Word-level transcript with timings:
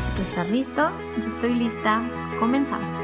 Si 0.00 0.10
tú 0.14 0.22
estás 0.22 0.50
listo, 0.50 0.90
yo 1.22 1.28
estoy 1.30 1.54
lista. 1.54 2.02
Comenzamos. 2.38 3.00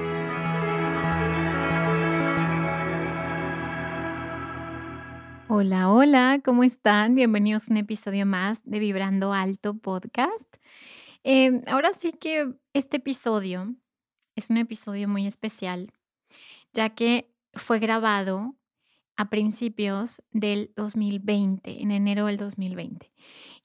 Hola, 5.49 5.91
hola, 5.91 6.41
¿cómo 6.45 6.65
están? 6.65 7.15
Bienvenidos 7.15 7.69
a 7.69 7.73
un 7.73 7.79
episodio 7.79 8.27
más 8.27 8.63
de 8.65 8.79
Vibrando 8.79 9.33
Alto 9.33 9.75
Podcast. 9.79 10.57
Em, 11.25 11.63
ahora 11.67 11.93
sí 11.93 12.13
que 12.13 12.53
este 12.75 12.99
episodio 12.99 13.75
es 14.37 14.51
un 14.51 14.59
episodio 14.59 15.09
muy 15.09 15.27
especial, 15.27 15.93
ya 16.73 16.91
que 16.91 17.33
fue 17.55 17.79
grabado 17.79 18.57
a 19.17 19.31
principios 19.31 20.23
del 20.31 20.73
2020, 20.77 21.83
en 21.83 21.91
enero 21.91 22.27
del 22.27 22.37
2020. 22.37 23.13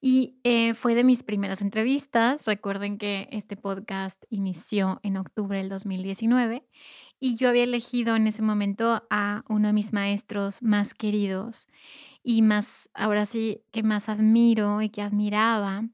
Y 0.09 0.39
eh, 0.45 0.73
fue 0.73 0.95
de 0.95 1.03
mis 1.03 1.22
primeras 1.22 1.61
entrevistas. 1.61 2.45
Recuerden 2.45 2.97
que 2.97 3.27
este 3.30 3.58
podcast 3.58 4.23
inició 4.30 5.02
en 5.03 5.17
octubre 5.17 5.58
del 5.58 5.67
2019 5.67 6.66
y 7.19 7.36
yo 7.36 7.49
había 7.49 7.64
elegido 7.64 8.16
en 8.16 8.25
ese 8.25 8.41
momento 8.41 9.03
a 9.09 9.44
uno 9.49 9.67
de 9.67 9.73
mis 9.73 9.91
maestros 9.91 10.61
más 10.61 10.94
queridos 10.94 11.67
y 12.23 12.41
más, 12.41 12.89
ahora 12.94 13.25
sí, 13.25 13.66
que 13.73 13.83
más 13.83 14.08
admiro 14.08 14.81
y 14.81 14.88
que 14.88 15.02
admiraba. 15.02 15.89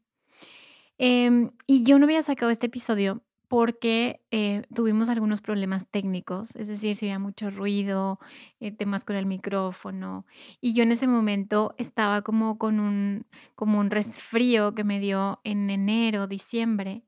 Em, 0.99 1.49
y 1.65 1.83
yo 1.83 1.97
no 1.97 2.05
había 2.05 2.21
sacado 2.21 2.51
este 2.51 2.67
episodio 2.67 3.23
porque 3.53 4.19
eh, 4.31 4.63
tuvimos 4.73 5.09
algunos 5.09 5.39
problemas 5.39 5.85
técnicos, 5.87 6.55
es 6.55 6.67
decir, 6.67 6.95
si 6.95 7.05
había 7.05 7.19
mucho 7.19 7.51
ruido, 7.51 8.17
eh, 8.59 8.71
temas 8.71 9.03
con 9.03 9.15
el 9.15 9.27
micrófono. 9.27 10.25
Y 10.59 10.73
yo 10.73 10.81
en 10.81 10.91
ese 10.91 11.05
momento 11.05 11.75
estaba 11.77 12.23
como 12.23 12.57
con 12.57 12.79
un, 12.79 13.27
como 13.53 13.79
un 13.79 13.91
resfrío 13.91 14.73
que 14.73 14.83
me 14.83 14.99
dio 14.99 15.39
en 15.43 15.69
enero, 15.69 16.25
diciembre. 16.25 17.03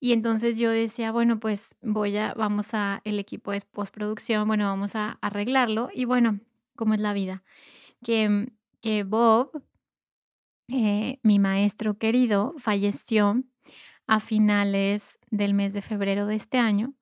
Y 0.00 0.12
entonces 0.12 0.58
yo 0.58 0.70
decía, 0.70 1.12
bueno, 1.12 1.38
pues 1.38 1.76
voy 1.82 2.16
a, 2.16 2.34
vamos 2.34 2.74
a 2.74 3.00
el 3.04 3.20
equipo 3.20 3.52
de 3.52 3.60
postproducción, 3.60 4.48
bueno, 4.48 4.64
vamos 4.64 4.96
a 4.96 5.18
arreglarlo. 5.22 5.90
Y 5.94 6.04
bueno, 6.04 6.40
como 6.74 6.94
es 6.94 7.00
la 7.00 7.12
vida, 7.12 7.44
que, 8.02 8.48
que 8.80 9.04
Bob, 9.04 9.62
eh, 10.66 11.20
mi 11.22 11.38
maestro 11.38 11.96
querido, 11.96 12.56
falleció 12.58 13.44
a 14.08 14.18
finales 14.18 15.15
del 15.30 15.54
mes 15.54 15.72
de 15.72 15.82
febrero 15.82 16.26
de 16.26 16.36
este 16.36 16.58
año 16.58 16.94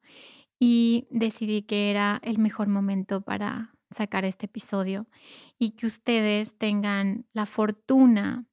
y 0.59 1.07
decidí 1.11 1.62
que 1.62 1.91
era 1.91 2.21
el 2.23 2.39
mejor 2.39 2.69
momento 2.69 3.23
para 3.23 3.75
sacar 3.91 4.25
este 4.25 4.47
episodio 4.47 5.07
y 5.59 5.71
que 5.73 5.87
ustedes 5.87 6.57
tengan 6.59 7.27
la 7.33 7.47
fortuna 7.47 8.47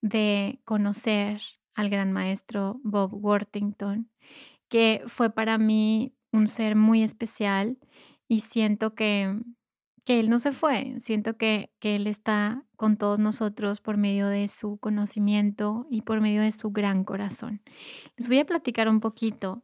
de 0.00 0.60
conocer 0.64 1.40
al 1.74 1.90
gran 1.90 2.12
maestro 2.12 2.80
Bob 2.82 3.14
Worthington, 3.14 4.10
que 4.68 5.02
fue 5.06 5.30
para 5.30 5.58
mí 5.58 6.14
un 6.32 6.48
ser 6.48 6.76
muy 6.76 7.02
especial 7.02 7.78
y 8.28 8.40
siento 8.40 8.94
que 8.94 9.40
que 10.04 10.20
Él 10.20 10.28
no 10.28 10.38
se 10.38 10.52
fue, 10.52 10.96
siento 11.00 11.36
que, 11.36 11.70
que 11.80 11.96
Él 11.96 12.06
está 12.06 12.64
con 12.76 12.96
todos 12.96 13.18
nosotros 13.18 13.80
por 13.80 13.96
medio 13.96 14.28
de 14.28 14.48
su 14.48 14.78
conocimiento 14.78 15.86
y 15.90 16.02
por 16.02 16.20
medio 16.20 16.42
de 16.42 16.52
su 16.52 16.70
gran 16.70 17.04
corazón. 17.04 17.62
Les 18.16 18.28
voy 18.28 18.38
a 18.38 18.46
platicar 18.46 18.88
un 18.88 19.00
poquito 19.00 19.62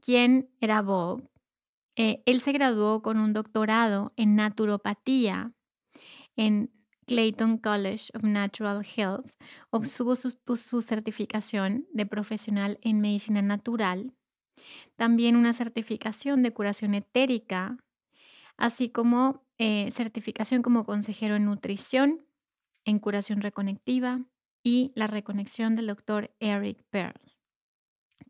quién 0.00 0.48
era 0.60 0.82
Bob. 0.82 1.28
Eh, 1.96 2.22
él 2.24 2.40
se 2.40 2.52
graduó 2.52 3.02
con 3.02 3.18
un 3.18 3.32
doctorado 3.32 4.12
en 4.16 4.36
naturopatía 4.36 5.52
en 6.36 6.70
Clayton 7.06 7.58
College 7.58 8.10
of 8.14 8.22
Natural 8.22 8.86
Health. 8.96 9.32
Obtuvo 9.70 10.14
su, 10.14 10.38
su 10.56 10.82
certificación 10.82 11.86
de 11.92 12.06
profesional 12.06 12.78
en 12.82 13.00
medicina 13.00 13.42
natural. 13.42 14.14
También 14.96 15.36
una 15.36 15.52
certificación 15.52 16.42
de 16.42 16.52
curación 16.52 16.94
etérica, 16.94 17.76
así 18.56 18.90
como 18.90 19.42
eh, 19.62 19.90
certificación 19.90 20.62
como 20.62 20.86
consejero 20.86 21.36
en 21.36 21.44
nutrición, 21.44 22.24
en 22.86 22.98
curación 22.98 23.42
reconectiva 23.42 24.22
y 24.64 24.90
la 24.94 25.06
reconexión 25.06 25.76
del 25.76 25.88
doctor 25.88 26.30
Eric 26.40 26.82
Pearl. 26.88 27.20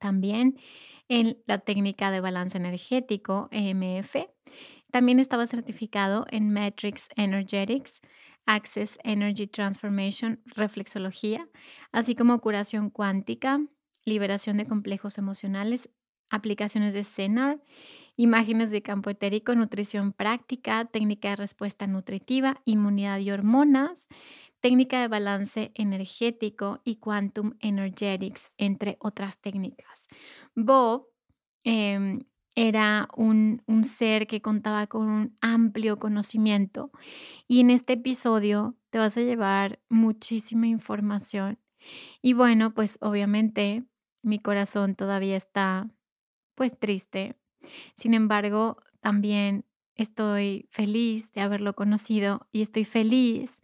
También 0.01 0.59
en 1.07 1.41
la 1.47 1.59
técnica 1.59 2.11
de 2.11 2.21
balance 2.21 2.57
energético, 2.57 3.49
EMF. 3.53 4.17
También 4.91 5.21
estaba 5.21 5.47
certificado 5.47 6.27
en 6.33 6.53
Matrix 6.53 7.09
Energetics, 7.15 8.01
Access 8.45 8.99
Energy 9.05 9.47
Transformation, 9.47 10.43
reflexología, 10.47 11.49
así 11.93 12.17
como 12.17 12.41
curación 12.41 12.91
cuántica, 12.91 13.61
liberación 14.05 14.57
de 14.57 14.67
complejos 14.67 15.17
emocionales, 15.17 15.91
aplicaciones 16.29 16.93
de 16.93 17.05
CENAR 17.05 17.63
imágenes 18.21 18.71
de 18.71 18.83
campo 18.83 19.09
etérico, 19.09 19.55
nutrición 19.55 20.13
práctica, 20.13 20.85
técnica 20.85 21.31
de 21.31 21.37
respuesta 21.37 21.87
nutritiva, 21.87 22.61
inmunidad 22.67 23.19
y 23.19 23.31
hormonas, 23.31 24.09
técnica 24.61 25.01
de 25.01 25.09
balance 25.09 25.73
energético 25.75 26.83
y 26.85 26.97
quantum 26.97 27.55
energetics, 27.61 28.53
entre 28.59 28.99
otras 29.01 29.41
técnicas. 29.41 30.09
Bob 30.55 31.07
em, 31.65 32.21
era 32.55 33.09
un, 33.17 33.63
un 33.67 33.85
ser 33.85 34.27
que 34.27 34.43
contaba 34.43 34.87
con 34.87 35.09
un 35.09 35.39
amplio 35.41 35.99
conocimiento 35.99 36.91
y 37.49 37.61
en 37.61 37.71
este 37.71 37.95
episodio 37.95 38.77
te 38.91 38.99
vas 38.99 39.17
a 39.17 39.23
llevar 39.23 39.81
muchísima 39.89 40.67
información. 40.67 41.59
Y 42.21 42.35
bueno, 42.35 42.75
pues 42.75 42.99
obviamente 43.01 43.87
mi 44.23 44.41
corazón 44.41 44.95
todavía 44.95 45.39
está 45.39 45.89
pues 46.55 46.79
triste 46.79 47.40
sin 47.95 48.15
embargo, 48.15 48.77
también 49.01 49.65
estoy 49.95 50.67
feliz 50.71 51.33
de 51.33 51.43
haberlo 51.43 51.75
conocido 51.75 52.49
y 52.53 52.63
estoy 52.63 52.85
feliz 52.85 53.63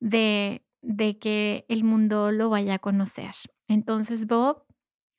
de, 0.00 0.64
de 0.82 1.18
que 1.18 1.64
el 1.68 1.84
mundo 1.84 2.32
lo 2.32 2.50
vaya 2.50 2.74
a 2.74 2.78
conocer. 2.78 3.34
Entonces, 3.68 4.26
Bob, 4.26 4.64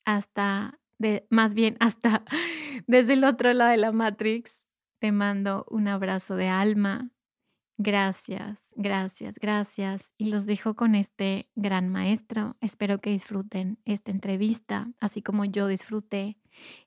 hasta, 0.06 0.79
de, 1.00 1.25
más 1.29 1.53
bien 1.53 1.78
hasta 1.79 2.24
desde 2.88 3.13
el 3.13 3.24
otro 3.24 3.53
lado 3.53 3.72
de 3.72 3.78
la 3.78 3.91
Matrix, 3.91 4.63
te 5.00 5.12
mando 5.12 5.65
un 5.69 5.88
abrazo 5.88 6.36
de 6.36 6.48
alma. 6.48 7.10
Gracias, 7.77 8.74
gracias, 8.77 9.36
gracias. 9.39 10.13
Y 10.18 10.27
los 10.27 10.45
dejo 10.45 10.75
con 10.75 10.95
este 10.95 11.50
gran 11.56 11.89
maestro. 11.89 12.54
Espero 12.62 13.01
que 13.01 13.10
disfruten 13.10 13.80
esta 13.83 14.12
entrevista, 14.12 14.92
así 15.00 15.21
como 15.21 15.44
yo 15.45 15.68
disfruté 15.68 16.38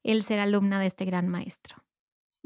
el 0.03 0.23
ser 0.23 0.41
alumna 0.41 0.81
de 0.81 0.87
este 0.87 1.05
gran 1.05 1.29
maestro. 1.29 1.77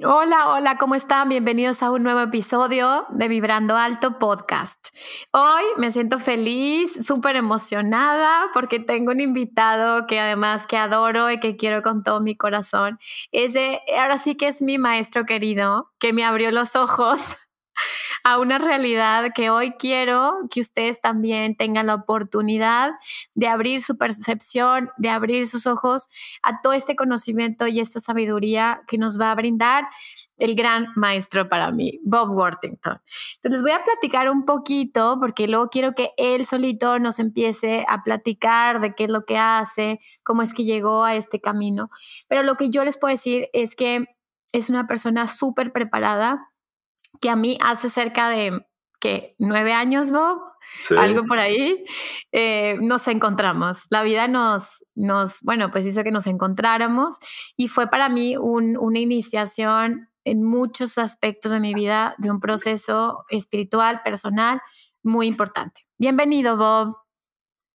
Hola, 0.03 0.49
hola, 0.49 0.79
¿cómo 0.79 0.95
están? 0.95 1.29
Bienvenidos 1.29 1.83
a 1.83 1.91
un 1.91 2.03
nuevo 2.03 2.21
episodio 2.21 3.05
de 3.11 3.29
Vibrando 3.29 3.77
Alto 3.77 4.19
Podcast. 4.19 4.89
Hoy 5.31 5.63
me 5.77 5.93
siento 5.93 6.19
feliz, 6.19 6.91
súper 7.07 7.37
emocionada 7.37 8.47
porque 8.55 8.81
tengo 8.81 9.11
un 9.11 9.21
invitado 9.21 10.07
que 10.07 10.19
además 10.19 10.67
que 10.67 10.79
adoro 10.79 11.31
y 11.31 11.39
que 11.39 11.57
quiero 11.57 11.83
con 11.83 12.03
todo 12.03 12.23
mi 12.23 12.35
corazón. 12.35 12.99
Es 13.31 13.53
de, 13.53 13.83
ahora 13.99 14.17
sí 14.17 14.37
que 14.37 14.49
es 14.49 14.63
mi 14.63 14.79
maestro 14.79 15.27
querido, 15.27 15.91
que 15.99 16.15
me 16.15 16.25
abrió 16.25 16.51
los 16.51 16.77
ojos 16.77 17.19
a 18.25 18.39
una 18.39 18.59
realidad 18.59 19.31
que 19.35 19.51
hoy 19.51 19.73
quiero 19.79 20.35
que 20.51 20.61
ustedes 20.61 21.01
también 21.01 21.57
tengan 21.57 21.87
la 21.87 21.95
oportunidad 21.95 22.93
de 23.35 23.49
abrir 23.49 23.81
su 23.81 23.97
percepción, 23.97 24.91
de 24.99 25.11
abrir 25.11 25.47
sus 25.47 25.67
ojos 25.67 26.09
a 26.43 26.61
todo 26.61 26.73
este 26.73 26.97
conocimiento 26.97 27.67
y 27.67 27.81
esta 27.81 28.01
sabiduría 28.01 28.83
que 28.87 28.99
nos 28.99 29.19
va 29.19 29.31
a 29.31 29.35
brindar 29.35 29.85
el 30.41 30.55
gran 30.55 30.87
maestro 30.97 31.49
para 31.49 31.71
mí, 31.71 32.01
Bob 32.03 32.31
Worthington. 32.31 33.01
Entonces 33.37 33.63
voy 33.63 33.73
a 33.73 33.85
platicar 33.85 34.31
un 34.31 34.45
poquito 34.47 35.19
porque 35.21 35.47
luego 35.47 35.69
quiero 35.69 35.93
que 35.93 36.13
él 36.17 36.47
solito 36.47 36.99
nos 36.99 37.19
empiece 37.19 37.85
a 37.89 38.03
platicar 38.03 38.81
de 38.81 38.95
qué 38.95 39.05
es 39.05 39.11
lo 39.11 39.25
que 39.27 39.37
hace, 39.37 40.01
cómo 40.23 40.43
es 40.43 40.53
que 40.55 40.65
llegó 40.65 41.05
a 41.05 41.15
este 41.15 41.41
camino. 41.41 41.91
Pero 42.27 42.43
lo 42.43 42.57
que 42.57 42.71
yo 42.71 42.85
les 42.85 42.97
puedo 42.97 43.13
decir 43.13 43.49
es 43.53 43.75
que 43.77 44.07
es 44.53 44.71
una 44.71 44.87
persona 44.87 45.29
súper 45.29 45.73
preparada 45.73 46.50
que 47.21 47.31
a 47.31 47.37
mí 47.37 47.59
hace 47.61 47.91
cerca 47.91 48.29
de 48.29 48.65
que 49.01 49.35
nueve 49.39 49.73
años, 49.73 50.11
Bob, 50.11 50.41
algo 50.97 51.25
por 51.25 51.39
ahí, 51.39 51.85
eh, 52.33 52.77
nos 52.83 53.09
encontramos. 53.09 53.87
La 53.89 54.03
vida 54.03 54.29
nos, 54.29 54.85
nos, 54.95 55.41
bueno, 55.43 55.71
pues 55.71 55.87
hizo 55.87 56.05
que 56.05 56.11
nos 56.13 56.27
encontráramos 56.27 57.17
y 57.57 57.69
fue 57.69 57.89
para 57.89 58.09
mí 58.11 58.37
una 58.37 58.99
iniciación 58.99 60.09
en 60.25 60.45
muchos 60.45 60.99
aspectos 60.99 61.51
de 61.51 61.61
mi 61.61 61.75
vida 61.75 62.15
de 62.19 62.31
un 62.31 62.41
proceso 62.41 63.25
espiritual, 63.31 64.03
personal, 64.05 64.61
muy 65.03 65.27
importante. 65.27 65.81
Bienvenido, 65.99 66.59
Bob. 66.59 66.97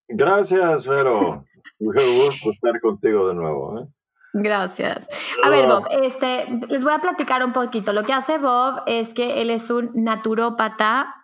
Gracias, 0.08 0.86
Vero. 0.86 1.44
Un 1.80 1.94
gusto 1.94 2.52
estar 2.52 2.80
contigo 2.80 3.28
de 3.28 3.34
nuevo. 3.34 3.80
¿eh? 3.80 3.88
Gracias. 4.38 5.08
A 5.46 5.50
ver, 5.50 5.66
Bob, 5.66 5.88
este, 5.90 6.46
les 6.68 6.84
voy 6.84 6.92
a 6.92 7.00
platicar 7.00 7.42
un 7.46 7.54
poquito. 7.54 7.94
Lo 7.94 8.04
que 8.04 8.12
hace 8.12 8.38
Bob 8.38 8.84
es 8.86 9.14
que 9.14 9.42
él 9.42 9.50
es 9.50 9.70
un 9.70 9.92
naturópata, 9.94 11.16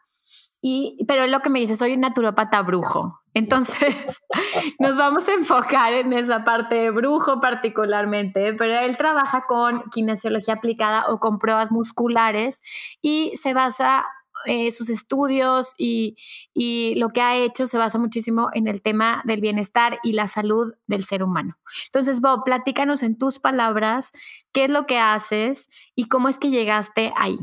y, 0.62 1.04
pero 1.10 1.24
es 1.24 1.30
lo 1.30 1.42
que 1.42 1.50
me 1.50 1.60
dice, 1.60 1.76
soy 1.76 1.96
un 1.96 2.00
naturópata 2.00 2.62
brujo. 2.62 3.20
Entonces, 3.34 3.96
nos 4.80 4.96
vamos 4.96 5.28
a 5.28 5.34
enfocar 5.34 5.92
en 5.92 6.14
esa 6.14 6.46
parte 6.46 6.76
de 6.76 6.92
brujo 6.92 7.42
particularmente, 7.42 8.54
pero 8.54 8.80
él 8.80 8.96
trabaja 8.96 9.44
con 9.46 9.84
kinesiología 9.90 10.54
aplicada 10.54 11.08
o 11.10 11.20
con 11.20 11.38
pruebas 11.38 11.70
musculares 11.70 12.62
y 13.02 13.34
se 13.44 13.54
basa 13.54 14.06
eh, 14.46 14.72
sus 14.72 14.90
estudios 14.90 15.74
y, 15.78 16.18
y, 16.54 16.96
lo 16.96 17.10
que 17.10 17.22
ha 17.22 17.38
hecho 17.38 17.68
se 17.68 17.78
basa 17.78 17.98
muchísimo 17.98 18.50
en 18.54 18.68
el 18.68 18.82
tema 18.82 19.22
del 19.26 19.42
bienestar 19.42 20.00
y 20.04 20.14
la 20.14 20.28
salud 20.28 20.74
del 20.88 21.04
ser 21.04 21.24
humano. 21.24 21.58
Entonces, 21.86 22.22
Bob, 22.22 22.44
platícanos 22.44 23.04
en 23.04 23.18
tus 23.18 23.40
palabras 23.40 24.12
qué 24.52 24.66
es 24.66 24.70
lo 24.70 24.86
que 24.86 24.98
haces 24.98 25.70
y 25.96 26.08
cómo 26.08 26.30
es 26.30 26.38
que 26.38 26.50
llegaste 26.50 27.14
ahí. 27.16 27.40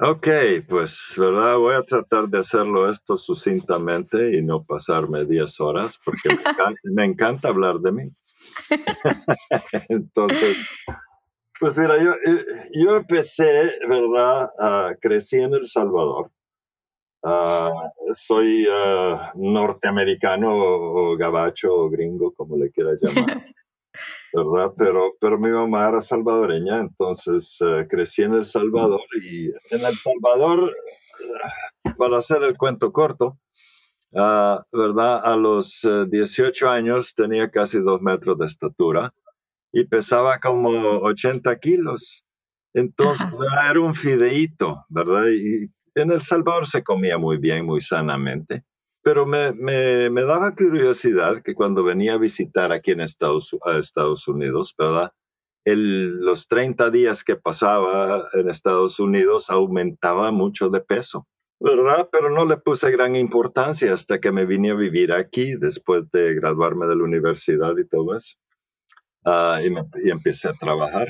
Ok, 0.00 0.28
pues, 0.68 1.14
¿verdad? 1.16 1.56
Voy 1.56 1.74
a 1.74 1.82
tratar 1.82 2.28
de 2.28 2.38
hacerlo 2.38 2.88
esto 2.88 3.18
sucintamente 3.18 4.36
y 4.36 4.42
no 4.42 4.62
pasarme 4.62 5.24
10 5.24 5.58
horas 5.60 5.98
porque 6.04 6.28
me 6.84 7.04
encanta, 7.04 7.48
hablar 7.48 7.80
de 7.80 7.90
mí. 7.90 8.04
Entonces, 9.88 10.56
pues 11.60 11.76
mira, 11.78 12.02
yo, 12.02 12.12
eh, 12.12 12.44
yo 12.74 12.96
empecé, 12.96 13.70
¿verdad? 13.88 14.48
crecí 15.00 15.36
en 15.36 15.54
El 15.54 15.66
Salvador. 15.66 16.30
Ah, 17.24 17.90
soy 18.14 18.66
ah, 18.70 19.32
norteamericano 19.34 20.54
o, 20.54 21.16
gabacho 21.16 21.74
o 21.74 21.90
gringo, 21.90 22.32
como 22.32 22.56
le 22.56 22.70
quieras 22.70 22.98
llamar. 23.02 23.44
¿verdad? 24.32 24.72
Pero, 24.76 25.14
pero 25.20 25.38
mi 25.38 25.48
mamá 25.48 25.88
era 25.88 26.00
salvadoreña, 26.00 26.80
entonces 26.80 27.56
eh, 27.60 27.86
crecí 27.88 28.22
en 28.22 28.34
El 28.34 28.44
Salvador 28.44 29.00
y 29.20 29.48
en 29.74 29.84
El 29.84 29.96
Salvador, 29.96 30.72
para 31.96 32.18
hacer 32.18 32.42
el 32.44 32.56
cuento 32.56 32.92
corto, 32.92 33.38
¿verdad? 34.12 35.20
A 35.24 35.36
los 35.36 35.80
18 36.08 36.66
eh, 36.66 36.68
años 36.68 37.14
tenía 37.14 37.50
casi 37.50 37.78
dos 37.78 38.00
metros 38.00 38.38
de 38.38 38.46
estatura 38.46 39.12
y 39.72 39.84
pesaba 39.84 40.38
como 40.38 40.70
80 41.02 41.56
kilos. 41.58 42.24
Entonces 42.74 43.34
era 43.68 43.80
un 43.80 43.94
fideíto, 43.94 44.84
¿verdad? 44.88 45.26
Y 45.28 45.70
en 45.94 46.10
El 46.12 46.20
Salvador 46.20 46.66
se 46.66 46.82
comía 46.82 47.18
muy 47.18 47.38
bien, 47.38 47.64
muy 47.66 47.80
sanamente. 47.80 48.64
Pero 49.02 49.26
me, 49.26 49.52
me, 49.52 50.10
me, 50.10 50.22
daba 50.22 50.54
curiosidad 50.54 51.42
que 51.42 51.54
cuando 51.54 51.82
venía 51.82 52.14
a 52.14 52.18
visitar 52.18 52.72
aquí 52.72 52.90
en 52.90 53.00
Estados, 53.00 53.56
a 53.64 53.78
Estados 53.78 54.28
Unidos, 54.28 54.74
¿verdad? 54.76 55.12
El, 55.64 56.20
los 56.20 56.46
30 56.48 56.90
días 56.90 57.24
que 57.24 57.36
pasaba 57.36 58.26
en 58.34 58.50
Estados 58.50 59.00
Unidos 59.00 59.50
aumentaba 59.50 60.30
mucho 60.30 60.68
de 60.68 60.80
peso, 60.80 61.26
¿verdad? 61.60 62.08
Pero 62.12 62.30
no 62.30 62.44
le 62.44 62.58
puse 62.58 62.90
gran 62.90 63.16
importancia 63.16 63.92
hasta 63.92 64.20
que 64.20 64.32
me 64.32 64.46
vine 64.46 64.70
a 64.70 64.74
vivir 64.74 65.12
aquí 65.12 65.54
después 65.56 66.10
de 66.12 66.34
graduarme 66.34 66.86
de 66.86 66.96
la 66.96 67.04
universidad 67.04 67.76
y 67.78 67.86
todo 67.86 68.16
eso. 68.16 68.36
Uh, 69.24 69.60
y, 69.64 69.70
me, 69.70 69.82
y, 70.04 70.10
empecé 70.10 70.48
a 70.48 70.54
trabajar. 70.54 71.08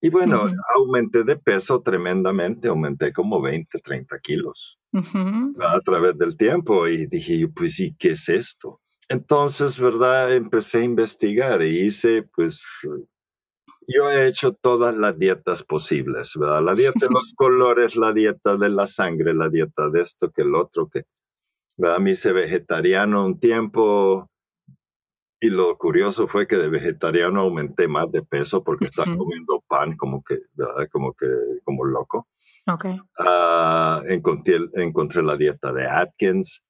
Y 0.00 0.10
bueno, 0.10 0.44
aumenté 0.76 1.24
de 1.24 1.36
peso 1.36 1.82
tremendamente, 1.82 2.68
aumenté 2.68 3.12
como 3.12 3.40
20, 3.42 3.78
30 3.80 4.18
kilos 4.20 4.78
a 4.92 5.80
través 5.80 6.16
del 6.16 6.36
tiempo 6.36 6.86
y 6.86 7.06
dije 7.06 7.38
yo, 7.38 7.52
pues 7.52 7.80
¿y 7.80 7.94
qué 7.96 8.10
es 8.10 8.28
esto? 8.28 8.80
Entonces, 9.08 9.80
¿verdad? 9.80 10.34
Empecé 10.34 10.78
a 10.78 10.84
investigar 10.84 11.62
y 11.62 11.80
hice, 11.80 12.22
pues, 12.22 12.62
yo 13.88 14.10
he 14.10 14.28
hecho 14.28 14.52
todas 14.52 14.96
las 14.96 15.18
dietas 15.18 15.62
posibles, 15.62 16.32
¿verdad? 16.36 16.62
La 16.62 16.74
dieta 16.74 17.06
de 17.06 17.12
los 17.12 17.32
colores, 17.36 17.96
la 17.96 18.12
dieta 18.12 18.56
de 18.56 18.68
la 18.68 18.86
sangre, 18.86 19.34
la 19.34 19.48
dieta 19.48 19.88
de 19.88 20.02
esto, 20.02 20.30
que 20.30 20.42
el 20.42 20.54
otro, 20.54 20.88
que, 20.88 21.04
¿verdad? 21.76 21.98
Me 21.98 22.10
hice 22.10 22.32
vegetariano 22.32 23.24
un 23.24 23.40
tiempo, 23.40 24.30
y 25.40 25.50
lo 25.50 25.76
curioso 25.78 26.26
fue 26.26 26.48
que 26.48 26.56
de 26.56 26.68
vegetariano 26.68 27.42
aumenté 27.42 27.86
más 27.86 28.10
de 28.10 28.22
peso 28.22 28.64
porque 28.64 28.86
estaba 28.86 29.16
comiendo 29.16 29.62
pan 29.68 29.96
como 29.96 30.22
que, 30.24 30.38
¿verdad? 30.54 30.88
Como 30.90 31.12
que, 31.14 31.26
como 31.64 31.84
loco. 31.84 32.26
Okay. 32.66 32.98
Uh, 33.18 34.02
encontré, 34.08 34.58
encontré 34.74 35.22
la 35.22 35.36
dieta 35.36 35.72
de 35.72 35.86
Atkins, 35.86 36.64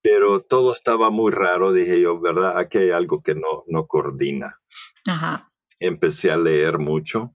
pero 0.00 0.42
todo 0.42 0.72
estaba 0.72 1.10
muy 1.10 1.32
raro. 1.32 1.72
Dije 1.72 2.00
yo, 2.00 2.20
¿verdad? 2.20 2.56
Aquí 2.56 2.78
hay 2.78 2.90
algo 2.90 3.20
que 3.20 3.34
no, 3.34 3.64
no 3.66 3.86
coordina. 3.86 4.60
Ajá. 5.06 5.50
Empecé 5.80 6.30
a 6.30 6.36
leer 6.36 6.78
mucho. 6.78 7.34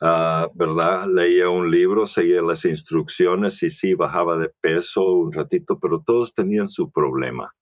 Uh, 0.00 0.50
¿verdad? 0.54 1.06
Leía 1.06 1.48
un 1.50 1.70
libro, 1.70 2.08
seguía 2.08 2.42
las 2.42 2.64
instrucciones 2.64 3.62
y 3.62 3.70
sí, 3.70 3.94
bajaba 3.94 4.36
de 4.38 4.50
peso 4.60 5.04
un 5.04 5.32
ratito, 5.32 5.78
pero 5.78 6.02
todos 6.04 6.34
tenían 6.34 6.68
su 6.68 6.90
problema 6.90 7.54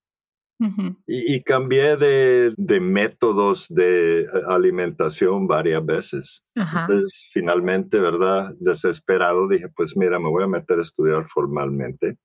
y, 1.07 1.43
cambié 1.43 1.97
de, 1.97 2.81
métodos 2.81 3.67
de 3.69 4.27
alimentación 4.47 5.47
varias 5.47 5.85
veces. 5.85 6.45
Entonces, 6.55 7.29
finalmente, 7.33 7.99
¿verdad? 7.99 8.55
Desesperado, 8.61 9.49
dije, 9.49 9.69
pues 9.75 9.97
mira, 9.97 10.19
me 10.19 10.29
voy 10.29 10.45
a 10.45 10.49
meter 10.49 10.79
a 10.79 10.83
estudiar 10.83 11.27
formalmente. 11.29 12.19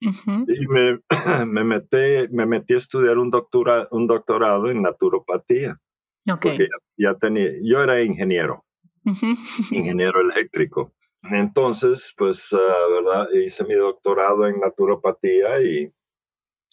Y 0.00 0.66
me, 0.68 1.00
me, 1.46 1.64
metí, 1.64 2.28
me 2.30 2.46
metí 2.46 2.74
a 2.74 2.78
estudiar 2.78 3.18
un, 3.18 3.30
doctora, 3.30 3.88
un 3.90 4.06
doctorado 4.06 4.70
en 4.70 4.82
naturopatía. 4.82 5.78
Porque 6.26 6.68
ya, 6.96 7.14
tenía, 7.14 7.50
yo 7.62 7.82
era 7.82 8.02
ingeniero, 8.02 8.64
ingeniero 9.70 10.20
eléctrico. 10.20 10.94
Entonces, 11.22 12.14
pues, 12.16 12.52
ah, 12.52 12.86
¿verdad? 12.90 13.28
Hice 13.32 13.64
mi 13.64 13.74
doctorado 13.74 14.46
en 14.46 14.60
naturopatía 14.60 15.60
y 15.62 15.88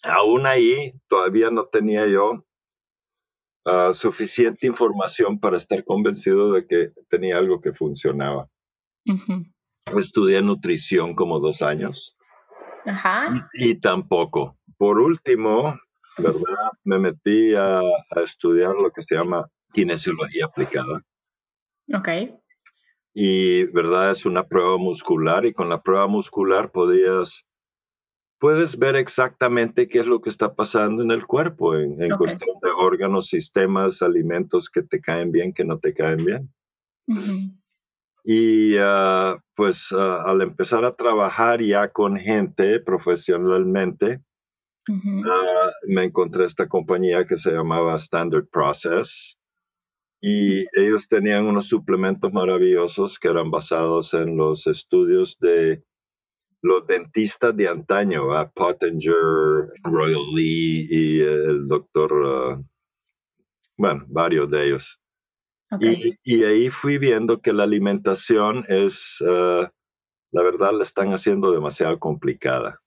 aún 0.03 0.46
ahí 0.46 0.93
todavía 1.08 1.50
no 1.51 1.65
tenía 1.65 2.08
yo 2.08 2.46
ah, 3.65 3.93
suficiente 3.93 4.67
información 4.67 5.39
para 5.39 5.58
estar 5.58 5.84
convencido 5.84 6.53
de 6.53 6.65
que 6.65 6.91
tenía 7.10 7.38
algo 7.38 7.62
que 7.62 7.74
funcionaba. 7.74 8.48
Estudié 9.98 10.41
nutrición 10.41 11.15
como 11.15 11.39
dos 11.39 11.62
años. 11.62 12.17
Ajá. 12.86 13.27
Y, 13.53 13.79
tampoco. 13.79 14.58
Por 14.77 15.00
último, 15.00 15.75
¿verdad? 16.17 16.72
Me 16.84 17.00
metí 17.00 17.53
a, 17.55 17.79
a, 17.79 18.22
estudiar 18.24 18.75
lo 18.75 18.91
que 18.91 19.01
se 19.01 19.15
llama 19.15 19.48
kinesiología 19.74 20.46
aplicada. 20.46 21.01
Ok. 21.93 22.10
Y, 23.13 23.65
¿verdad? 23.74 24.12
Es 24.12 24.25
una 24.25 24.48
prueba 24.48 24.77
muscular 24.77 25.46
y 25.46 25.53
con 25.53 25.70
la 25.70 25.81
prueba 25.81 26.08
muscular 26.08 26.72
podías 26.72 27.46
puedes 28.41 28.79
ver 28.79 28.95
exactamente 28.95 29.88
qué 29.88 30.00
es 30.00 30.07
lo 30.07 30.19
que 30.19 30.31
está 30.31 30.55
pasando 30.55 31.03
en 31.03 31.12
el 31.12 31.27
cuerpo 31.27 31.75
en, 31.75 32.10
cuestión 32.17 32.57
de 32.63 32.71
órganos, 32.71 33.27
sistemas, 33.27 34.01
alimentos 34.01 34.71
que 34.71 34.81
te 34.81 35.00
caen 35.00 35.31
bien, 35.31 35.53
que 35.53 35.63
no 35.63 35.77
te 35.77 35.93
caen 35.93 36.25
bien. 36.25 36.51
Y 38.24 38.77
ah, 38.79 39.38
pues 39.53 39.91
ah, 39.91 40.24
al 40.25 40.41
empezar 40.41 40.86
a 40.86 40.95
trabajar 40.95 41.62
ya 41.62 41.89
con 41.89 42.17
gente 42.17 42.79
profesionalmente, 42.79 44.24
ah, 44.89 45.69
me 45.88 46.05
encontré 46.05 46.45
esta 46.45 46.67
compañía 46.67 47.27
que 47.27 47.38
se 47.38 47.51
llamaba 47.51 47.95
Standard 47.98 48.48
Process. 48.51 49.38
y 50.19 50.65
ellos 50.79 51.07
tenían 51.07 51.45
unos 51.45 51.67
suplementos 51.67 52.33
maravillosos 52.33 53.19
que 53.19 53.27
eran 53.27 53.51
basados 53.51 54.15
en 54.15 54.36
los 54.36 54.65
estudios 54.65 55.38
de 55.39 55.83
los 56.62 56.86
dentistas 56.86 57.56
de 57.56 57.68
antaño, 57.68 58.27
Pottinger, 58.53 59.74
Royal 59.84 60.25
Lee 60.34 60.88
y 60.89 61.22
el 61.22 61.68
doctor, 61.68 62.13
uh, 62.13 62.65
bueno, 63.77 64.06
varios 64.08 64.50
de 64.50 64.68
ellos. 64.68 65.00
Y, 65.80 66.44
ahí 66.44 66.70
fui 66.70 66.98
viendo 66.98 67.39
que 67.39 67.53
la 67.53 67.63
alimentación 67.63 68.65
es, 68.68 69.22
uh, 69.22 69.68
la 70.32 70.44
verdad, 70.44 70.74
la 70.74 70.84
están 70.84 71.13
haciendo 71.13 71.51
demasiado 71.51 71.98
complicada. 71.98 72.82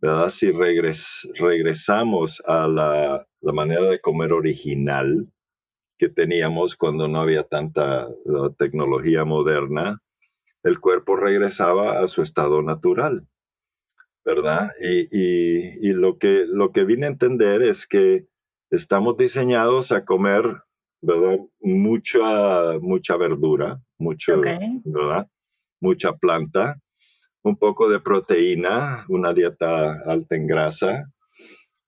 ¿Verdad? 0.00 0.30
Si 0.30 0.50
regresamos 0.50 2.42
a 2.46 2.66
la, 2.66 3.26
la 3.40 3.52
manera 3.52 3.82
de 3.82 4.00
comer 4.00 4.32
original, 4.32 5.30
que 5.98 6.08
teníamos 6.08 6.74
cuando 6.74 7.06
no 7.06 7.20
había 7.20 7.44
tanta 7.44 8.08
tecnología 8.58 9.24
moderna, 9.24 10.00
el 10.62 10.80
cuerpo 10.80 11.16
regresaba 11.16 12.00
a 12.00 12.08
su 12.08 12.22
estado 12.22 12.62
natural, 12.62 13.26
¿verdad? 14.24 14.70
Y, 14.80 15.92
lo, 15.92 16.18
que, 16.18 16.44
lo 16.46 16.72
que 16.72 16.84
vine 16.84 17.06
a 17.06 17.10
entender 17.10 17.62
es 17.62 17.86
que 17.86 18.26
estamos 18.70 19.16
diseñados 19.16 19.92
a 19.92 20.04
comer, 20.04 20.44
¿verdad? 21.00 21.38
Mucha, 21.60 22.78
mucha 22.80 23.16
verdura, 23.16 23.80
mucho, 23.98 24.40
¿verdad? 24.84 25.28
Mucha 25.80 26.12
planta, 26.14 26.80
un 27.42 27.56
poco 27.56 27.88
de 27.88 28.00
proteína, 28.00 29.04
una 29.08 29.34
dieta 29.34 30.00
alta 30.06 30.36
en 30.36 30.46
grasa, 30.46 31.12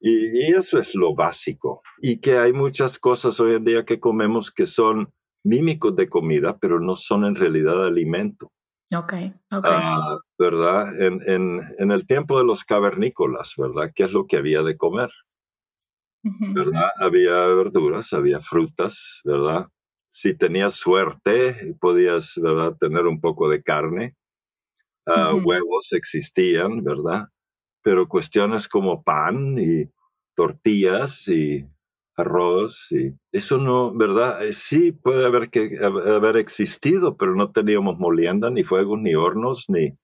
y, 0.06 0.52
eso 0.52 0.78
es 0.78 0.94
lo 0.94 1.14
básico. 1.14 1.80
Y 1.98 2.20
que 2.20 2.36
hay 2.36 2.52
muchas 2.52 2.98
cosas 2.98 3.40
hoy 3.40 3.54
en 3.54 3.64
día 3.64 3.86
que 3.86 4.00
comemos 4.00 4.50
que 4.50 4.66
son 4.66 5.14
mímicos 5.42 5.96
de 5.96 6.10
comida, 6.10 6.58
pero 6.58 6.78
no 6.78 6.94
son 6.94 7.24
en 7.24 7.34
realidad 7.34 7.82
alimento. 7.86 8.52
Ok, 8.96 9.12
ok. 9.50 9.64
Ah, 9.64 10.18
¿Verdad? 10.38 11.00
En, 11.00 11.90
el 11.90 12.06
tiempo 12.06 12.38
de 12.38 12.44
los 12.44 12.64
cavernícolas, 12.64 13.54
¿verdad? 13.56 13.90
¿Qué 13.94 14.04
es 14.04 14.12
lo 14.12 14.26
que 14.26 14.36
había 14.36 14.62
de 14.62 14.76
comer? 14.76 15.10
¿Verdad? 16.22 16.88
Había 16.98 17.46
verduras, 17.46 18.12
había 18.12 18.40
frutas, 18.40 19.20
¿verdad? 19.24 19.66
Si 20.08 20.34
tenías 20.36 20.74
suerte, 20.74 21.74
podías, 21.80 22.34
¿verdad? 22.36 22.76
Tener 22.78 23.06
un 23.06 23.20
poco 23.20 23.48
de 23.48 23.62
carne. 23.62 24.16
Ah, 25.06 25.34
huevos 25.34 25.92
existían, 25.92 26.82
¿verdad? 26.82 27.26
Pero 27.82 28.08
cuestiones 28.08 28.68
como 28.68 29.02
pan 29.02 29.56
y 29.58 29.90
tortillas 30.34 31.28
y 31.28 31.66
arroz 32.16 32.86
y 32.90 33.12
eso 33.32 33.58
no, 33.58 33.92
¿verdad? 33.92 34.46
Eh, 34.46 34.52
sí 34.52 34.92
puede 34.92 35.26
haber 35.26 35.50
que 35.50 35.78
haber 35.82 36.36
existido, 36.36 37.16
pero 37.16 37.34
no 37.34 37.50
teníamos 37.50 37.98
molienda, 37.98 38.50
ni 38.50 38.64
fuegos, 38.64 39.00
ni 39.00 39.14
hornos, 39.14 39.64
ni 39.68 39.96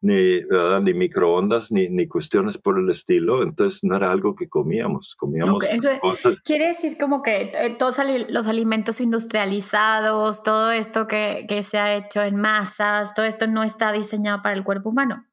ni, 0.00 0.40
ni 0.82 0.94
microondas, 0.94 1.72
ni, 1.72 1.88
ni 1.88 2.06
cuestiones 2.06 2.58
por 2.58 2.78
el 2.78 2.88
estilo, 2.90 3.42
entonces 3.42 3.80
no 3.82 3.96
era 3.96 4.12
algo 4.12 4.34
que 4.34 4.48
comíamos, 4.48 5.14
comíamos 5.16 5.64
cosas. 6.00 6.36
Quiere 6.44 6.68
decir 6.68 6.96
como 6.98 7.22
que 7.22 7.50
eh, 7.54 7.76
todos 7.78 7.96
los 8.28 8.46
alimentos 8.46 9.00
industrializados, 9.00 10.42
todo 10.42 10.70
esto 10.70 11.06
que, 11.06 11.46
que, 11.48 11.64
se 11.64 11.78
ha 11.78 11.96
hecho 11.96 12.22
en 12.22 12.36
masas, 12.36 13.14
todo 13.14 13.26
esto 13.26 13.46
no 13.46 13.62
está 13.62 13.92
diseñado 13.92 14.42
para 14.42 14.54
el 14.54 14.64
cuerpo 14.64 14.90
humano. 14.90 15.26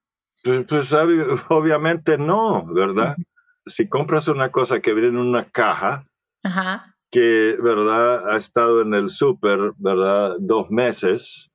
Pues, 0.43 0.65
pues 0.67 0.91
obviamente 1.49 2.17
no, 2.17 2.65
¿verdad? 2.65 3.15
Si 3.65 3.87
compras 3.87 4.27
una 4.27 4.51
cosa 4.51 4.79
que 4.79 4.93
viene 4.93 5.09
en 5.09 5.17
una 5.17 5.49
caja, 5.49 6.05
que, 7.11 7.57
¿verdad? 7.61 8.29
Ha 8.29 8.37
estado 8.37 8.81
en 8.81 8.93
el 8.93 9.09
súper, 9.09 9.73
¿verdad? 9.77 10.35
Dos 10.39 10.69
meses 10.69 11.51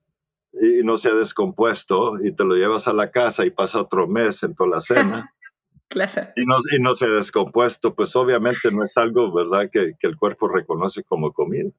y 0.52 0.82
no 0.82 0.98
se 0.98 1.10
ha 1.10 1.14
descompuesto 1.14 2.14
y 2.20 2.32
te 2.32 2.44
lo 2.44 2.56
llevas 2.56 2.88
a 2.88 2.92
la 2.92 3.10
casa 3.10 3.44
y 3.46 3.50
pasa 3.50 3.80
otro 3.80 4.08
mes 4.08 4.42
en 4.42 4.54
toda 4.54 4.70
la 4.70 4.80
cena. 4.80 5.32
claro. 5.88 6.28
Y 6.34 6.44
no, 6.44 6.56
y 6.76 6.80
no 6.80 6.94
se 6.94 7.04
ha 7.06 7.10
descompuesto, 7.10 7.94
pues 7.94 8.16
obviamente 8.16 8.70
no 8.72 8.82
es 8.82 8.96
algo, 8.96 9.32
¿verdad? 9.32 9.70
Que, 9.70 9.92
que 9.98 10.06
el 10.06 10.16
cuerpo 10.16 10.48
reconoce 10.48 11.04
como 11.04 11.32
comida. 11.32 11.70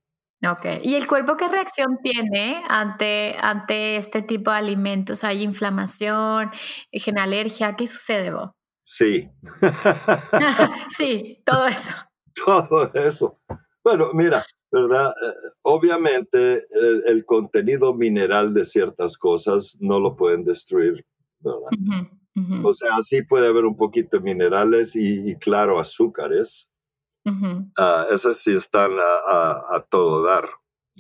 Ok. 0.47 0.65
¿Y 0.83 0.95
el 0.95 1.05
cuerpo 1.05 1.38
qué 1.38 1.50
reacción 1.50 2.00
tiene 2.01 2.63
ante, 2.67 3.35
ante 3.39 3.97
este 3.97 4.23
tipo 4.23 4.51
de 4.51 4.57
alimentos? 4.57 5.23
¿Hay 5.23 5.43
inflamación, 5.43 6.50
genera 6.91 7.23
alergia? 7.23 7.75
¿Qué 7.75 7.85
sucede, 7.85 8.31
vos? 8.31 8.50
Sí. 8.91 9.29
sí, 10.98 11.41
todo 11.45 11.65
eso. 11.67 11.89
Todo 12.45 12.93
eso. 12.93 13.39
Bueno, 13.83 14.12
mira, 14.13 14.45
¿verdad? 14.69 15.07
Eh, 15.10 15.33
obviamente 15.63 16.62
el, 17.07 17.25
contenido 17.25 17.93
mineral 17.93 18.53
de 18.53 18.65
ciertas 18.65 19.17
cosas 19.17 19.77
no 19.79 20.00
lo 20.00 20.15
pueden 20.15 20.43
destruir, 20.43 21.05
¿verdad? 21.39 22.07
O 22.63 22.74
sea, 22.74 22.98
sí 23.01 23.24
puede 23.24 23.48
haber 23.48 23.65
un 23.65 23.75
poquito 23.77 24.17
de 24.17 24.24
minerales 24.24 24.95
y, 24.95 25.36
claro, 25.38 25.79
azúcares. 25.79 26.69
Uh 27.25 27.63
esas 28.12 28.39
sí 28.39 28.55
están 28.55 28.91
a, 28.98 29.86
todo 29.89 30.24
dar 30.24 30.50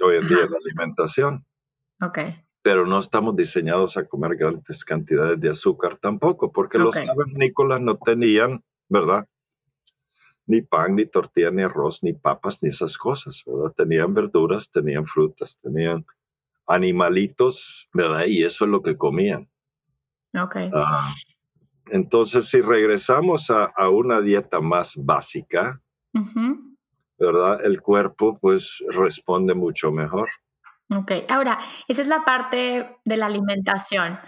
hoy 0.01 0.17
en 0.17 0.27
día 0.27 0.43
en 0.43 0.51
la 0.51 0.57
alimentación. 0.57 1.45
Ok 2.01 2.19
pero 2.61 2.85
no 2.85 2.99
estamos 2.99 3.35
diseñados 3.35 3.97
a 3.97 4.05
comer 4.05 4.35
grandes 4.35 4.85
cantidades 4.85 5.39
de 5.39 5.49
azúcar 5.49 5.97
tampoco, 5.97 6.51
porque 6.51 6.77
los 6.77 6.95
cavernícolas 6.95 7.81
no 7.81 7.97
tenían, 7.97 8.63
¿verdad? 8.87 9.27
Ni 10.45 10.61
pan, 10.61 10.95
ni 10.95 11.05
tortilla, 11.05 11.51
ni 11.51 11.63
arroz, 11.63 12.03
ni 12.03 12.13
papas, 12.13 12.61
ni 12.61 12.69
esas 12.69 12.97
cosas, 12.97 13.43
¿verdad? 13.45 13.73
Tenían 13.75 14.13
verduras, 14.13 14.69
tenían 14.69 15.05
frutas, 15.05 15.59
tenían 15.61 16.05
animalitos, 16.67 17.89
¿verdad? 17.93 18.25
Y 18.25 18.43
eso 18.43 18.65
es 18.65 18.71
lo 18.71 18.81
que 18.81 18.97
comían. 18.97 19.49
Ok. 20.33 20.55
Ah, 20.73 21.13
entonces, 21.87 22.45
si 22.47 22.61
regresamos 22.61 23.49
a, 23.49 23.89
una 23.89 24.21
dieta 24.21 24.61
más 24.61 24.93
básica, 24.95 25.81
¿verdad? 27.17 27.65
El 27.65 27.81
cuerpo 27.81 28.37
pues 28.39 28.83
responde 28.89 29.53
mucho 29.53 29.91
mejor. 29.91 30.29
Ok, 30.93 31.11
ahora, 31.29 31.57
esa 31.87 32.01
es 32.01 32.07
la 32.07 32.25
parte 32.25 32.97
de 33.05 33.17
la 33.17 33.27
alimentación. 33.27 34.19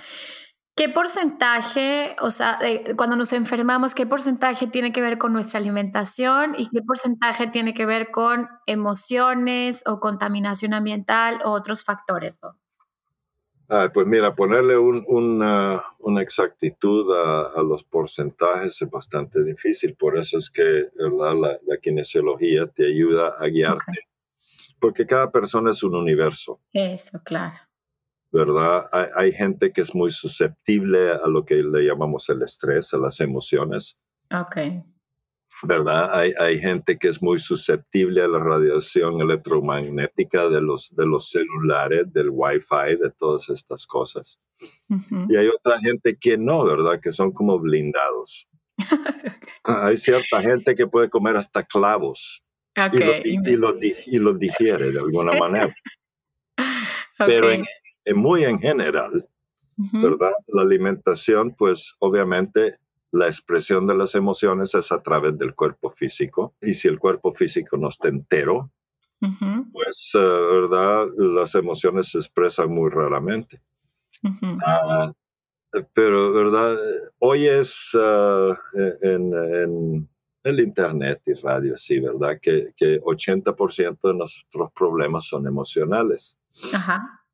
¿Qué 0.75 0.87
porcentaje, 0.89 2.15
o 2.21 2.31
sea, 2.31 2.57
cuando 2.95 3.15
nos 3.17 3.33
enfermamos, 3.33 3.93
qué 3.93 4.07
porcentaje 4.07 4.67
tiene 4.67 4.91
que 4.91 5.01
ver 5.01 5.17
con 5.17 5.33
nuestra 5.33 5.59
alimentación 5.59 6.55
y 6.57 6.69
qué 6.69 6.81
porcentaje 6.81 7.47
tiene 7.47 7.73
que 7.73 7.85
ver 7.85 8.11
con 8.11 8.47
emociones 8.65 9.83
o 9.85 9.99
contaminación 9.99 10.73
ambiental 10.73 11.41
o 11.45 11.51
otros 11.51 11.83
factores? 11.83 12.39
pues 13.93 14.07
mira, 14.07 14.35
ponerle 14.35 14.77
una, 14.77 15.81
exactitud 16.21 17.11
a, 17.13 17.61
los 17.61 17.83
porcentajes 17.83 18.81
es 18.81 18.89
bastante 18.89 19.43
difícil, 19.43 19.95
por 19.95 20.17
eso 20.17 20.37
es 20.37 20.49
que 20.49 20.89
La, 20.95 21.77
kinesiología 21.81 22.67
te 22.67 22.87
ayuda 22.87 23.35
a 23.37 23.47
guiarte 23.47 24.07
porque 24.83 25.07
cada 25.07 25.31
persona 25.31 25.71
es 25.71 25.81
un 25.81 25.95
universo. 25.95 26.59
Eso, 26.73 27.17
claro. 27.23 27.55
¿Verdad? 28.33 28.83
Hay, 29.15 29.31
gente 29.31 29.71
que 29.71 29.79
es 29.79 29.95
muy 29.95 30.11
susceptible 30.11 31.09
a 31.11 31.25
lo 31.25 31.45
que 31.45 31.55
le 31.55 31.85
llamamos 31.85 32.27
el 32.27 32.41
estrés, 32.41 32.93
a 32.93 32.97
las 32.97 33.21
emociones. 33.21 33.97
Ok. 34.29 34.57
¿Verdad? 35.61 36.19
Hay, 36.19 36.59
gente 36.59 36.97
que 36.97 37.07
es 37.07 37.23
muy 37.23 37.39
susceptible 37.39 38.23
a 38.23 38.27
la 38.27 38.39
radiación 38.39 39.21
electromagnética 39.21 40.49
de 40.49 40.59
los, 40.59 40.93
de 40.93 41.05
los 41.05 41.29
celulares, 41.29 42.11
del 42.11 42.27
wifi, 42.29 42.97
de 42.99 43.09
todas 43.17 43.47
estas 43.47 43.87
cosas. 43.87 44.41
Y 45.29 45.37
hay 45.37 45.47
otra 45.47 45.79
gente 45.79 46.17
que 46.19 46.37
no, 46.37 46.65
¿verdad? 46.65 46.99
Que 47.01 47.13
son 47.13 47.31
como 47.31 47.57
blindados. 47.57 48.49
hay 49.63 49.95
cierta 49.95 50.41
gente 50.41 50.75
que 50.75 50.87
puede 50.87 51.09
comer 51.09 51.37
hasta 51.37 51.63
clavos 51.63 52.43
y, 52.75 53.55
lo, 53.55 54.33
y, 54.35 54.37
digiere 54.39 54.91
de 54.91 54.99
alguna 54.99 55.33
manera. 55.39 55.75
Pero 57.17 57.51
en, 57.51 57.65
muy 58.15 58.43
en 58.43 58.59
general, 58.59 59.27
¿verdad? 59.77 60.33
La 60.47 60.63
alimentación, 60.63 61.55
pues 61.55 61.95
obviamente 61.99 62.77
la 63.11 63.27
expresión 63.27 63.85
de 63.85 63.95
las 63.95 64.15
emociones 64.15 64.73
es 64.73 64.91
a 64.91 65.01
través 65.01 65.37
del 65.37 65.53
cuerpo 65.53 65.91
físico. 65.91 66.55
Y 66.61 66.73
si 66.73 66.87
el 66.87 66.99
cuerpo 66.99 67.33
físico 67.33 67.77
no 67.77 67.89
está 67.89 68.07
entero, 68.07 68.71
pues, 69.71 70.11
eh, 70.15 70.19
¿verdad? 70.19 71.07
Las 71.17 71.55
emociones 71.55 72.09
se 72.09 72.17
expresan 72.17 72.73
muy 72.73 72.89
raramente. 72.89 73.61
Ah, 74.65 75.13
pero, 75.93 76.33
¿verdad? 76.33 76.77
Hoy 77.19 77.47
es 77.47 77.91
ah, 77.93 78.57
en 79.01 80.09
el 80.43 80.59
Internet 80.59 81.21
y 81.25 81.33
radio, 81.33 81.77
sí, 81.77 81.99
¿verdad? 81.99 82.39
Que, 82.41 82.73
que 82.75 82.99
80% 83.01 83.99
de 84.03 84.13
nuestros 84.13 84.71
problemas 84.73 85.27
son 85.27 85.47
emocionales. 85.47 86.37
Ajá. 86.73 87.25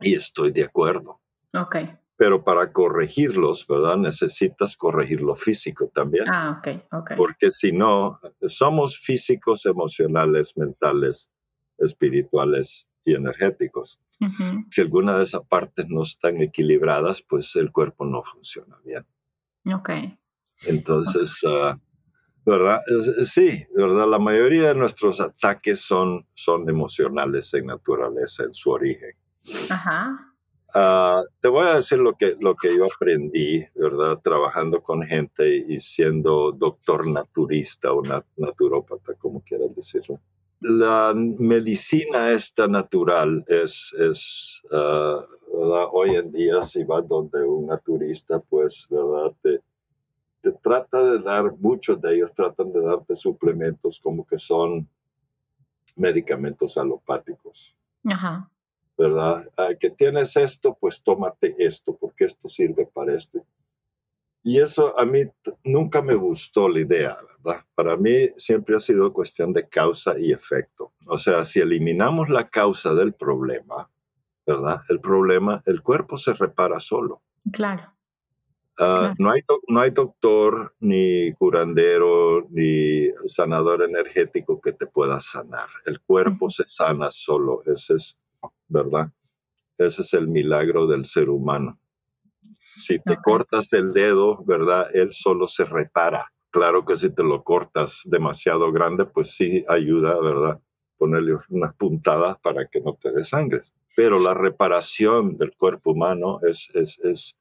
Y 0.00 0.14
estoy 0.14 0.52
de 0.52 0.64
acuerdo. 0.64 1.20
Ok. 1.54 1.76
pero 2.16 2.42
para 2.42 2.72
corregirlos, 2.72 3.64
¿verdad? 3.66 3.96
Necesitas 3.96 4.76
corregir 4.76 5.20
lo 5.20 5.36
físico 5.36 5.90
también. 5.94 6.24
Ah, 6.28 6.58
ok, 6.58 6.82
ok. 6.92 7.12
Porque 7.16 7.52
si 7.52 7.70
no, 7.70 8.20
somos 8.48 8.98
físicos, 8.98 9.64
emocionales, 9.64 10.56
mentales, 10.56 11.30
espirituales 11.78 12.90
y 13.04 13.14
energéticos. 13.14 14.00
Si 14.68 14.80
alguna 14.80 15.16
de 15.16 15.24
esas 15.24 15.42
partes 15.46 15.86
no 15.88 16.02
están 16.02 16.42
equilibradas, 16.42 17.22
pues 17.22 17.54
el 17.54 17.70
cuerpo 17.70 18.04
no 18.04 18.24
funciona 18.24 18.76
bien. 18.84 19.06
Ok. 19.72 19.90
Entonces, 20.66 21.40
ah, 21.46 21.78
¿verdad? 22.48 22.80
Sí, 23.26 23.66
¿verdad? 23.74 24.08
La 24.08 24.18
mayoría 24.18 24.68
de 24.68 24.74
nuestros 24.74 25.20
ataques 25.20 25.80
son, 25.80 26.26
son 26.34 26.68
emocionales 26.68 27.52
en 27.52 27.66
naturaleza, 27.66 28.44
en 28.44 28.54
su 28.54 28.70
origen. 28.70 29.12
Ajá. 29.70 30.34
Ah, 30.74 31.22
te 31.40 31.48
voy 31.48 31.66
a 31.66 31.76
decir 31.76 31.98
lo 31.98 32.14
que, 32.14 32.36
lo 32.40 32.54
que 32.54 32.74
yo 32.76 32.84
aprendí, 32.84 33.64
¿verdad? 33.74 34.18
Trabajando 34.22 34.82
con 34.82 35.02
gente 35.02 35.56
y 35.56 35.78
siendo 35.80 36.52
doctor 36.52 37.06
naturista 37.06 37.92
o 37.92 38.02
naturópata, 38.36 39.14
como 39.14 39.42
quieras 39.42 39.74
decirlo. 39.74 40.18
La 40.60 41.14
medicina 41.14 42.32
esta 42.32 42.66
natural 42.66 43.44
es, 43.46 43.92
es 43.98 44.62
ah, 44.72 45.20
hoy 45.92 46.16
en 46.16 46.32
día 46.32 46.62
si 46.62 46.84
vas 46.84 47.06
donde 47.06 47.44
un 47.44 47.66
naturista, 47.66 48.40
pues, 48.40 48.86
¿verdad? 48.90 49.34
Te, 49.42 49.60
te 50.50 50.58
trata 50.60 51.02
de 51.02 51.18
dar, 51.20 51.56
muchos 51.58 52.00
de 52.00 52.16
ellos 52.16 52.32
tratan 52.34 52.72
de 52.72 52.82
darte 52.82 53.16
suplementos 53.16 54.00
como 54.00 54.26
que 54.26 54.38
son 54.38 54.88
medicamentos 55.96 56.78
alopáticos. 56.78 57.76
Ajá. 58.04 58.50
¿verdad? 58.96 59.48
Ah, 59.56 59.74
que 59.78 59.90
tienes 59.90 60.36
esto, 60.36 60.76
pues 60.78 61.02
tómate 61.02 61.54
esto, 61.58 61.96
porque 61.96 62.24
esto 62.24 62.48
sirve 62.48 62.86
para 62.86 63.14
esto. 63.14 63.44
Y 64.42 64.60
eso 64.60 64.98
a 64.98 65.04
mí 65.04 65.24
nunca 65.64 66.02
me 66.02 66.14
gustó 66.14 66.68
la 66.68 66.80
idea, 66.80 67.16
¿verdad? 67.44 67.64
Para 67.74 67.96
mí 67.96 68.30
siempre 68.36 68.76
ha 68.76 68.80
sido 68.80 69.12
cuestión 69.12 69.52
de 69.52 69.68
causa 69.68 70.18
y 70.18 70.32
efecto. 70.32 70.92
O 71.06 71.18
sea, 71.18 71.44
si 71.44 71.60
eliminamos 71.60 72.28
la 72.28 72.48
causa 72.48 72.94
del 72.94 73.12
problema, 73.12 73.88
¿verdad? 74.46 74.80
El 74.88 75.00
problema, 75.00 75.62
el 75.66 75.82
cuerpo 75.82 76.16
se 76.16 76.32
repara 76.32 76.80
solo. 76.80 77.22
Claro. 77.52 77.92
Ah, 78.78 79.14
no, 79.18 79.32
hay 79.32 79.42
no 79.66 79.80
hay 79.80 79.90
doctor, 79.90 80.74
ni 80.80 81.32
curandero, 81.34 82.46
ni 82.50 83.08
sanador 83.26 83.82
energético 83.82 84.60
que 84.60 84.72
te 84.72 84.86
pueda 84.86 85.18
sanar. 85.20 85.68
El 85.84 86.00
cuerpo 86.00 86.48
se 86.48 86.64
sana 86.64 87.10
solo. 87.10 87.62
Ese 87.66 87.94
es 87.94 88.16
¿verdad? 88.68 89.10
Ese 89.78 90.02
es 90.02 90.14
el 90.14 90.28
milagro 90.28 90.86
del 90.86 91.04
ser 91.06 91.30
humano. 91.30 91.78
Si 92.76 92.98
te 93.00 93.16
cortas 93.16 93.72
el 93.72 93.92
dedo, 93.92 94.44
¿verdad? 94.44 94.88
Él 94.94 95.12
solo 95.12 95.48
se 95.48 95.64
repara. 95.64 96.32
Claro 96.50 96.84
que 96.84 96.96
si 96.96 97.10
te 97.10 97.22
lo 97.24 97.42
cortas 97.42 98.02
demasiado 98.04 98.72
grande, 98.72 99.04
pues 99.04 99.32
sí 99.32 99.64
ayuda, 99.68 100.18
¿verdad? 100.20 100.60
Ponerle 100.96 101.38
unas 101.50 101.74
puntadas 101.74 102.38
para 102.40 102.68
que 102.68 102.80
no 102.80 102.96
te 103.00 103.12
desangres. 103.12 103.74
Pero 103.96 104.18
la 104.18 104.34
reparación 104.34 105.36
del 105.36 105.56
cuerpo 105.56 105.92
humano 105.92 106.40
es, 106.42 106.70
es, 106.74 106.98
es, 107.00 107.36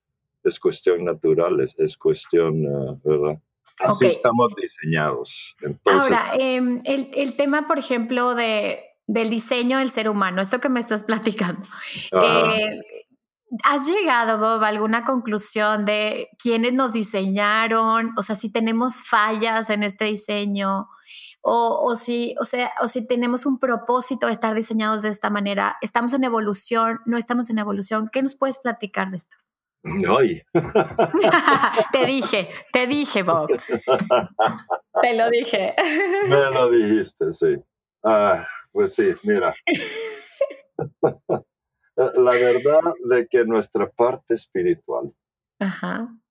es 0.47 0.59
cuestión 0.59 1.05
natural, 1.05 1.59
es, 1.59 1.97
cuestión, 1.97 2.65
uh, 2.65 2.97
¿verdad? 3.03 3.41
Así 3.79 4.07
estamos 4.07 4.53
diseñados. 4.55 5.55
Ahora, 5.85 6.19
em, 6.39 6.81
el, 6.85 7.11
el 7.13 7.35
tema, 7.35 7.67
por 7.67 7.77
ejemplo, 7.77 8.33
de 8.33 8.87
del 9.07 9.29
diseño 9.29 9.79
del 9.79 9.91
ser 9.91 10.09
humano, 10.09 10.41
esto 10.41 10.59
que 10.59 10.69
me 10.69 10.81
estás 10.81 11.03
platicando. 11.05 11.67
Eh, 12.11 12.81
¿Has 13.63 13.87
llegado, 13.87 14.37
Bob, 14.37 14.61
a 14.61 14.67
alguna 14.67 15.05
conclusión 15.05 15.85
de 15.85 16.29
quiénes 16.37 16.73
nos 16.73 16.91
diseñaron? 16.91 18.11
O 18.17 18.23
sea, 18.23 18.35
si 18.35 18.51
tenemos 18.51 18.95
fallas 18.95 19.69
en 19.69 19.83
este 19.83 20.05
diseño, 20.05 20.89
o, 21.41 21.79
o, 21.81 21.95
si, 21.95 22.35
o, 22.41 22.45
sea, 22.45 22.73
o 22.81 22.89
si 22.89 23.07
tenemos 23.07 23.45
un 23.45 23.57
propósito 23.57 24.27
de 24.27 24.33
estar 24.33 24.53
diseñados 24.53 25.01
de 25.01 25.09
esta 25.09 25.29
manera, 25.29 25.77
¿estamos 25.81 26.11
en 26.11 26.25
evolución? 26.25 26.99
¿No 27.05 27.17
estamos 27.17 27.49
en 27.49 27.59
evolución? 27.59 28.09
¿Qué 28.11 28.21
nos 28.21 28.35
puedes 28.35 28.57
platicar 28.57 29.11
de 29.11 29.17
esto? 29.17 29.37
No. 29.87 30.17
te 31.91 32.05
dije, 32.05 32.49
te 32.73 32.87
dije, 32.87 33.23
Bob. 33.23 33.47
te 35.01 35.15
lo 35.15 35.29
dije. 35.29 35.73
Me 36.27 36.51
lo 36.51 36.69
dijiste, 36.69 37.31
sí. 37.33 37.57
Ah, 38.03 38.45
pues 38.71 38.93
sí, 38.95 39.13
mira. 39.23 39.55
la 41.95 42.31
verdad 42.31 42.81
de 43.09 43.27
que 43.27 43.43
nuestra 43.43 43.89
parte 43.89 44.35
espiritual, 44.35 45.13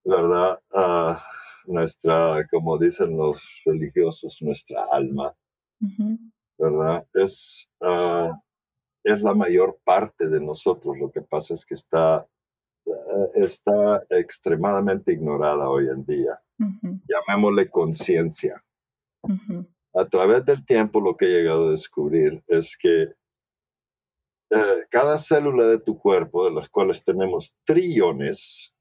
¿verdad? 0.05 0.61
Ah, 0.73 1.25
nuestra, 1.67 2.47
como 2.51 2.79
dicen 2.79 3.17
los 3.17 3.43
religiosos, 3.65 4.39
nuestra 4.43 4.85
alma, 4.93 5.35
¿verdad? 6.59 7.07
Es, 7.15 7.69
uh, 7.81 8.33
es 9.03 9.23
la 9.23 9.35
mayor 9.35 9.79
parte 9.85 10.29
de 10.29 10.41
nosotros. 10.41 10.97
Lo 10.99 11.11
que 11.11 11.23
pasa 11.23 11.55
es 11.55 11.65
que 11.65 11.75
está, 11.75 12.27
está 13.35 14.03
extremadamente 14.11 15.13
ignorada 15.13 15.69
hoy 15.69 15.89
en 15.89 16.05
día. 16.05 16.41
Llamémosle 16.59 17.69
conciencia 17.71 18.63
a 19.97 20.07
través 20.07 20.45
del 20.45 20.65
tiempo 20.65 21.01
lo 21.01 21.17
que 21.17 21.25
he 21.25 21.29
llegado 21.31 21.69
a 21.69 21.71
descubrir 21.71 22.45
es 22.47 22.77
que 22.77 23.15
eh, 24.51 24.85
cada 24.91 25.19
célula 25.19 25.65
de 25.65 25.79
tu 25.81 25.99
cuerpo, 25.99 26.45
de 26.45 26.53
las 26.53 26.69
cuales 26.69 27.03
tenemos 27.03 27.55
trillones, 27.65 28.75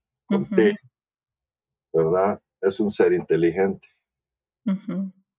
¿verdad? 1.93 2.41
Es 2.61 2.79
un 2.79 2.91
ser 2.91 3.13
inteligente. 3.13 3.87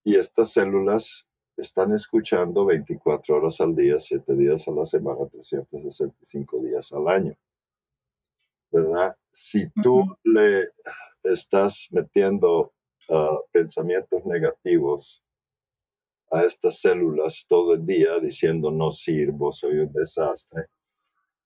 Y 0.04 0.16
estas 0.16 0.52
células 0.52 1.26
están 1.56 1.92
escuchando 1.92 2.64
24 2.64 3.36
horas 3.36 3.60
al 3.60 3.74
día, 3.74 3.98
7 3.98 4.34
días 4.34 4.66
a 4.68 4.72
la 4.72 4.86
semana, 4.86 5.26
365 5.30 6.62
días 6.62 6.92
al 6.92 7.08
año. 7.08 7.36
¿Verdad? 8.76 9.16
Si 9.32 9.70
tú 9.82 10.04
le 10.22 10.64
estás 11.22 11.88
metiendo 11.90 12.74
ah, 13.08 13.38
pensamientos 13.50 14.22
negativos, 14.26 15.22
a 16.30 16.42
estas 16.42 16.80
células 16.80 17.46
todo 17.48 17.74
el 17.74 17.86
día 17.86 18.18
diciendo 18.20 18.70
no 18.70 18.90
sirvo, 18.90 19.50
soy 19.52 19.78
un 19.78 19.92
desastre. 19.92 20.66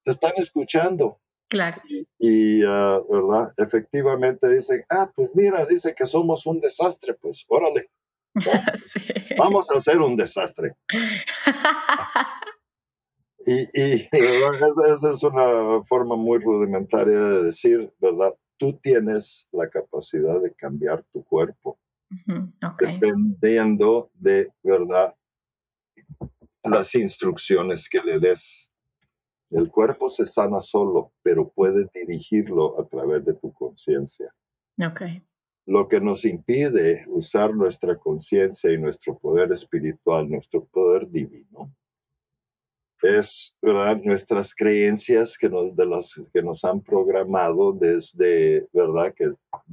Te 0.04 0.10
están 0.10 0.32
escuchando. 0.36 1.20
Claro. 1.48 1.80
Y, 2.18 2.64
ah, 2.64 3.00
¿verdad? 3.08 3.52
Efectivamente 3.58 4.48
dicen, 4.48 4.84
ah, 4.88 5.08
pues 5.14 5.30
mira, 5.34 5.64
dice 5.66 5.94
que 5.94 6.06
somos 6.06 6.46
un 6.46 6.58
desastre, 6.60 7.14
pues 7.14 7.44
órale. 7.48 7.90
Vamos, 9.38 9.70
a 9.70 9.78
hacer 9.78 10.00
un 10.00 10.16
desastre. 10.16 10.74
y, 13.46 13.60
y 13.74 14.08
esa 14.88 15.12
es 15.12 15.22
una 15.22 15.82
forma 15.84 16.16
muy 16.16 16.38
rudimentaria 16.38 17.18
de 17.18 17.44
decir, 17.44 17.92
¿verdad? 17.98 18.34
Tú 18.58 18.78
tienes 18.82 19.48
la 19.52 19.68
capacidad 19.68 20.40
de 20.42 20.52
cambiar 20.54 21.04
tu 21.12 21.24
cuerpo 21.24 21.78
dependiendo 22.78 24.10
de, 24.14 24.48
¿verdad? 24.62 25.14
Las 26.64 26.94
instrucciones 26.94 27.88
que 27.88 28.00
le 28.02 28.18
des. 28.18 28.72
El 29.50 29.70
cuerpo 29.70 30.08
se 30.08 30.26
sana 30.26 30.60
solo, 30.60 31.12
pero 31.22 31.50
puede 31.50 31.88
dirigirlo 31.92 32.78
a 32.78 32.86
través 32.86 33.24
de 33.24 33.34
tu 33.34 33.52
conciencia. 33.52 34.32
Okay. 34.78 35.22
Lo 35.66 35.88
que 35.88 36.00
nos 36.00 36.24
impide 36.24 37.04
usar 37.08 37.54
nuestra 37.54 37.96
conciencia 37.98 38.72
y 38.72 38.78
nuestro 38.78 39.18
poder 39.18 39.52
espiritual, 39.52 40.28
nuestro 40.28 40.64
poder 40.66 41.10
divino, 41.10 41.74
es 43.02 43.54
¿verdad? 43.62 43.98
nuestras 44.02 44.54
creencias 44.54 45.36
que 45.38 45.48
nos, 45.48 45.74
de 45.76 45.86
las 45.86 46.20
que 46.32 46.42
nos 46.42 46.64
han 46.64 46.82
programado 46.82 47.72
desde, 47.72 48.66
¿verdad? 48.72 49.14
Que 49.16 49.32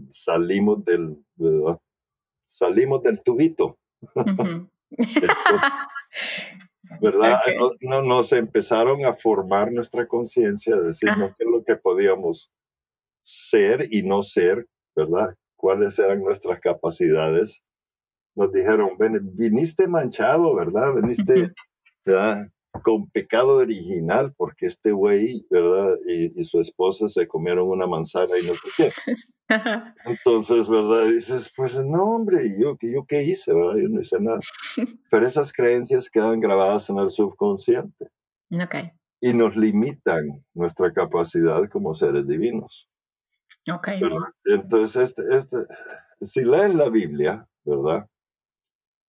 salimos 0.09 0.83
del, 0.85 1.17
salimos 2.45 3.03
del 3.03 3.21
tubito. 3.23 3.77
¿Verdad? 7.01 7.39
No, 7.81 8.01
nos 8.01 8.31
empezaron 8.31 9.05
a 9.05 9.13
formar 9.13 9.73
nuestra 9.73 10.07
conciencia, 10.07 10.77
decirnos 10.77 11.33
qué 11.37 11.43
es 11.43 11.49
lo 11.51 11.63
que 11.63 11.75
podíamos 11.75 12.49
ser 13.21 13.85
y 13.91 14.03
no 14.03 14.23
ser, 14.23 14.65
¿verdad? 14.95 15.35
Cuáles 15.57 15.99
eran 15.99 16.23
nuestras 16.23 16.61
capacidades. 16.61 17.61
Nos 18.35 18.53
dijeron, 18.53 18.91
viniste 19.33 19.87
manchado, 19.87 20.55
¿verdad? 20.55 20.93
Viniste 20.95 21.51
con 22.81 23.09
pecado 23.09 23.57
original, 23.57 24.33
porque 24.35 24.65
este 24.65 24.91
güey, 24.91 25.45
¿verdad? 25.49 25.95
Y, 26.07 26.39
y, 26.39 26.43
su 26.43 26.59
esposa 26.59 27.09
se 27.09 27.27
comieron 27.27 27.67
una 27.67 27.87
manzana 27.87 28.37
y 28.37 28.45
no 28.45 28.53
sé 28.53 28.69
qué. 28.75 28.91
Entonces, 30.05 30.69
¿verdad? 30.69 31.05
dices, 31.05 31.51
pues 31.55 31.79
no, 31.83 32.15
hombre, 32.15 32.55
¿yo, 32.59 32.77
¿yo 32.81 33.05
qué 33.07 33.23
hice? 33.23 33.53
¿verdad? 33.53 33.77
Yo 33.77 33.89
no 33.89 34.01
hice 34.01 34.19
nada. 34.19 34.39
Pero 35.11 35.25
esas 35.25 35.51
creencias 35.53 36.09
quedan 36.09 36.39
grabadas 36.39 36.89
en 36.89 36.97
el 36.97 37.09
subconsciente. 37.09 38.09
Okay. 38.51 38.91
Y 39.21 39.33
nos 39.33 39.55
limitan 39.55 40.45
nuestra 40.53 40.93
capacidad 40.93 41.61
como 41.69 41.95
seres 41.95 42.27
divinos. 42.27 42.89
Ok. 43.71 43.89
Entonces, 44.45 45.09
este, 45.09 45.35
este, 45.35 45.57
si 46.21 46.43
lees 46.43 46.75
la 46.75 46.89
Biblia, 46.89 47.47
¿verdad? 47.65 48.07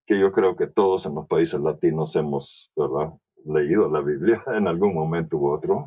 Que 0.06 0.18
yo 0.18 0.32
creo 0.32 0.56
que 0.56 0.66
todos 0.66 1.06
en 1.06 1.14
los 1.14 1.26
países 1.26 1.60
latinos 1.60 2.16
hemos, 2.16 2.72
¿verdad? 2.76 3.12
Leído 3.44 3.90
la 3.90 4.00
Biblia 4.00 4.42
en 4.54 4.68
algún 4.68 4.94
momento 4.94 5.38
u 5.38 5.50
otro, 5.50 5.86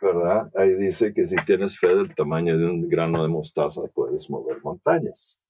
¿verdad? 0.00 0.50
Ahí 0.54 0.74
dice 0.74 1.12
que 1.12 1.26
si 1.26 1.36
tienes 1.44 1.78
fe 1.78 1.94
del 1.94 2.14
tamaño 2.14 2.56
de 2.56 2.66
un 2.66 2.88
grano 2.88 3.22
de 3.22 3.28
mostaza, 3.28 3.82
puedes 3.94 4.30
mover 4.30 4.62
montañas. 4.62 5.40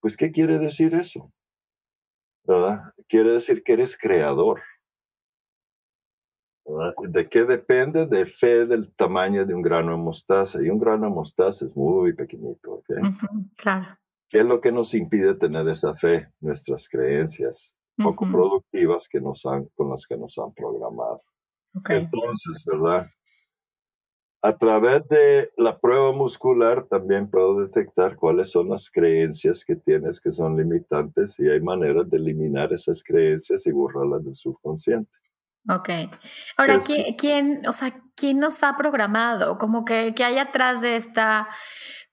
Pues, 0.00 0.16
¿qué 0.16 0.30
quiere 0.30 0.58
decir 0.58 0.94
eso? 0.94 1.32
¿Verdad? 2.44 2.92
Quiere 3.08 3.32
decir 3.32 3.62
que 3.62 3.74
eres 3.74 3.96
creador. 3.96 4.60
¿De 7.08 7.28
qué 7.28 7.44
depende? 7.44 8.06
De 8.06 8.26
fe 8.26 8.66
del 8.66 8.92
tamaño 8.94 9.44
de 9.44 9.54
un 9.54 9.62
grano 9.62 9.92
de 9.92 9.98
mostaza. 9.98 10.62
Y 10.62 10.70
un 10.70 10.78
grano 10.78 11.06
de 11.06 11.14
mostaza 11.14 11.66
es 11.66 11.76
muy 11.76 12.12
pequeñito. 12.12 12.82
claro. 13.56 13.98
¿Qué 14.28 14.38
es 14.38 14.46
lo 14.46 14.60
que 14.60 14.70
nos 14.70 14.94
impide 14.94 15.34
tener 15.34 15.68
esa 15.68 15.94
fe? 15.94 16.28
Nuestras 16.40 16.88
creencias 16.88 17.76
poco 17.96 18.26
productivas 18.30 19.08
que 19.08 19.20
nos 19.20 19.44
han, 19.46 19.66
con 19.76 19.90
las 19.90 20.06
que 20.06 20.16
nos 20.16 20.38
han 20.38 20.52
programado. 20.54 21.22
Entonces, 21.88 22.64
¿verdad? 22.64 23.06
A 24.42 24.56
través 24.56 25.06
de 25.08 25.50
la 25.58 25.78
prueba 25.78 26.12
muscular 26.12 26.86
también 26.86 27.28
puedo 27.28 27.60
detectar 27.60 28.16
cuáles 28.16 28.50
son 28.50 28.70
las 28.70 28.90
creencias 28.90 29.64
que 29.66 29.76
tienes 29.76 30.18
que 30.18 30.32
son 30.32 30.56
limitantes 30.56 31.38
y 31.38 31.50
hay 31.50 31.60
maneras 31.60 32.08
de 32.08 32.16
eliminar 32.16 32.72
esas 32.72 33.02
creencias 33.02 33.66
y 33.66 33.72
borrarlas 33.72 34.24
del 34.24 34.34
subconsciente. 34.34 35.10
Ok. 35.68 35.88
Ahora, 36.56 36.78
¿quién, 37.18 37.66
o 37.66 37.72
sea, 37.72 37.94
¿quién 38.16 38.38
nos 38.38 38.62
ha 38.62 38.76
programado? 38.76 39.58
Como 39.58 39.84
que, 39.84 40.14
que 40.14 40.24
hay 40.24 40.38
atrás 40.38 40.80
de 40.80 40.96
esta, 40.96 41.48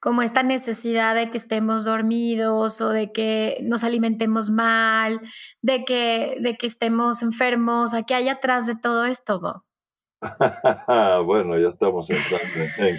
como 0.00 0.22
esta 0.22 0.42
necesidad 0.42 1.14
de 1.14 1.30
que 1.30 1.38
estemos 1.38 1.84
dormidos 1.84 2.80
o 2.80 2.90
de 2.90 3.12
que 3.12 3.58
nos 3.62 3.84
alimentemos 3.84 4.50
mal, 4.50 5.20
de 5.62 5.84
que, 5.84 6.36
de 6.40 6.56
que 6.56 6.66
estemos 6.66 7.22
enfermos. 7.22 7.92
¿Qué 8.06 8.14
hay 8.14 8.28
atrás 8.28 8.66
de 8.66 8.76
todo 8.76 9.06
esto, 9.06 9.40
Bob? 9.40 9.67
bueno, 11.24 11.58
ya 11.58 11.68
estamos 11.68 12.10
entrando 12.10 12.46
en, 12.78 12.96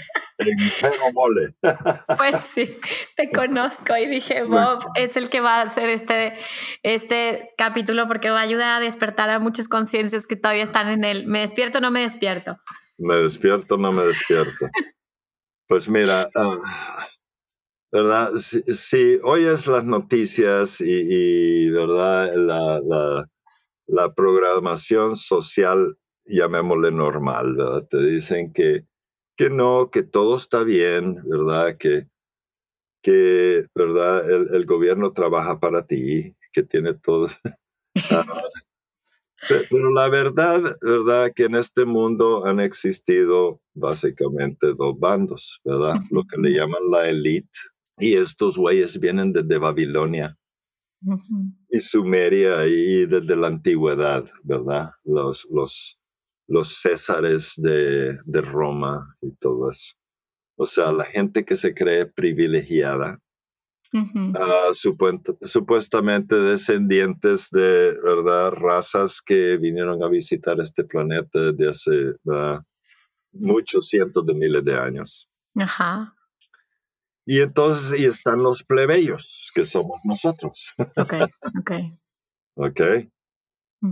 en, 0.48 1.14
mole. 1.14 1.50
pues 2.18 2.36
sí, 2.54 2.78
te 3.16 3.30
conozco 3.30 3.98
y 3.98 4.08
dije, 4.08 4.44
Bob 4.44 4.86
es 4.96 5.18
el 5.18 5.30
que 5.30 5.42
va 5.42 5.56
a 5.56 5.64
hacer 5.64 5.90
este, 5.90 6.38
este 6.84 7.52
capítulo 7.58 8.08
porque 8.08 8.30
va 8.30 8.40
a 8.40 8.44
ayudar 8.44 8.78
a 8.78 8.80
despertar 8.80 9.30
a 9.30 9.40
muchas 9.40 9.68
conciencias 9.68 10.26
que 10.26 10.38
todavía 10.38 10.64
están 10.64 10.88
en 10.88 11.04
él. 11.04 11.28
¿Me 11.28 11.42
despierto 11.42 11.80
o 11.80 11.82
no 11.82 11.92
me 11.92 12.02
despierto? 12.02 12.58
Me 12.98 13.16
despierto 13.18 13.76
o 13.76 13.78
no 13.78 13.92
me 13.92 14.04
despierto. 14.04 14.68
pues 15.68 15.90
mira, 15.90 16.30
ah, 16.36 17.08
¿verdad? 17.92 18.32
Si, 18.36 19.20
oyes 19.24 19.68
las 19.68 19.84
noticias 19.84 20.80
y, 20.80 21.70
¿verdad? 21.70 22.34
La, 22.36 22.80
la, 22.82 23.26
la 23.88 24.14
programación 24.14 25.18
social 25.18 25.98
llamémosle 26.30 26.92
normal, 26.92 27.56
¿verdad? 27.56 27.88
Te 27.88 28.02
dicen 28.02 28.54
que, 28.54 28.86
que 29.36 29.50
no, 29.50 29.90
que 29.92 30.04
todo 30.04 30.38
está 30.38 30.64
bien, 30.64 31.22
¿verdad? 31.26 31.78
Que, 31.78 32.08
que 33.02 33.66
¿verdad? 33.76 34.30
El, 34.30 34.66
gobierno 34.66 35.14
trabaja 35.14 35.60
para 35.60 35.86
ti, 35.86 36.36
que 36.54 36.64
tiene 36.64 36.94
todo. 36.94 37.28
Ah, 38.12 38.24
pero 39.70 39.92
la 39.92 40.10
verdad, 40.10 40.62
¿verdad? 40.82 41.32
Que 41.36 41.46
en 41.46 41.56
este 41.56 41.84
mundo 41.84 42.46
han 42.46 42.60
existido 42.60 43.60
básicamente 43.74 44.74
dos 44.78 44.98
bandos, 44.98 45.60
¿verdad? 45.66 45.96
Lo 46.12 46.24
que 46.24 46.38
le 46.38 46.52
llaman 46.52 46.90
la 46.92 47.10
élite. 47.10 47.50
Y 47.98 48.14
estos 48.16 48.58
güeyes 48.58 49.00
vienen 49.00 49.34
desde 49.34 49.58
Babilonia 49.58 50.38
y 51.70 51.80
Sumeria 51.80 52.66
y 52.68 53.06
desde 53.06 53.36
la 53.36 53.48
antigüedad, 53.48 54.26
¿verdad? 54.44 54.92
Los, 55.04 55.48
los, 55.50 56.00
los 56.50 56.80
césares 56.82 57.54
de, 57.58 58.18
Roma 58.42 59.16
y 59.22 59.32
todo 59.36 59.70
eso. 59.70 59.94
O 60.58 60.66
sea, 60.66 60.92
la 60.92 61.06
gente 61.06 61.46
que 61.46 61.56
se 61.56 61.74
cree 61.74 62.08
privilegiada, 62.08 63.20
ah, 63.94 64.72
supuestamente 64.74 66.36
descendientes 66.36 67.50
de 67.52 67.96
¿verdad? 68.04 68.52
razas 68.52 69.22
que 69.22 69.58
vinieron 69.58 70.04
a 70.04 70.10
visitar 70.10 70.60
este 70.60 70.84
planeta 70.84 71.52
desde 71.52 71.70
hace 71.70 72.62
muchos 73.32 73.88
cientos 73.88 74.26
de 74.26 74.34
miles 74.34 74.66
de 74.66 74.78
años. 74.78 75.30
Ajá. 75.56 76.16
Y 77.26 77.42
entonces 77.42 78.00
y 78.00 78.06
están 78.06 78.42
los 78.42 78.64
plebeyos, 78.64 79.52
que 79.54 79.66
somos 79.66 80.00
nosotros. 80.04 80.74
Ok, 80.98 81.14
ok. 81.60 81.72
ok. 82.56 82.82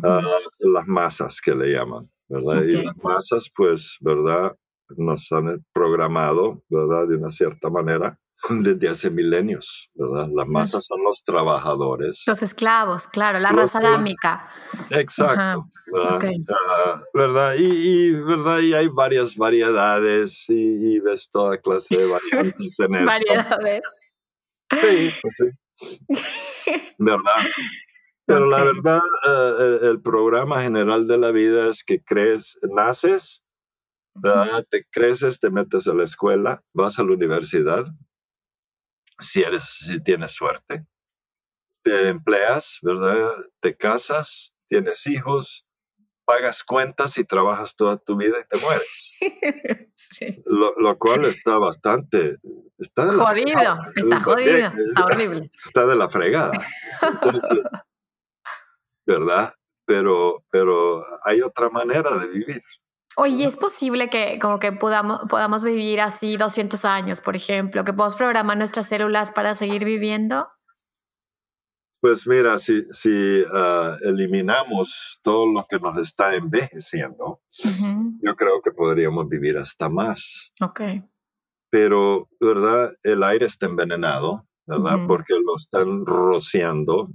Ah, 0.04 0.40
las 0.60 0.88
masas 0.88 1.40
que 1.40 1.54
le 1.56 1.68
llaman. 1.68 2.10
¿Verdad? 2.28 2.64
Y 2.64 2.84
las 2.84 2.98
masas, 3.04 3.50
pues, 3.56 3.98
¿verdad? 4.02 4.56
Nos 4.96 5.32
han 5.32 5.66
programado, 5.74 6.64
¿verdad? 6.70 7.08
De 7.08 7.18
una 7.18 7.30
cierta 7.30 7.70
manera 7.70 8.20
desde 8.50 8.90
hace 8.90 9.10
milenios, 9.10 9.90
¿verdad? 9.96 10.28
Las 10.34 10.48
masas 10.48 10.86
son 10.86 11.04
los 11.04 11.24
trabajadores. 11.24 12.24
Los 12.28 12.42
esclavos, 12.42 13.08
claro, 13.08 13.40
la 13.40 13.52
raza 13.52 13.80
adámica. 13.80 14.48
Exacto. 14.92 15.70
¿verdad? 17.14 17.56
Y, 17.58 18.12
¿verdad? 18.12 18.60
y 18.60 18.74
hay 18.74 18.88
varias 18.90 19.36
variedades 19.36 20.46
y, 20.50 21.00
ves 21.00 21.30
toda 21.30 21.58
clase 21.58 21.98
de 21.98 22.06
variantes 22.08 22.80
en 22.80 22.96
eso. 22.96 23.06
Variedades. 23.06 23.84
Sí, 24.70 25.12
pues 25.22 25.36
sí. 25.38 25.46
¿Verdad? 26.98 27.46
Pero 28.28 28.46
la 28.46 28.62
verdad, 28.62 29.02
eh, 29.26 29.80
el 29.84 30.02
programa 30.02 30.62
general 30.62 31.08
de 31.08 31.18
la 31.18 31.32
vida 31.32 31.70
es 31.70 31.86
que 31.86 32.04
crees, 32.04 32.60
naces, 32.64 33.42
te 34.70 34.86
creces, 34.92 35.40
te 35.40 35.50
metes 35.50 35.88
a 35.88 35.94
la 35.94 36.04
escuela, 36.04 36.62
vas 36.74 37.00
a 37.00 37.04
la 37.04 37.14
universidad, 37.14 37.86
si, 39.18 39.42
eres, 39.42 39.64
si 39.64 40.04
tienes 40.04 40.34
suerte, 40.34 40.86
te 41.84 42.10
empleas, 42.10 42.80
¿verdad? 42.82 43.30
Te 43.62 43.78
casas, 43.78 44.54
tienes 44.68 45.08
hijos, 45.08 45.66
pagas 46.26 46.66
cuentas 46.66 47.18
y 47.18 47.24
trabajas 47.24 47.78
toda 47.78 47.98
tu 47.98 48.18
vida 48.18 48.38
y 48.40 48.48
te 48.48 48.64
mueres. 48.64 49.12
Sí. 50.10 50.42
Lo, 50.46 50.98
cual 50.98 51.26
está 51.26 51.58
bastante... 51.58 52.38
Está 52.80 53.12
jodido, 53.14 53.78
está 53.96 54.20
jodido, 54.22 54.72
está 54.88 55.06
horrible. 55.06 55.52
Está 55.66 55.86
de 55.86 55.96
la 55.96 56.10
fregada. 56.10 56.54
Entonces, 57.02 57.60
¿verdad? 59.08 59.54
Pero, 59.86 60.44
pero 60.52 61.06
hay 61.24 61.42
otra 61.42 61.70
manera 61.70 62.18
de 62.20 62.28
vivir. 62.28 62.62
Oye, 63.16 63.46
¿es 63.46 63.56
posible 63.56 64.10
que 64.10 64.38
como 64.40 64.60
que 64.60 64.72
podamos, 64.74 65.22
podamos 65.28 65.64
vivir 65.64 66.02
así 66.02 66.38
200 66.38 66.86
años, 66.86 67.20
por 67.20 67.36
ejemplo, 67.36 67.84
que 67.84 67.94
podamos 67.94 68.16
programar 68.16 68.58
nuestras 68.58 68.88
células 68.90 69.32
para 69.32 69.56
seguir 69.56 69.86
viviendo? 69.86 70.46
Pues 72.00 72.28
mira, 72.28 72.60
si, 72.60 72.84
si 72.84 73.44
ah, 73.52 73.98
eliminamos 74.02 75.20
todo 75.24 75.52
lo 75.52 75.66
que 75.68 75.80
nos 75.80 75.98
está 75.98 76.36
envejeciendo, 76.36 77.42
yo 78.22 78.36
creo 78.36 78.62
que 78.64 78.72
podríamos 78.72 79.28
vivir 79.28 79.58
hasta 79.58 79.90
más. 79.90 80.52
Ok. 80.62 80.82
Pero, 81.72 82.30
¿verdad? 82.40 82.92
El 83.02 83.24
aire 83.24 83.48
está 83.48 83.66
envenenado, 83.66 84.46
¿verdad? 84.68 85.00
Porque 85.08 85.34
lo 85.44 85.58
están 85.58 86.06
rociando 86.06 87.10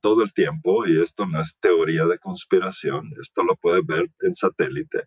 todo 0.00 0.22
el 0.22 0.32
tiempo, 0.32 0.86
y 0.86 1.02
esto 1.02 1.26
no 1.26 1.40
es 1.40 1.58
teoría 1.58 2.06
de 2.06 2.18
conspiración, 2.18 3.12
esto 3.20 3.42
lo 3.42 3.56
puedes 3.56 3.84
ver 3.84 4.10
en 4.20 4.34
satélite. 4.34 5.04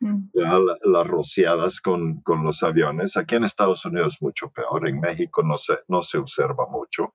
Mm. 0.00 0.30
las 0.34 1.06
rociadas 1.06 1.80
con, 1.80 2.20
con, 2.22 2.42
los 2.42 2.62
aviones. 2.62 3.16
Aquí 3.16 3.36
en 3.36 3.44
Estados 3.44 3.84
Unidos 3.84 4.14
es 4.14 4.22
mucho 4.22 4.50
peor, 4.50 4.88
en 4.88 5.00
México 5.00 5.42
no 5.42 5.56
se, 5.56 5.78
no 5.88 6.02
se 6.02 6.18
observa 6.18 6.66
mucho. 6.68 7.14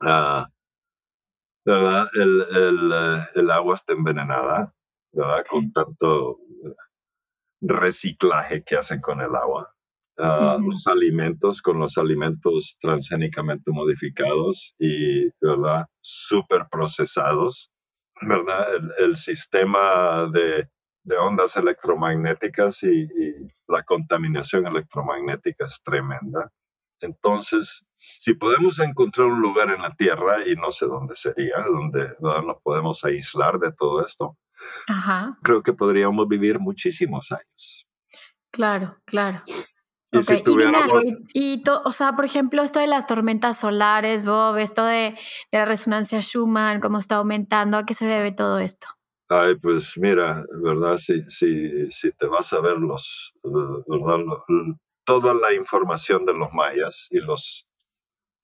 Ah, 0.00 0.48
¿Verdad? 1.64 2.06
El, 2.14 2.44
el, 2.54 2.92
eh, 2.92 3.24
el, 3.34 3.50
agua 3.50 3.74
está 3.74 3.94
envenenada, 3.94 4.72
¿verdad? 5.12 5.44
Con 5.48 5.72
tanto 5.72 6.38
reciclaje 7.60 8.62
que 8.62 8.76
hacen 8.76 9.00
con 9.00 9.20
el 9.20 9.34
agua. 9.34 9.74
Ah, 10.18 10.56
los 10.58 10.86
alimentos 10.86 11.60
con 11.60 11.78
los 11.78 11.98
alimentos 11.98 12.78
transgénicamente 12.80 13.70
modificados 13.70 14.74
y, 14.78 15.28
¿verdad? 15.42 15.86
Super 16.00 16.66
procesados, 16.70 17.70
¿verdad? 18.22 18.66
El, 18.98 19.16
sistema 19.16 20.26
de, 20.32 20.70
de, 21.02 21.16
ondas 21.18 21.56
electromagnéticas 21.56 22.82
y, 22.84 23.06
la 23.68 23.82
contaminación 23.82 24.66
electromagnética 24.66 25.66
es 25.66 25.82
tremenda. 25.84 26.50
Entonces, 27.00 27.84
si 27.94 28.32
podemos 28.32 28.78
encontrar 28.78 29.26
un 29.26 29.42
lugar 29.42 29.68
en 29.68 29.82
la 29.82 29.94
Tierra, 29.96 30.48
y 30.48 30.54
no 30.54 30.70
sé 30.70 30.86
dónde 30.86 31.14
sería, 31.14 31.56
donde, 31.66 32.08
nos 32.20 32.56
podemos 32.62 33.04
aislar 33.04 33.58
de 33.58 33.70
todo 33.72 34.00
esto, 34.00 34.38
creo 35.42 35.62
que 35.62 35.74
podríamos 35.74 36.26
vivir 36.26 36.58
muchísimos 36.58 37.32
años. 37.32 37.86
Claro, 38.50 38.96
claro. 39.04 39.42
Y 40.20 40.22
si 40.22 40.42
tuviéramos... 40.42 41.04
Y, 41.32 41.62
o 41.84 41.92
sea, 41.92 42.14
por 42.14 42.24
ejemplo, 42.24 42.62
esto 42.62 42.78
de 42.78 42.86
las 42.86 43.06
tormentas 43.06 43.58
solares, 43.58 44.24
Bob, 44.24 44.56
esto 44.58 44.84
de, 44.84 45.16
la 45.52 45.64
resonancia 45.64 46.20
Schumann, 46.20 46.80
cómo 46.80 46.98
está 46.98 47.16
aumentando, 47.16 47.76
¿a 47.76 47.86
qué 47.86 47.94
se 47.94 48.06
debe 48.06 48.32
todo 48.32 48.58
esto? 48.58 48.86
Ay, 49.28 49.56
pues 49.56 49.94
mira, 49.96 50.44
¿verdad? 50.62 50.98
Si, 50.98 51.22
si, 51.28 51.90
si 51.90 52.12
te 52.12 52.26
vas 52.26 52.52
a 52.52 52.60
ver 52.60 52.78
los, 52.78 53.32
¿verdad? 53.42 54.24
toda 55.04 55.34
la 55.34 55.54
información 55.54 56.26
de 56.26 56.34
los 56.34 56.52
mayas 56.52 57.08
y 57.10 57.18
los, 57.18 57.66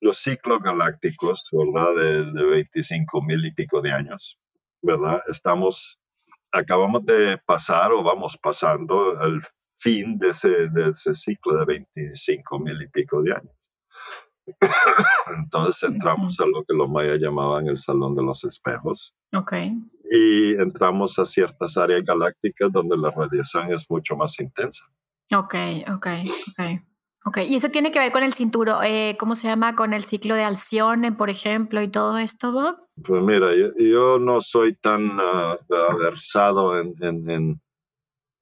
los 0.01 0.19
ciclos 0.19 0.61
galácticos, 0.61 1.49
¿verdad? 1.53 1.95
De, 1.95 2.33
de 2.33 2.45
25 2.45 3.23
mil 3.23 3.45
y 3.45 3.53
pico 3.53 3.81
de 3.81 3.93
años, 3.93 4.39
¿verdad? 4.81 5.21
Estamos, 5.29 6.01
acabamos 6.51 7.05
de 7.05 7.39
pasar 7.39 7.93
o 7.93 8.03
vamos 8.03 8.37
pasando 8.37 9.21
el 9.23 9.43
fin 9.77 10.19
de 10.19 10.31
ese, 10.31 10.69
de 10.71 10.91
ese 10.91 11.15
ciclo 11.15 11.59
de 11.59 11.65
25 11.65 12.59
mil 12.59 12.81
y 12.83 12.89
pico 12.89 13.23
de 13.23 13.33
años. 13.33 13.57
Entonces 15.39 15.83
entramos 15.89 16.39
a 16.41 16.47
lo 16.47 16.65
que 16.65 16.75
los 16.75 16.89
mayas 16.89 17.19
llamaban 17.19 17.69
el 17.69 17.79
Salón 17.79 18.15
de 18.15 18.23
los 18.23 18.45
Espejos. 18.45 19.15
Okay. 19.33 19.73
Y 20.11 20.55
entramos 20.55 21.19
a 21.19 21.27
ciertas 21.27 21.77
áreas 21.77 22.03
galácticas 22.05 22.71
donde 22.73 22.97
la 22.97 23.11
radiación 23.11 23.73
es 23.73 23.89
mucho 23.89 24.17
más 24.17 24.39
intensa. 24.41 24.85
Ok, 25.35 25.55
ok, 25.89 26.07
ok. 26.59 26.83
Ok, 27.25 27.39
y 27.49 27.55
eso 27.55 27.69
tiene 27.71 27.93
que 27.93 28.01
ver 28.01 28.11
con 28.11 28.25
el 28.25 28.35
cinturón, 28.35 28.85
eh, 28.85 29.17
¿cómo 29.19 29.37
se 29.37 29.47
llama? 29.47 29.77
Con 29.77 29.93
el 29.93 30.03
ciclo 30.05 30.35
de 30.35 30.43
Alcione, 30.43 31.13
por 31.13 31.31
ejemplo, 31.31 31.81
y 31.81 31.87
todo 31.87 32.19
esto, 32.19 32.51
Bob. 32.51 32.77
Pues 33.05 33.23
mira, 33.23 33.51
yo, 33.79 34.19
no 34.19 34.41
soy 34.41 34.75
tan 34.75 35.05
uh, 35.21 35.99
versado 35.99 36.81
en, 36.81 36.95
en, 37.01 37.62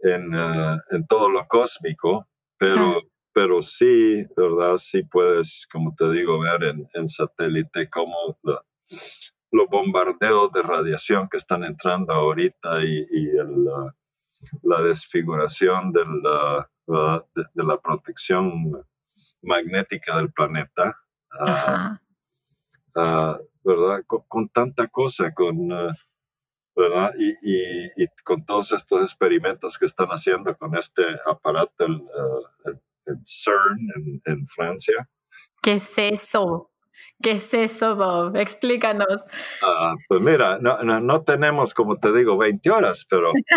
uh, 0.03 0.95
en, 0.95 1.07
todo 1.07 1.31
lo 1.31 1.47
cósmico, 1.47 2.29
pero, 2.59 3.03
pero 3.33 3.63
sí, 3.63 4.27
¿verdad? 4.37 4.77
Sí 4.79 5.03
puedes, 5.03 5.67
como 5.73 5.95
te 5.97 6.11
digo, 6.13 6.41
ver 6.41 6.65
en, 6.65 6.89
en 6.95 7.09
satélite 7.09 7.89
cómo 7.91 8.39
los 9.53 9.67
bombardeos 9.69 10.53
de 10.53 10.63
radiación 10.63 11.29
que 11.29 11.39
están 11.39 11.65
entrando 11.65 12.13
ahorita 12.13 12.83
y, 12.85 13.29
el, 13.37 13.67
uh, 13.67 13.91
la 14.63 14.83
desfiguración 14.83 15.93
del 15.93 16.23
de, 17.55 17.65
la 17.65 17.81
protección 17.81 18.73
magnética 19.43 20.17
del 20.19 20.33
planeta, 20.33 20.99
ah, 21.39 22.01
ah, 22.97 23.39
¿verdad? 23.65 24.05
Con, 24.07 24.49
tanta 24.49 24.89
cosa, 24.89 25.33
con, 25.33 25.73
ah, 25.73 25.91
¿verdad? 26.75 27.13
Y, 27.19 28.07
con 28.25 28.45
todos 28.45 28.73
estos 28.73 29.03
experimentos 29.03 29.79
que 29.79 29.87
están 29.87 30.09
haciendo 30.09 30.57
con 30.57 30.77
este 30.77 31.03
aparato, 31.27 31.87
el, 31.87 32.03
CERN 33.25 34.23
en, 34.25 34.47
Francia. 34.47 35.09
¿Qué 35.63 35.75
es 35.75 35.93
eso? 35.97 36.71
¿Qué 37.23 37.33
es 37.33 37.53
eso, 37.53 37.97
Bob? 37.97 38.37
Explícanos. 38.37 39.23
pues 40.09 40.21
mira, 40.21 40.59
no, 40.61 40.83
no, 40.83 41.23
tenemos, 41.23 41.75
como 41.75 41.99
te 41.99 42.13
digo, 42.13 42.39
20 42.39 42.71
horas, 42.71 43.07
pero, 43.09 43.33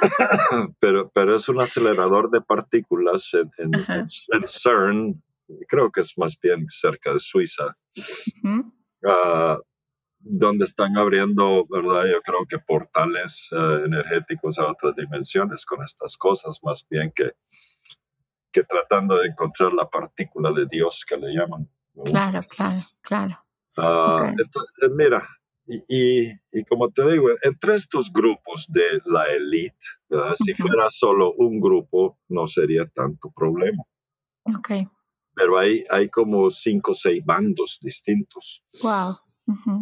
pero, 0.80 1.10
pero 1.12 1.36
es 1.36 1.48
un 1.48 1.60
acelerador 1.60 2.30
de 2.30 2.40
partículas 2.42 3.32
en, 3.34 3.50
en, 3.58 4.46
CERN, 4.46 5.22
creo 5.68 5.90
que 5.90 6.02
es 6.02 6.16
más 6.18 6.38
bien 6.40 6.66
cerca 6.68 7.14
de 7.14 7.20
Suiza, 7.20 7.76
ah, 9.06 9.58
donde 10.20 10.66
están 10.66 10.96
abriendo, 10.96 11.66
¿verdad? 11.68 12.04
Yo 12.12 12.20
creo 12.22 12.46
que 12.48 12.58
portales 12.58 13.48
eh, 13.52 13.82
energéticos 13.86 14.58
a 14.58 14.70
otras 14.70 14.94
dimensiones 14.96 15.64
con 15.64 15.82
estas 15.82 16.16
cosas, 16.16 16.60
más 16.62 16.86
bien 16.88 17.12
que, 17.14 17.32
que 18.52 18.62
tratando 18.64 19.16
de 19.16 19.28
encontrar 19.28 19.72
la 19.72 19.88
partícula 19.88 20.52
de 20.52 20.66
Dios 20.66 21.04
que 21.08 21.16
le 21.16 21.32
llaman. 21.32 21.68
Claro, 22.04 22.40
claro, 22.54 22.80
claro. 23.02 23.44
Ah, 23.76 24.32
eh, 24.36 24.88
mira, 24.94 25.26
y, 25.66 26.30
y, 26.52 26.64
como 26.64 26.90
te 26.90 27.08
digo, 27.10 27.28
entre 27.42 27.76
estos 27.76 28.12
grupos 28.12 28.66
de 28.68 29.00
la 29.06 29.24
élite, 29.26 29.76
si 30.36 30.52
fuera 30.54 30.90
solo 30.90 31.32
un 31.34 31.60
grupo, 31.60 32.18
no 32.28 32.46
sería 32.46 32.86
tanto 32.86 33.30
problema. 33.30 33.84
Ok. 34.44 34.70
Pero 35.34 35.58
hay, 35.58 35.84
hay 35.88 36.08
como 36.08 36.50
cinco 36.50 36.90
o 36.90 36.94
seis 36.94 37.24
bandos 37.24 37.78
distintos. 37.80 38.64
Wow. 38.82 39.16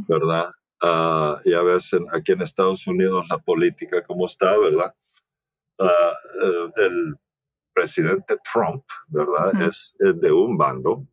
¿Verdad? 0.08 0.50
Uh, 0.80 1.36
y 1.44 1.54
a 1.54 1.62
veces 1.62 2.00
aquí 2.12 2.32
en 2.32 2.42
Estados 2.42 2.86
Unidos 2.86 3.26
la 3.28 3.38
política 3.38 4.02
como 4.04 4.26
está, 4.26 4.56
¿verdad? 4.58 4.94
Ah, 5.80 6.14
eh, 6.42 6.72
el 6.76 7.16
presidente 7.72 8.36
Trump, 8.52 8.84
¿verdad? 9.08 9.68
es, 9.68 9.96
es, 9.98 10.20
de 10.20 10.30
un 10.30 10.56
bando 10.56 11.04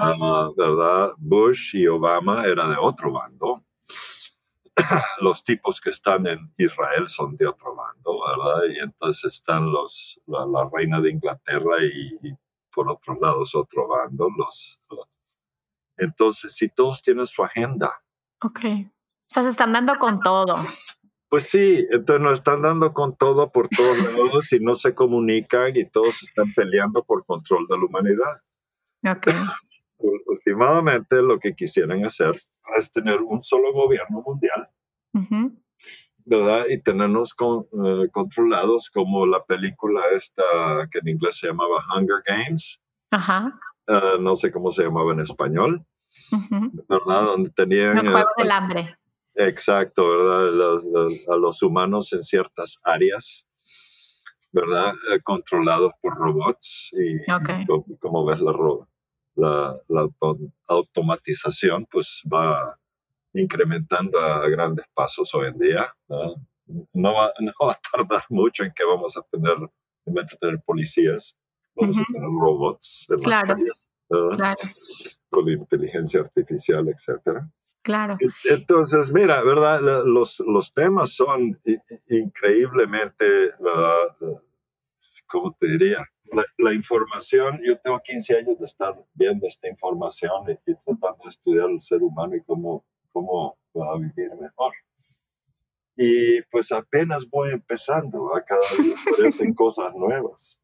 Ah, 0.00 0.50
¿verdad? 0.56 1.12
Bush 1.18 1.74
y 1.74 1.86
Obama 1.86 2.44
era 2.44 2.68
de 2.68 2.76
otro 2.80 3.12
bando. 3.12 3.64
los 5.20 5.42
tipos 5.42 5.80
que 5.80 5.90
están 5.90 6.26
en 6.26 6.52
Israel 6.58 7.08
son 7.08 7.36
de 7.36 7.46
otro 7.46 7.74
bando, 7.74 8.20
¿verdad? 8.26 8.62
Y 8.74 8.78
entonces 8.80 9.34
están 9.34 9.72
los, 9.72 10.20
la, 10.26 10.68
reina 10.72 11.00
de 11.00 11.10
Inglaterra 11.10 11.76
y, 11.82 12.34
por 12.72 12.90
otro 12.90 13.18
lado 13.20 13.42
es 13.42 13.54
otro 13.54 13.88
bando. 13.88 14.28
Los, 14.36 14.80
entonces, 15.96 16.54
si 16.54 16.68
todos 16.68 17.02
tienen 17.02 17.26
su 17.26 17.42
agenda. 17.42 17.94
Ok. 18.42 18.60
O 18.64 19.28
sea, 19.28 19.42
se 19.42 19.50
están 19.50 19.72
dando 19.72 19.96
con 19.98 20.20
todo. 20.20 20.56
Pues 21.28 21.48
sí, 21.48 21.84
entonces 21.90 22.22
nos 22.22 22.34
están 22.34 22.62
dando 22.62 22.92
con 22.92 23.16
todo 23.16 23.50
por 23.50 23.68
todos 23.68 23.98
lados 24.16 24.52
y 24.52 24.60
no 24.60 24.76
se 24.76 24.94
comunican 24.94 25.76
y 25.76 25.84
todos 25.84 26.22
están 26.22 26.52
peleando 26.54 27.04
por 27.04 27.24
control 27.26 27.66
de 27.68 27.78
la 27.78 27.84
humanidad. 27.84 28.42
Okay. 29.02 29.34
Últimamente 30.26 31.22
lo 31.22 31.38
que 31.38 31.54
quisieran 31.54 32.04
hacer 32.04 32.40
es 32.78 32.92
tener 32.92 33.20
un 33.22 33.42
solo 33.42 33.72
gobierno 33.72 34.22
mundial, 34.24 34.68
¿verdad? 36.24 36.66
Y 36.68 36.78
tenernos 36.82 37.32
eh, 37.32 38.08
controlados 38.12 38.90
como 38.90 39.26
la 39.26 39.44
película 39.44 40.02
esta 40.14 40.42
que 40.90 40.98
en 40.98 41.08
inglés 41.08 41.38
se 41.38 41.48
llamaba 41.48 41.82
Hunger 41.94 42.22
Games. 42.26 42.78
Ajá. 43.10 43.52
Eh, 43.88 44.18
no 44.20 44.36
sé 44.36 44.50
cómo 44.50 44.70
se 44.70 44.84
llamaba 44.84 45.12
en 45.12 45.20
español, 45.20 45.84
¿verdad? 46.88 47.24
Donde 47.24 47.50
tenían... 47.50 47.96
Los 47.96 48.08
Juegos 48.08 48.32
del 48.36 48.50
Hambre. 48.50 48.98
Exacto, 49.34 50.08
¿verdad? 50.08 50.78
a 51.28 51.36
los 51.36 51.62
humanos 51.62 52.12
en 52.12 52.22
ciertas 52.22 52.78
áreas 52.82 53.46
¿verdad? 54.56 54.94
Eh, 55.12 55.20
controlados 55.22 55.92
por 56.00 56.16
robots 56.16 56.90
y, 56.92 57.18
como, 58.00 58.24
ves 58.24 58.40
la, 58.40 58.52
la, 59.34 59.80
la, 59.88 60.08
automatización 60.68 61.86
pues 61.90 62.22
va 62.32 62.78
incrementando 63.34 64.18
a 64.18 64.48
grandes 64.48 64.86
pasos 64.94 65.34
hoy 65.34 65.48
en 65.48 65.58
día. 65.58 65.94
¿no? 66.08 67.14
va, 67.14 67.32
no 67.40 67.52
va 67.62 67.72
a 67.72 67.80
tardar 67.92 68.24
mucho 68.30 68.64
en 68.64 68.72
que 68.72 68.84
vamos 68.84 69.16
a 69.16 69.22
tener, 69.30 69.56
en 70.06 70.14
vez 70.14 70.26
de 70.26 70.36
tener 70.38 70.62
policías, 70.64 71.36
vamos 71.76 71.98
a 71.98 72.04
tener 72.12 72.28
robots 72.28 73.06
en 73.10 73.18
claro, 73.20 73.54
las 73.56 73.88
claro. 74.36 74.56
con 75.30 75.48
inteligencia 75.48 76.20
artificial, 76.20 76.88
etcétera. 76.88 77.50
Claro. 77.82 78.18
Entonces, 78.44 79.12
mira, 79.12 79.42
¿verdad? 79.42 80.04
Los, 80.04 80.40
los 80.40 80.72
temas 80.72 81.12
son 81.12 81.60
increíblemente, 82.08 83.50
¿verdad? 83.60 84.16
¿Cómo 85.28 85.56
te 85.58 85.68
diría? 85.68 86.04
la, 86.58 86.72
información, 86.72 87.60
yo 87.64 87.78
tengo 87.78 88.00
15 88.00 88.38
años 88.38 88.58
de 88.58 88.66
estar 88.66 88.94
viendo 89.14 89.46
esta 89.46 89.68
información 89.68 90.44
y, 90.48 90.74
tratando 90.74 91.24
de 91.24 91.30
estudiar 91.30 91.70
el 91.70 91.80
ser 91.80 92.02
humano 92.02 92.36
y 92.36 92.42
cómo, 92.42 92.84
cómo 93.12 93.58
va 93.74 93.92
a 93.92 93.98
vivir 93.98 94.34
mejor. 94.40 94.72
Y 95.96 96.42
pues 96.50 96.72
apenas 96.72 97.28
voy 97.28 97.50
empezando, 97.50 98.34
a 98.34 98.44
cada 98.44 98.60
día 98.82 98.94
aparecen 99.12 99.54
cosas 99.54 99.94
nuevas. 99.94 100.60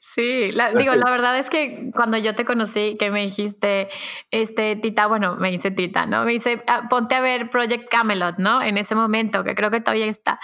Sí, 0.00 0.50
digo, 0.76 0.94
la 0.96 1.10
verdad 1.10 1.38
es 1.38 1.48
que 1.48 1.90
cuando 1.94 2.18
yo 2.18 2.34
te 2.34 2.44
conocí, 2.44 2.96
que 2.98 3.10
me 3.10 3.22
dijiste, 3.22 3.88
este, 4.32 4.74
Tita, 4.74 5.06
bueno, 5.06 5.36
me 5.36 5.52
dice 5.52 5.70
Tita, 5.70 6.06
¿no? 6.06 6.24
Me 6.24 6.32
dice, 6.32 6.64
ah, 6.66 6.88
ponte 6.90 7.14
a 7.14 7.20
ver 7.20 7.48
Project 7.48 7.88
Camelot, 7.88 8.38
¿no? 8.38 8.60
En 8.60 8.76
ese 8.76 8.96
momento, 8.96 9.44
que 9.44 9.54
creo 9.54 9.70
que 9.70 9.80
todavía 9.80 10.06
está. 10.06 10.40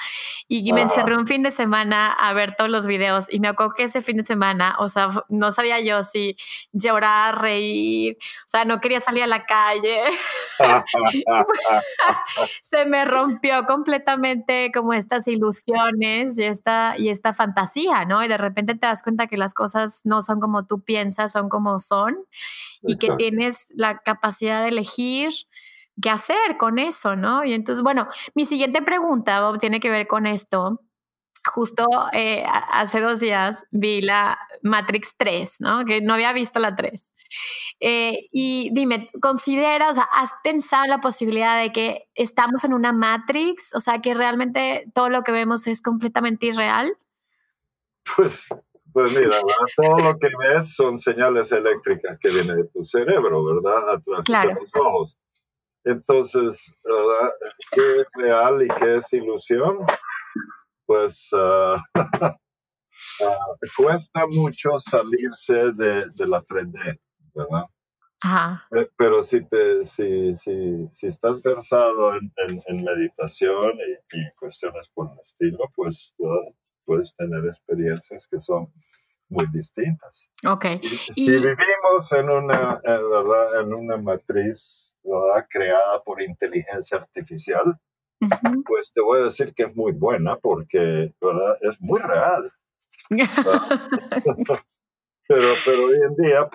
Y, 0.46 0.72
me 0.72 0.82
encerré 0.82 1.16
un 1.16 1.26
fin 1.26 1.42
de 1.42 1.50
semana 1.50 2.12
a 2.12 2.32
ver 2.32 2.54
todos 2.54 2.70
los 2.70 2.86
videos 2.86 3.26
y 3.28 3.40
me 3.40 3.48
acuerdo 3.48 3.74
que 3.74 3.84
ese 3.84 4.02
fin 4.02 4.18
de 4.18 4.24
semana, 4.24 4.76
o 4.78 4.88
sea, 4.88 5.08
no 5.28 5.50
sabía 5.50 5.80
yo 5.80 6.02
si 6.02 6.36
llorar, 6.72 7.40
reír, 7.40 8.18
o 8.20 8.48
sea, 8.48 8.64
no 8.64 8.80
quería 8.80 9.00
salir 9.00 9.24
a 9.24 9.26
la 9.26 9.46
calle. 9.46 10.00
Se 12.62 12.86
me 12.86 13.04
rompió 13.04 13.64
completamente 13.66 14.70
como 14.72 14.92
estas 14.92 15.26
ilusiones 15.26 16.38
y 16.38 16.44
esta, 16.44 16.94
y 16.98 17.08
esta 17.08 17.32
fantasía, 17.32 18.04
¿no? 18.04 18.24
Y 18.24 18.28
de 18.28 18.38
repente 18.38 18.74
te 18.74 18.86
das 18.86 18.95
cuenta 19.02 19.26
que 19.26 19.36
las 19.36 19.54
cosas 19.54 20.02
no 20.04 20.22
son 20.22 20.40
como 20.40 20.66
tú 20.66 20.82
piensas, 20.82 21.32
son 21.32 21.48
como 21.48 21.80
son 21.80 22.16
y 22.82 22.96
que 22.98 23.10
tienes 23.16 23.66
la 23.74 23.98
capacidad 23.98 24.62
de 24.62 24.68
elegir 24.68 25.32
qué 26.00 26.10
hacer 26.10 26.56
con 26.58 26.78
eso, 26.78 27.16
¿no? 27.16 27.44
Y 27.44 27.52
entonces, 27.52 27.82
bueno, 27.82 28.08
mi 28.34 28.46
siguiente 28.46 28.82
pregunta 28.82 29.52
tiene 29.58 29.80
que 29.80 29.90
ver 29.90 30.06
con 30.06 30.26
esto. 30.26 30.80
justo 31.54 31.86
eh, 32.12 32.44
hace 32.70 33.00
dos 33.00 33.20
días 33.20 33.64
vi 33.70 34.00
la 34.02 34.36
Matrix 34.62 35.14
3, 35.16 35.56
¿no? 35.60 35.84
Que 35.84 36.00
no 36.00 36.14
había 36.14 36.32
visto 36.32 36.58
la 36.58 36.74
3. 36.74 37.08
Eh, 37.80 38.28
y 38.32 38.70
dime, 38.72 39.10
¿considera, 39.20 39.90
o 39.90 39.94
sea, 39.94 40.08
has 40.12 40.30
pensado 40.42 40.86
la 40.86 41.00
posibilidad 41.00 41.60
de 41.60 41.72
que 41.72 42.08
estamos 42.14 42.64
en 42.64 42.72
una 42.72 42.92
Matrix? 42.92 43.74
O 43.74 43.80
sea, 43.80 44.00
que 44.00 44.14
realmente 44.14 44.90
todo 44.94 45.08
lo 45.08 45.22
que 45.22 45.32
vemos 45.32 45.66
es 45.66 45.82
completamente 45.82 46.46
irreal. 46.46 46.96
Pues, 48.16 48.46
pues 48.96 49.12
mira, 49.12 49.42
todo 49.76 49.98
lo 49.98 50.18
que 50.18 50.30
ves 50.38 50.74
son 50.74 50.96
señales 50.96 51.52
eléctricas 51.52 52.18
que 52.18 52.30
vienen 52.30 52.56
de 52.56 52.68
tu 52.68 52.82
cerebro, 52.82 53.44
¿verdad? 53.44 53.90
A 53.90 54.44
los 54.46 54.74
ojos. 54.74 55.18
Entonces, 55.84 56.78
¿verdad? 56.82 57.30
¿qué 57.72 58.00
es 58.00 58.06
real 58.14 58.62
y 58.62 58.68
qué 58.68 58.96
es 58.96 59.12
ilusión? 59.12 59.80
Pues 60.86 61.28
uh, 61.34 61.78
cuesta 63.76 64.26
mucho 64.28 64.78
salirse 64.78 65.72
de, 65.72 66.06
de 66.16 66.26
la 66.26 66.40
3D, 66.40 66.98
¿verdad? 67.34 67.64
Ajá. 68.22 68.66
Eh, 68.78 68.88
pero 68.96 69.22
si, 69.22 69.46
te, 69.46 69.84
si, 69.84 70.34
si, 70.36 70.88
si 70.94 71.06
estás 71.06 71.42
versado 71.42 72.14
en, 72.14 72.32
en, 72.66 72.82
meditación 72.82 73.74
y, 73.74 74.16
y, 74.16 74.30
cuestiones 74.38 74.88
por 74.94 75.12
el 75.12 75.20
estilo, 75.20 75.70
pues 75.74 76.14
puedes 76.86 77.14
tener 77.16 77.44
experiencias 77.44 78.26
que 78.28 78.40
son 78.40 78.72
muy 79.28 79.46
distintas. 79.52 80.30
Okay. 80.46 80.78
Si, 80.78 81.28
vivimos 81.28 82.12
en 82.12 82.30
una, 82.30 82.80
en, 82.84 83.10
¿verdad? 83.10 83.60
en 83.60 83.74
una 83.74 83.96
matriz 83.96 84.94
¿verdad? 85.02 85.46
creada 85.50 86.02
por 86.04 86.22
inteligencia 86.22 86.98
artificial, 86.98 87.74
pues 88.64 88.92
te 88.92 89.02
voy 89.02 89.20
a 89.20 89.24
decir 89.24 89.52
que 89.54 89.64
es 89.64 89.76
muy 89.76 89.92
buena 89.92 90.36
porque 90.36 91.12
¿verdad? 91.20 91.56
es 91.60 91.80
muy 91.80 92.00
real. 92.00 92.52
pero, 95.28 95.48
pero 95.64 95.84
hoy 95.84 95.98
en 96.08 96.16
día 96.16 96.48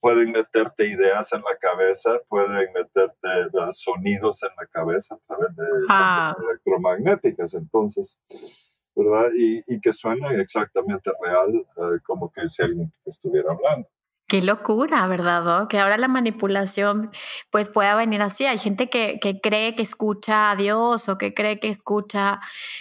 pueden 0.00 0.32
meterte 0.32 0.88
ideas 0.88 1.32
en 1.32 1.40
la 1.40 1.56
cabeza, 1.60 2.18
pueden 2.28 2.72
meterte 2.72 3.28
sonidos 3.72 4.42
en 4.42 4.50
la 4.58 4.66
cabeza 4.66 5.14
a 5.14 5.18
través 5.26 5.56
de 5.56 5.64
ah. 5.88 6.36
electromagnéticas. 6.42 7.54
Entonces, 7.54 8.18
¿verdad? 8.98 9.30
Y, 9.36 9.60
y 9.66 9.80
que 9.80 9.92
suenan 9.92 10.38
exactamente 10.40 11.10
real, 11.22 11.54
eh, 11.54 12.00
como 12.04 12.30
que 12.32 12.48
si 12.48 12.62
alguien 12.62 12.92
estuviera 13.06 13.52
hablando. 13.52 13.88
Qué 14.26 14.42
locura, 14.42 15.06
¿verdad? 15.06 15.68
Que 15.68 15.78
ahora 15.78 15.96
la 15.96 16.08
manipulación 16.08 17.10
pues 17.50 17.70
pueda 17.70 17.96
venir 17.96 18.20
así. 18.20 18.44
Hay 18.44 18.58
gente 18.58 18.90
que, 18.90 19.18
que, 19.22 19.40
cree 19.40 19.74
que 19.74 19.82
escucha 19.82 20.50
a 20.50 20.56
Dios 20.56 21.08
o 21.08 21.16
que 21.16 21.32
cree 21.32 21.58
que 21.60 21.68
escucha 21.68 22.40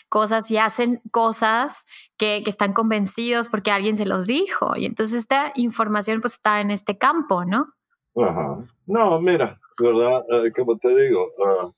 cosas 0.10 0.52
y 0.52 0.58
hacen 0.58 1.02
cosas 1.10 1.86
que, 2.18 2.42
que, 2.44 2.50
están 2.50 2.74
convencidos 2.74 3.48
porque 3.48 3.72
alguien 3.72 3.96
se 3.96 4.06
los 4.06 4.26
dijo. 4.28 4.76
Y 4.76 4.86
entonces 4.86 5.20
esta 5.20 5.54
información 5.56 6.20
pues 6.20 6.34
está 6.34 6.60
en 6.60 6.70
este 6.70 6.98
campo, 6.98 7.46
¿no? 7.46 7.68
Ajá. 8.18 8.58
No, 8.86 9.22
mira, 9.22 9.58
¿verdad? 9.80 10.24
Eh, 10.30 10.52
como 10.52 10.78
te 10.78 10.94
digo, 11.02 11.28
uh, 11.38 11.72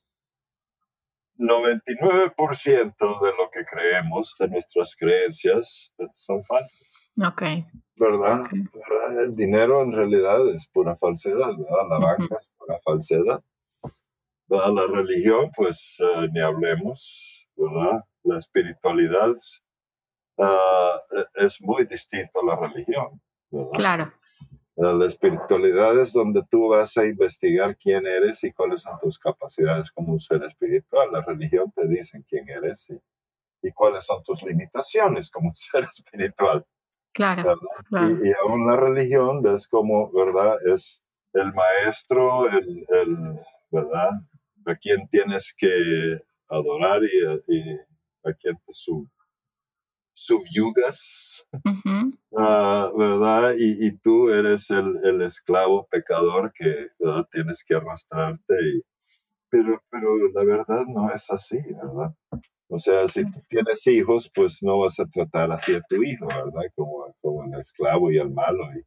99% 1.40 3.22
de 3.22 3.32
lo 3.32 3.50
que 3.52 3.64
creemos, 3.64 4.36
de 4.40 4.50
nuestras 4.50 4.96
creencias, 4.96 5.94
son 6.14 6.44
falsas. 6.44 7.10
Ok. 7.18 7.42
¿Verdad? 7.96 8.46
El 9.24 9.36
dinero 9.36 9.82
en 9.84 9.94
realidad 9.94 10.48
es 10.54 10.68
pura 10.68 10.98
falsedad, 10.98 11.56
¿verdad? 11.58 11.88
La 11.90 12.00
banca 12.00 12.36
es 12.40 12.52
pura 12.58 12.78
falsedad. 12.84 13.42
¿verdad? 14.48 14.74
La 14.74 14.88
religión, 14.88 15.50
pues 15.56 15.98
eh, 16.00 16.28
ni 16.34 16.42
hablemos, 16.42 17.48
¿verdad? 17.56 18.04
La 18.24 18.38
espiritualidad 18.38 19.34
uh, 20.38 21.20
es 21.36 21.62
muy 21.62 21.86
distinta 21.86 22.40
a 22.42 22.46
la 22.46 22.68
religión. 22.68 23.22
¿verdad? 23.50 23.72
Claro. 23.74 24.08
La 24.80 25.08
espiritualidad 25.08 26.00
es 26.00 26.14
donde 26.14 26.42
tú 26.50 26.70
vas 26.70 26.96
a 26.96 27.06
investigar 27.06 27.76
quién 27.76 28.08
eres 28.08 28.42
y 28.46 28.54
cuáles 28.54 28.84
son 28.84 28.98
tus 29.02 29.20
capacidades 29.20 29.92
como 29.92 30.14
un 30.14 30.22
ser 30.22 30.42
espiritual. 30.44 31.10
La 31.12 31.22
religión 31.22 31.70
te 31.76 31.86
dice 31.86 32.24
quién 32.30 32.48
eres 32.48 32.90
y, 33.62 33.72
cuáles 33.74 34.06
son 34.06 34.24
tus 34.24 34.42
limitaciones 34.42 35.30
como 35.30 35.50
un 35.50 35.56
ser 35.56 35.84
espiritual. 35.84 36.66
Claro. 37.14 37.60
Y, 37.92 38.32
aún 38.42 38.68
la 38.68 38.78
religión 38.78 39.42
ves 39.42 39.68
como, 39.68 40.10
¿verdad? 40.14 40.56
Es 40.74 41.04
el 41.34 41.52
maestro, 41.52 42.50
el, 42.50 42.86
¿verdad? 43.72 44.12
A 44.66 44.76
quien 44.76 45.10
tienes 45.10 45.54
que 45.58 46.22
adorar 46.48 47.02
y, 47.04 47.22
a 48.24 48.34
quien 48.34 48.56
te 48.66 48.74
sub, 48.74 49.10
subyugas, 50.14 51.46
ah, 52.40 52.92
¿verdad? 52.98 53.54
Y, 53.58 53.98
tú 54.00 54.30
eres 54.30 54.70
el, 54.70 55.22
esclavo 55.22 55.88
pecador 55.90 56.52
que 56.54 56.88
tienes 57.32 57.64
que 57.64 57.76
arrastrarte. 57.76 58.56
pero, 59.50 59.82
pero 59.90 60.18
la 60.34 60.44
verdad 60.44 60.86
no 60.88 61.12
es 61.12 61.30
así, 61.32 61.58
¿verdad? 61.74 62.14
O 62.70 62.80
sea, 62.80 63.08
si 63.08 63.24
tienes 63.48 63.86
hijos, 63.88 64.32
pues 64.34 64.62
no 64.62 64.80
vas 64.80 65.00
a 65.00 65.06
tratar 65.06 65.52
así 65.52 65.76
a 65.76 65.82
tu 65.90 66.04
hijo, 66.04 66.28
¿verdad? 66.28 66.72
Como, 66.76 67.16
como 67.22 67.44
el 67.46 67.60
esclavo 67.60 68.12
y 68.12 68.18
el 68.18 68.30
malo. 68.30 68.64
Y, 68.76 68.86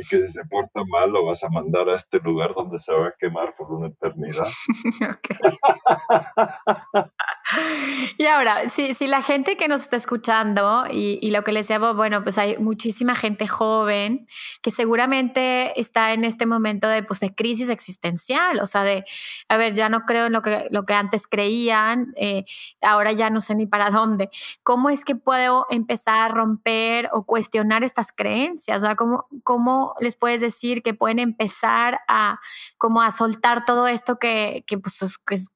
y 0.00 0.06
que 0.08 0.20
si 0.20 0.28
se 0.32 0.44
porta 0.46 0.84
mal 0.84 1.10
lo 1.10 1.26
vas 1.26 1.42
a 1.42 1.48
mandar 1.48 1.88
a 1.88 1.96
este 1.96 2.20
lugar 2.20 2.54
donde 2.54 2.78
se 2.78 2.94
va 2.94 3.08
a 3.08 3.14
quemar 3.18 3.54
por 3.56 3.72
una 3.72 3.88
eternidad. 3.88 4.46
y 8.18 8.26
ahora, 8.26 8.68
si, 8.68 8.94
la 9.06 9.22
gente 9.22 9.56
que 9.56 9.68
nos 9.68 9.82
está 9.82 9.96
escuchando 9.96 10.84
y, 10.90 11.30
lo 11.30 11.42
que 11.42 11.52
les 11.52 11.68
decía, 11.68 11.92
bueno, 11.92 12.22
pues 12.22 12.38
hay 12.38 12.56
muchísima 12.58 13.14
gente 13.14 13.46
joven 13.48 14.26
que 14.62 14.70
seguramente 14.70 15.78
está 15.80 16.12
en 16.12 16.24
este 16.24 16.46
momento 16.46 16.88
de, 16.88 17.02
pues, 17.02 17.20
crisis 17.36 17.68
existencial, 17.68 18.60
o 18.60 18.66
sea, 18.66 18.82
de, 18.82 19.04
a 19.48 19.56
ver, 19.56 19.74
ya 19.74 19.88
no 19.88 20.00
creo 20.00 20.26
en 20.26 20.32
lo 20.32 20.42
que, 20.42 20.68
lo 20.70 20.84
que 20.84 20.94
antes 20.94 21.26
creían, 21.26 22.12
eh, 22.16 22.44
ahora 22.82 23.12
ya 23.12 23.30
no 23.30 23.40
sé 23.40 23.54
ni 23.54 23.66
para 23.66 23.90
dónde. 23.90 24.30
¿Cómo 24.62 24.90
es 24.90 25.04
que 25.04 25.16
puedo 25.16 25.66
empezar 25.70 26.30
a 26.30 26.34
romper 26.34 27.08
o 27.12 27.24
cuestionar 27.24 27.84
estas 27.84 28.12
creencias? 28.12 28.78
O 28.78 28.86
sea, 28.86 28.96
¿cómo, 28.96 29.26
cómo 29.42 29.94
les 30.00 30.16
puedes 30.16 30.40
decir 30.40 30.82
que 30.82 30.94
pueden 30.94 31.18
empezar 31.18 32.00
a 32.08 32.38
como 32.78 33.02
a 33.02 33.10
soltar 33.10 33.64
todo 33.64 33.88
esto 33.88 34.18
que, 34.18 34.64
que, 34.66 34.78
pues, 34.78 34.98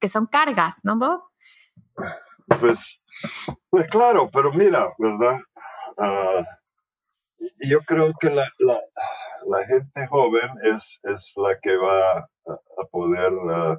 que, 0.01 0.09
son 0.09 0.27
cargas, 0.27 0.77
¿no, 0.83 0.97
Bob? 0.97 1.23
Pues, 2.61 3.01
pues 3.71 3.87
claro, 3.89 4.31
pero 4.33 4.53
mira, 4.53 4.89
¿verdad? 4.99 5.39
Uh, 5.97 6.45
yo 7.69 7.81
creo 7.81 8.13
que 8.19 8.31
la, 8.31 8.49
la, 8.59 8.81
la, 9.49 9.67
gente 9.67 10.07
joven 10.09 10.51
es, 10.63 11.01
es 11.03 11.33
la 11.37 11.59
que 11.61 11.77
va 11.77 12.19
a, 12.19 12.29
poder 12.91 13.33
uh, 13.33 13.79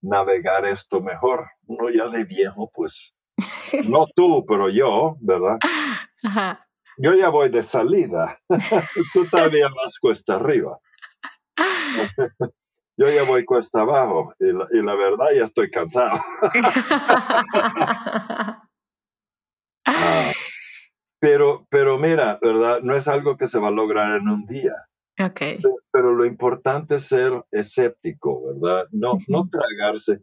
navegar 0.00 0.66
esto 0.66 1.00
mejor. 1.00 1.50
Uno 1.66 1.90
ya 1.90 2.08
de 2.08 2.24
viejo, 2.24 2.70
pues, 2.72 3.14
no 3.88 4.06
tú, 4.14 4.44
pero 4.46 4.68
yo, 4.68 5.16
¿verdad? 5.20 5.58
Ajá. 6.24 6.66
Yo 6.98 7.12
ya 7.14 7.28
voy 7.28 7.50
de 7.50 7.62
salida. 7.62 8.40
Tú 9.12 9.26
todavía 9.30 9.68
vas 9.68 9.98
cuesta 9.98 10.36
arriba. 10.36 10.78
Yo 12.98 13.10
ya 13.10 13.24
voy 13.24 13.44
cuesta 13.44 13.82
abajo 13.82 14.34
y 14.40 14.82
la, 14.82 14.94
verdad 14.94 15.26
ya 15.36 15.44
estoy 15.44 15.70
cansado. 15.70 16.18
Ah, 19.88 20.32
pero, 21.20 21.64
pero 21.70 21.96
mira, 21.96 22.40
¿verdad? 22.42 22.80
No 22.82 22.96
es 22.96 23.06
algo 23.06 23.36
que 23.36 23.46
se 23.46 23.60
va 23.60 23.68
a 23.68 23.70
lograr 23.70 24.16
en 24.16 24.28
un 24.28 24.44
día. 24.44 24.74
Okay. 25.16 25.62
Pero, 25.92 26.12
lo 26.12 26.26
importante 26.26 26.96
es 26.96 27.06
ser 27.06 27.44
escéptico, 27.52 28.48
¿verdad? 28.48 28.88
No, 28.90 29.12
no 29.28 29.48
tragarse. 29.48 30.22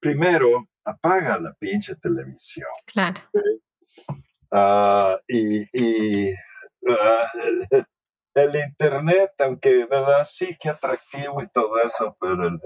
Primero, 0.00 0.66
apaga 0.86 1.38
la 1.38 1.52
pinche 1.58 1.96
televisión. 1.96 2.70
Claro. 2.86 3.20
Ah, 4.50 5.18
y, 5.28 5.64
y 5.78 6.32
el, 8.38 8.56
Internet, 8.56 9.32
aunque 9.38 9.86
¿verdad? 9.86 10.24
sí 10.24 10.56
que 10.60 10.68
atractivo 10.68 11.42
y 11.42 11.48
todo 11.48 11.78
eso, 11.80 12.16
pero 12.20 12.46
el, 12.46 12.60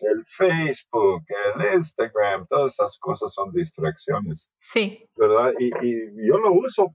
el, 0.00 0.24
Facebook, 0.24 1.24
el 1.56 1.74
Instagram, 1.76 2.46
todas 2.48 2.74
esas 2.74 2.98
cosas 2.98 3.32
son 3.32 3.52
distracciones. 3.52 4.50
Sí. 4.60 5.08
¿Verdad? 5.16 5.52
Y, 5.58 5.66
y 5.66 6.28
yo 6.28 6.38
lo 6.38 6.52
uso, 6.52 6.94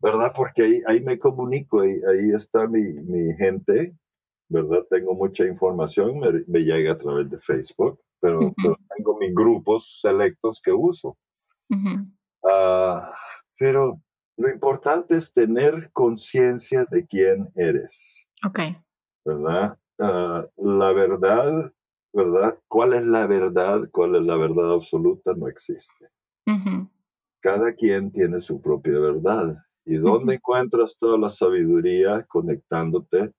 ¿verdad? 0.00 0.32
Porque 0.34 0.62
ahí, 0.62 0.80
ahí 0.86 1.00
me 1.00 1.18
comunico, 1.18 1.84
y 1.84 1.90
ahí 1.90 2.30
está 2.34 2.66
mi, 2.66 2.82
mi 2.82 3.34
gente, 3.36 3.96
¿verdad? 4.48 4.84
Tengo 4.90 5.14
mucha 5.14 5.44
información, 5.44 6.18
me, 6.18 6.42
me 6.46 6.60
llega 6.60 6.92
a 6.92 6.98
través 6.98 7.30
de 7.30 7.40
Facebook, 7.40 8.00
pero, 8.20 8.40
tengo 8.96 9.18
mis 9.18 9.34
grupos 9.34 10.00
selectos 10.00 10.60
que 10.62 10.72
uso. 10.72 11.16
Ah, 12.44 13.12
pero 13.58 14.00
lo 14.36 14.50
importante 14.50 15.16
es 15.16 15.32
tener 15.32 15.90
conciencia 15.92 16.84
de 16.90 17.06
quién 17.06 17.50
eres. 17.54 18.26
Ok. 18.44 18.60
¿Verdad? 19.24 19.78
Ah, 19.98 20.46
la 20.56 20.92
verdad, 20.92 21.72
¿verdad? 22.12 22.58
¿Cuál 22.68 22.92
es 22.94 23.04
la 23.06 23.26
verdad? 23.26 23.88
¿Cuál 23.90 24.16
es 24.16 24.26
la 24.26 24.36
verdad 24.36 24.72
absoluta? 24.72 25.32
No 25.34 25.48
existe. 25.48 26.08
cada 27.40 27.72
quien 27.74 28.10
tiene 28.10 28.40
su 28.40 28.60
propia 28.60 28.98
verdad. 28.98 29.56
¿Y 29.84 29.96
dónde 29.96 30.34
encuentras 30.34 30.96
toda 30.98 31.16
la 31.16 31.30
sabiduría 31.30 32.24
conectándote 32.24 33.32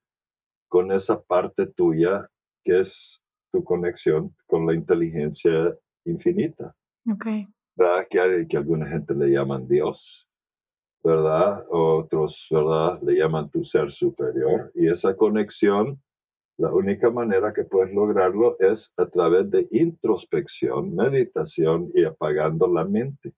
con 0.70 0.92
esa 0.92 1.22
parte 1.22 1.68
tuya 1.68 2.30
que 2.64 2.80
es 2.80 3.22
tu 3.52 3.64
conexión 3.64 4.36
con 4.46 4.66
la 4.66 4.74
inteligencia 4.74 5.78
infinita? 6.06 6.74
Okay. 7.14 7.48
¿Verdad? 7.76 8.08
Que, 8.10 8.48
que 8.48 8.58
alguna 8.58 8.88
gente 8.88 9.14
le 9.14 9.28
llaman 9.28 9.68
Dios, 9.68 10.27
¿verdad? 11.08 11.66
Otros, 11.70 12.48
¿verdad? 12.52 13.00
Le 13.02 13.16
llaman 13.16 13.50
tu 13.50 13.64
ser 13.64 13.92
superior. 13.92 14.72
Y 14.76 14.88
esa 14.88 15.16
conexión 15.16 16.02
la 16.58 16.74
única 16.74 17.12
manera 17.12 17.54
que 17.54 17.66
puedes 17.66 17.94
lograrlo 17.94 18.58
es 18.60 18.92
a 18.98 19.06
través 19.06 19.50
de 19.52 19.68
introspección, 19.70 20.96
meditación 20.96 21.92
y 21.94 22.04
apagando 22.04 22.68
la 22.68 22.84
mente. 22.84 23.36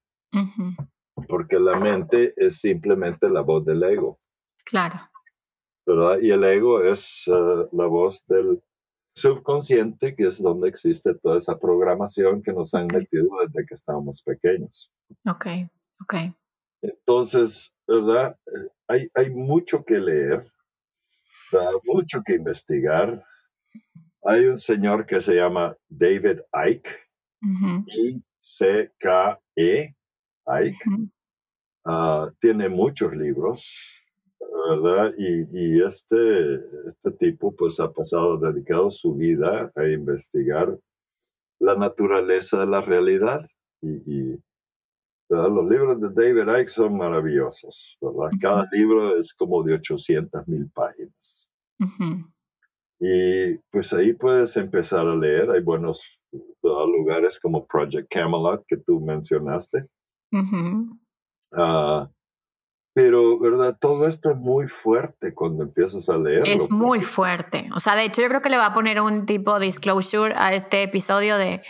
Porque 1.27 1.59
la 1.59 1.77
mente 1.77 2.33
es 2.37 2.59
simplemente 2.59 3.29
la 3.29 3.41
voz 3.41 3.65
del 3.65 3.83
ego. 3.83 4.19
Claro. 4.63 4.95
¿verdad? 5.85 6.19
Y 6.21 6.31
el 6.31 6.43
ego 6.45 6.81
es 6.81 7.23
eh, 7.27 7.67
la 7.73 7.87
voz 7.87 8.25
del 8.27 8.63
subconsciente, 9.15 10.15
que 10.15 10.27
es 10.27 10.41
donde 10.41 10.69
existe 10.69 11.13
toda 11.15 11.39
esa 11.39 11.59
programación 11.59 12.41
que 12.41 12.53
nos 12.53 12.73
han 12.73 12.87
metido 12.87 13.27
desde 13.45 13.65
que 13.65 13.75
estábamos 13.75 14.21
pequeños. 14.21 14.93
Ok, 15.25 15.45
ok. 16.01 16.13
Entonces, 16.81 17.73
¿verdad? 17.87 18.37
Hay, 18.87 19.07
hay 19.13 19.29
mucho 19.29 19.83
que 19.83 19.99
leer, 19.99 20.51
mucho 21.85 22.21
que 22.25 22.33
investigar. 22.33 23.23
Hay 24.23 24.45
un 24.45 24.57
señor 24.57 25.05
que 25.05 25.21
se 25.21 25.35
llama 25.35 25.75
David 25.87 26.39
Icke, 26.53 26.89
I-C-K-E, 27.85 29.95
Ike. 30.45 30.89
Ah, 31.85 32.29
tiene 32.39 32.69
muchos 32.69 33.15
libros, 33.15 33.99
¿verdad? 34.69 35.11
Y, 35.17 35.81
este, 35.81 36.55
este 36.87 37.11
tipo 37.17 37.55
pues 37.55 37.79
ha 37.79 37.91
pasado, 37.91 38.37
dedicado 38.37 38.91
su 38.91 39.15
vida 39.15 39.71
a 39.75 39.87
investigar 39.87 40.77
la 41.59 41.75
naturaleza 41.75 42.59
de 42.59 42.67
la 42.67 42.81
realidad. 42.81 43.47
Y, 43.81 44.37
los 45.29 45.69
libros 45.69 46.01
de 46.01 46.09
David 46.09 46.59
Icke 46.59 46.69
son 46.69 46.97
maravillosos, 46.97 47.97
¿verdad? 48.01 48.31
Cada 48.41 48.65
libro 48.71 49.15
es 49.15 49.33
como 49.33 49.61
de 49.63 49.75
800 49.75 50.47
mil 50.47 50.69
páginas. 50.71 51.49
Y 52.99 53.57
pues 53.71 53.93
ahí 53.93 54.13
puedes 54.13 54.57
empezar 54.57 55.07
a 55.07 55.15
leer. 55.15 55.49
Hay 55.51 55.61
buenos 55.61 56.19
lugares 56.61 57.39
como 57.39 57.65
Project 57.65 58.11
Camelot 58.11 58.65
que 58.67 58.77
tú 58.77 58.99
mencionaste. 58.99 59.85
Pero, 62.93 63.39
¿verdad? 63.39 63.77
Todo 63.79 64.07
esto 64.07 64.31
es 64.31 64.37
muy 64.37 64.67
fuerte 64.67 65.33
cuando 65.33 65.63
empiezas 65.63 66.09
a 66.09 66.17
leer. 66.17 66.41
Es 66.47 66.69
muy 66.71 67.01
fuerte. 67.01 67.69
O 67.75 67.79
sea, 67.79 67.95
de 67.95 68.05
hecho, 68.05 68.21
yo 68.21 68.27
creo 68.29 68.41
que 68.41 68.49
le 68.49 68.57
va 68.57 68.67
a 68.67 68.73
poner 68.73 68.99
un 68.99 69.25
tipo 69.27 69.59
de 69.59 69.67
disclosure 69.67 70.33
a 70.35 70.53
este 70.53 70.83
episodio 70.83 71.37
de, 71.37 71.61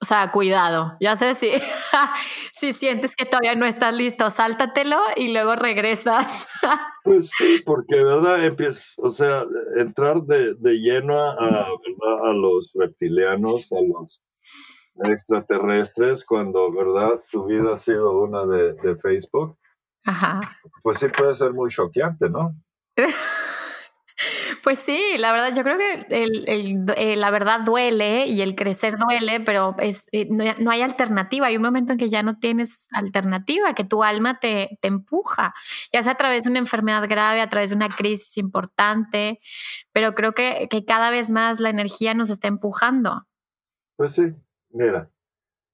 o 0.00 0.04
sea, 0.04 0.30
cuidado. 0.30 0.96
Ya 1.00 1.16
sé 1.16 1.34
si, 1.34 1.50
si 2.52 2.72
sientes 2.72 3.16
que 3.16 3.26
todavía 3.26 3.56
no 3.56 3.66
estás 3.66 3.92
listo, 3.92 4.30
sáltatelo 4.30 4.98
y 5.16 5.32
luego 5.32 5.56
regresas. 5.56 6.26
pues 7.04 7.30
sí, 7.36 7.60
porque, 7.66 8.02
¿verdad? 8.02 8.44
Empiezas, 8.44 8.94
o 8.98 9.10
sea, 9.10 9.42
entrar 9.78 10.22
de, 10.22 10.54
lleno 10.78 11.20
a, 11.20 11.34
a 11.34 12.32
los 12.32 12.70
reptilianos, 12.74 13.72
a 13.72 13.80
los 13.80 14.22
extraterrestres, 15.04 16.24
cuando, 16.24 16.72
¿verdad? 16.72 17.20
Tu 17.30 17.44
vida 17.46 17.74
ha 17.74 17.78
sido 17.78 18.20
una 18.20 18.46
de, 18.46 18.74
de 18.74 18.96
Facebook 18.96 19.57
pues 20.82 20.98
sí 20.98 21.08
puede 21.08 21.34
ser 21.34 21.52
muy 21.52 21.70
choqueante, 21.70 22.28
¿no? 22.30 22.54
Pues 24.64 24.80
sí, 24.80 25.14
la 25.16 25.30
verdad, 25.30 25.54
yo 25.54 25.62
creo 25.62 25.78
que 25.78 26.06
eh, 26.10 27.16
la 27.16 27.30
verdad 27.30 27.60
duele 27.60 28.26
y 28.26 28.42
el 28.42 28.56
crecer 28.56 28.96
duele, 28.98 29.40
pero 29.40 29.76
es, 29.78 30.08
eh, 30.10 30.26
no, 30.28 30.70
hay 30.70 30.82
alternativa. 30.82 31.46
Hay 31.46 31.56
un 31.56 31.62
momento 31.62 31.92
en 31.92 31.98
que 31.98 32.10
ya 32.10 32.24
no 32.24 32.38
tienes 32.38 32.88
alternativa, 32.92 33.74
que 33.74 33.84
tu 33.84 34.02
alma 34.02 34.40
te, 34.40 34.78
te, 34.80 34.88
empuja, 34.88 35.54
ya 35.92 36.02
sea 36.02 36.12
a 36.12 36.16
través 36.16 36.44
de 36.44 36.50
una 36.50 36.58
enfermedad 36.58 37.08
grave, 37.08 37.40
a 37.40 37.48
través 37.48 37.70
de 37.70 37.76
una 37.76 37.88
crisis 37.88 38.36
importante, 38.36 39.38
pero 39.92 40.14
creo 40.14 40.32
que, 40.32 40.66
que 40.68 40.84
cada 40.84 41.10
vez 41.10 41.30
más 41.30 41.60
la 41.60 41.70
energía 41.70 42.14
nos 42.14 42.28
está 42.28 42.48
empujando. 42.48 43.24
Pues 43.96 44.12
sí, 44.12 44.34
mira, 44.70 45.10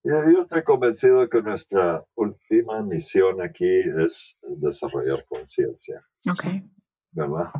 yo 0.05 0.41
estoy 0.41 0.63
convencido 0.63 1.29
que 1.31 1.41
nuestra 1.41 2.05
última 2.15 2.83
misión 2.83 3.41
aquí 3.41 3.65
es 3.67 4.37
desarrollar 4.61 5.25
conciencia. 5.27 6.05
Ok. 6.31 6.45
¿Verdad? 7.13 7.51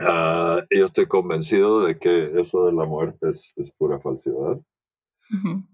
Uh, 0.00 0.62
yo 0.70 0.86
estoy 0.86 1.06
convencido 1.06 1.84
de 1.84 1.98
que 1.98 2.40
eso 2.40 2.66
de 2.66 2.72
la 2.72 2.86
muerte 2.86 3.28
es, 3.28 3.54
pura 3.76 4.00
falsedad. 4.00 4.60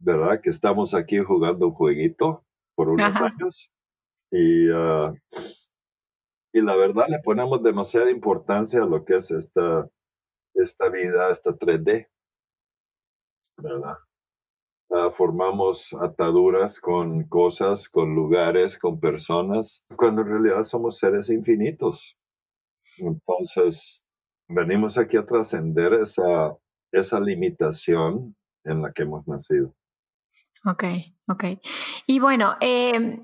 ¿Verdad? 0.01 0.41
Que 0.43 0.51
estamos 0.51 0.95
aquí 0.95 1.19
jugando 1.19 1.69
un 1.69 1.75
jueguito 1.75 2.45
por 2.75 2.89
unos 2.89 3.17
años. 3.17 3.71
Y, 4.31 4.69
uh, 4.69 5.17
y 6.53 6.61
la 6.61 6.77
verdad 6.77 7.07
le 7.09 7.21
ponemos 7.21 7.62
demasiada 7.62 8.11
importancia 8.11 8.83
a 8.83 8.87
lo 8.87 9.05
que 9.05 9.17
es 9.17 9.31
esta, 9.31 9.89
esta 10.55 10.89
vida, 10.91 11.31
esta 11.31 11.53
3D. 11.53 12.09
¿Verdad? 13.57 13.97
Ah, 14.91 15.11
formamos 15.11 15.93
ataduras 15.95 16.78
con 16.78 17.24
cosas, 17.24 17.89
con 17.89 18.14
lugares, 18.14 18.78
con 18.78 19.01
personas, 19.01 19.82
cuando 19.97 20.22
en 20.22 20.28
realidad 20.28 20.62
somos 20.62 20.99
seres 20.99 21.30
infinitos. 21.30 22.16
Entonces, 22.99 24.03
venimos 24.49 24.99
aquí 24.99 25.16
a 25.16 25.24
trascender 25.24 25.95
esa, 25.95 26.57
esa 26.93 27.18
limitación 27.18 28.37
en 28.64 28.82
la 28.82 28.93
que 28.93 29.03
hemos 29.03 29.26
nacido. 29.26 29.74
Ok, 30.66 30.85
ok. 31.28 31.45
Y 32.07 32.20
bueno, 32.20 32.55
em, 32.61 33.20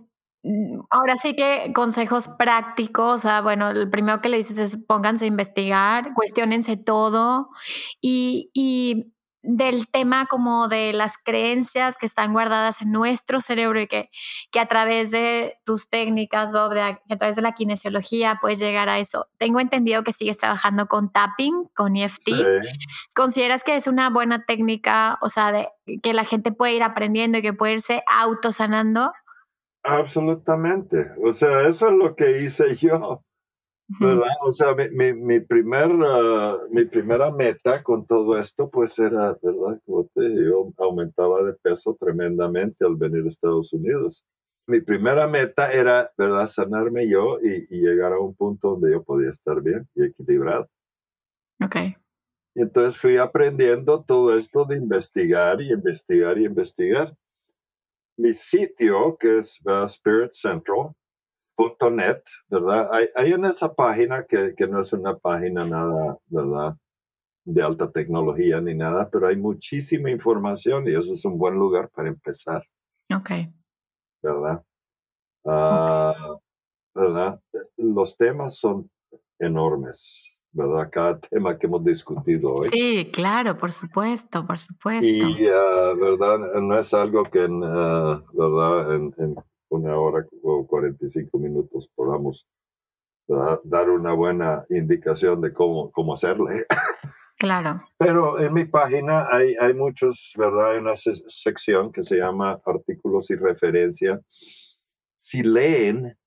ahora 0.90 1.16
sí 1.16 1.34
que 1.36 1.72
consejos 1.74 2.28
prácticos, 2.28 3.14
o 3.14 3.18
sea, 3.18 3.42
bueno, 3.42 3.70
el 3.70 3.90
primero 3.90 4.20
que 4.20 4.28
le 4.28 4.38
dices 4.38 4.58
es 4.58 4.76
pónganse 4.76 5.26
a 5.26 5.28
investigar, 5.28 6.14
cuestionense 6.14 6.76
todo 6.76 7.50
y, 8.00 8.50
y 8.54 9.12
del 9.42 9.88
tema 9.88 10.26
como 10.26 10.68
de 10.68 10.92
las 10.92 11.16
creencias 11.16 11.96
que 11.96 12.06
están 12.06 12.32
guardadas 12.32 12.82
en 12.82 12.92
nuestro 12.92 13.40
cerebro 13.40 13.80
y 13.80 13.86
que, 13.86 14.10
que 14.50 14.60
a 14.60 14.66
través 14.66 15.10
de 15.10 15.58
tus 15.64 15.88
técnicas, 15.88 16.52
Bob, 16.52 16.74
de, 16.74 16.82
a, 16.82 17.00
través 17.18 17.36
de 17.36 17.42
la 17.42 17.52
kinesiología 17.52 18.38
puedes 18.40 18.58
llegar 18.58 18.88
a 18.88 18.98
eso. 18.98 19.28
Tengo 19.38 19.60
entendido 19.60 20.04
que 20.04 20.12
sigues 20.12 20.36
trabajando 20.36 20.86
con 20.86 21.10
tapping, 21.10 21.70
con 21.74 21.96
EFT. 21.96 22.28
¿Consideras 23.14 23.64
que 23.64 23.76
es 23.76 23.86
una 23.86 24.10
buena 24.10 24.44
técnica, 24.44 25.18
o 25.22 25.28
sea, 25.28 25.52
de, 25.52 25.68
que 26.02 26.12
la 26.12 26.24
gente 26.24 26.52
puede 26.52 26.74
ir 26.74 26.82
aprendiendo 26.82 27.38
y 27.38 27.42
que 27.42 27.52
puede 27.52 27.74
irse 27.74 28.02
autosanando? 28.06 29.12
Absolutamente. 29.82 31.12
O 31.24 31.32
sea, 31.32 31.62
eso 31.62 31.88
es 31.88 31.94
lo 31.94 32.14
que 32.14 32.42
hice 32.42 32.76
yo. 32.76 33.24
¿Verdad? 33.98 34.28
O 34.46 34.52
sea, 34.52 34.74
mi, 34.92 35.12
mi, 35.14 35.40
primer, 35.40 35.90
ah, 36.06 36.58
mi 36.70 36.84
primera 36.84 37.32
meta 37.32 37.82
con 37.82 38.06
todo 38.06 38.38
esto, 38.38 38.70
pues 38.70 38.98
era, 38.98 39.36
¿verdad? 39.42 39.80
Como 39.84 40.08
te 40.14 40.28
digo, 40.28 40.72
aumentaba 40.78 41.42
de 41.42 41.54
peso 41.54 41.96
tremendamente 41.98 42.84
al 42.84 42.96
venir 42.96 43.24
a 43.24 43.28
Estados 43.28 43.72
Unidos. 43.72 44.24
Mi 44.68 44.80
primera 44.80 45.26
meta 45.26 45.72
era, 45.72 46.12
¿verdad? 46.16 46.46
Sanarme 46.46 47.08
yo 47.08 47.38
y, 47.42 47.66
llegar 47.70 48.12
a 48.12 48.20
un 48.20 48.34
punto 48.34 48.70
donde 48.70 48.92
yo 48.92 49.02
podía 49.02 49.30
estar 49.30 49.60
bien 49.60 49.88
y 49.94 50.04
equilibrado. 50.04 50.68
Ok. 51.64 51.76
Y 52.54 52.62
entonces 52.62 52.96
fui 53.00 53.16
aprendiendo 53.16 54.04
todo 54.04 54.36
esto 54.36 54.64
de 54.66 54.76
investigar 54.76 55.60
y 55.60 55.72
investigar 55.72 56.38
y 56.38 56.44
investigar. 56.44 57.16
Mi 58.16 58.34
sitio, 58.34 59.16
que 59.18 59.38
es 59.38 59.58
Spirit 59.64 60.32
Central, 60.32 60.94
.net, 61.60 62.22
¿verdad? 62.48 62.90
Hay, 62.92 63.32
en 63.32 63.44
esa 63.44 63.74
página 63.74 64.24
que, 64.24 64.54
no 64.68 64.80
es 64.80 64.92
una 64.92 65.16
página 65.16 65.64
nada, 65.64 66.18
¿verdad? 66.28 66.76
De 67.44 67.62
alta 67.62 67.90
tecnología 67.90 68.60
ni 68.60 68.74
nada, 68.74 69.08
pero 69.10 69.28
hay 69.28 69.36
muchísima 69.36 70.10
información 70.10 70.86
y 70.88 70.94
eso 70.94 71.14
es 71.14 71.24
un 71.24 71.38
buen 71.38 71.54
lugar 71.54 71.90
para 71.90 72.08
empezar. 72.08 72.64
Ok. 73.14 73.30
¿Verdad? 74.22 74.62
Ah, 75.46 76.36
¿Verdad? 76.94 77.40
Los 77.76 78.16
temas 78.16 78.56
son 78.56 78.90
enormes, 79.38 80.42
¿verdad? 80.52 80.88
Cada 80.90 81.18
tema 81.30 81.58
que 81.58 81.66
hemos 81.66 81.82
discutido 81.84 82.54
hoy. 82.54 82.68
Sí, 82.70 83.10
claro, 83.12 83.56
por 83.58 83.72
supuesto, 83.72 84.46
por 84.46 84.58
supuesto. 84.58 85.06
Y, 85.06 85.48
ah, 85.48 85.94
¿verdad? 85.98 86.60
No 86.60 86.78
es 86.78 86.92
algo 86.94 87.24
que, 87.24 87.48
ah, 87.64 88.22
¿verdad? 88.32 88.94
en 88.94 89.36
una 89.70 89.96
hora 89.96 90.26
o 90.42 90.66
45 90.66 91.38
minutos 91.38 91.88
podamos 91.94 92.46
dar 93.64 93.88
una 93.90 94.12
buena 94.12 94.64
indicación 94.70 95.40
de 95.40 95.52
cómo, 95.52 95.90
cómo 95.92 96.14
hacerle. 96.14 96.64
Claro. 97.38 97.82
Pero 97.96 98.38
en 98.38 98.52
mi 98.52 98.66
página 98.66 99.26
hay, 99.30 99.54
hay 99.58 99.72
muchos, 99.72 100.34
¿verdad? 100.36 100.72
Hay 100.72 100.78
una 100.78 100.92
sección 100.94 101.90
que 101.90 102.02
se 102.02 102.16
llama 102.16 102.60
artículos 102.66 103.30
y 103.30 103.36
referencia 103.36 104.20
si 104.26 105.42
leen, 105.42 106.18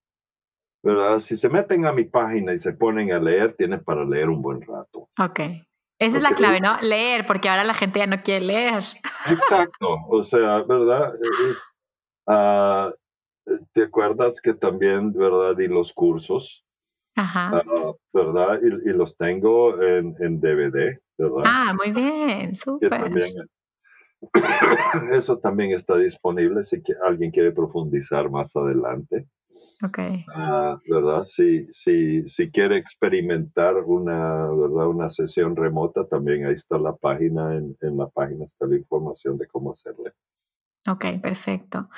¿verdad? 0.82 1.20
Si 1.20 1.36
se 1.36 1.48
meten 1.48 1.86
a 1.86 1.92
mi 1.92 2.04
página 2.04 2.52
y 2.52 2.58
se 2.58 2.72
ponen 2.72 3.12
a 3.12 3.20
leer, 3.20 3.52
tienen 3.52 3.84
para 3.84 4.04
leer 4.04 4.28
un 4.28 4.42
buen 4.42 4.60
rato. 4.62 5.08
Ok. 5.20 5.40
Esa 6.00 6.16
es 6.16 6.22
la 6.22 6.30
clave, 6.30 6.60
¿no? 6.60 6.80
Leer, 6.82 7.24
porque 7.26 7.48
ahora 7.48 7.62
la 7.62 7.74
gente 7.74 8.00
ya 8.00 8.08
no 8.08 8.20
quiere 8.22 8.44
leer. 8.44 8.82
Exacto, 9.30 9.96
o 10.08 10.22
sea, 10.24 10.62
¿verdad? 10.62 11.12
Ah, 12.26 12.90
¿Te 13.72 13.82
acuerdas 13.82 14.40
que 14.40 14.54
también, 14.54 15.12
¿verdad? 15.12 15.56
Di 15.56 15.68
los 15.68 15.92
cursos, 15.92 16.64
Ajá. 17.16 17.62
ah, 17.66 17.92
¿verdad? 18.12 18.60
Y, 18.62 18.88
y 18.88 18.92
los 18.92 19.16
tengo 19.16 19.80
en, 19.82 20.14
en 20.20 20.40
DVD, 20.40 20.98
¿verdad? 21.18 21.42
Ah, 21.44 21.74
muy 21.74 21.92
bien, 21.92 22.54
súper. 22.54 22.90
también, 22.90 23.32
eso 25.12 25.38
también 25.38 25.72
está 25.72 25.96
disponible 25.98 26.62
si 26.62 26.82
que 26.82 26.94
alguien 27.04 27.30
quiere 27.30 27.52
profundizar 27.52 28.30
más 28.30 28.56
adelante. 28.56 29.28
Ok. 29.84 29.98
Ah, 30.34 30.80
¿verdad? 30.88 31.22
Si, 31.22 31.66
si, 31.68 32.26
si 32.26 32.50
quiere 32.50 32.76
experimentar 32.76 33.76
una, 33.76 34.48
¿verdad? 34.50 34.88
una 34.88 35.10
sesión 35.10 35.54
remota, 35.54 36.06
también 36.06 36.46
ahí 36.46 36.54
está 36.54 36.78
la 36.78 36.94
página, 36.96 37.54
en, 37.56 37.76
en 37.80 37.96
la 37.96 38.08
página 38.08 38.44
está 38.46 38.66
la 38.66 38.76
información 38.76 39.38
de 39.38 39.46
cómo 39.46 39.72
hacerle. 39.72 40.12
Ok, 40.86 41.06
perfecto. 41.22 41.88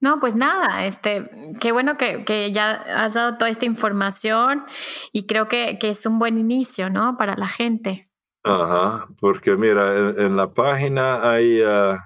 No, 0.00 0.18
pues 0.18 0.34
nada, 0.34 0.86
este, 0.86 1.30
qué 1.60 1.72
bueno 1.72 1.98
que, 1.98 2.24
que 2.24 2.52
ya 2.52 2.72
has 2.72 3.12
dado 3.12 3.36
toda 3.36 3.50
esta 3.50 3.66
información 3.66 4.64
y 5.12 5.26
creo 5.26 5.46
que, 5.46 5.78
que 5.78 5.90
es 5.90 6.06
un 6.06 6.18
buen 6.18 6.38
inicio, 6.38 6.88
¿no? 6.88 7.18
Para 7.18 7.36
la 7.36 7.48
gente. 7.48 8.08
Ajá, 8.42 9.06
porque 9.20 9.56
mira, 9.56 9.94
en, 9.98 10.20
en 10.20 10.36
la 10.36 10.54
página 10.54 11.30
hay, 11.30 11.60
ah, 11.60 11.98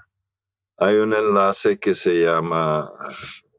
hay 0.76 0.96
un 0.96 1.14
enlace 1.14 1.78
que 1.78 1.94
se 1.94 2.24
llama, 2.24 2.90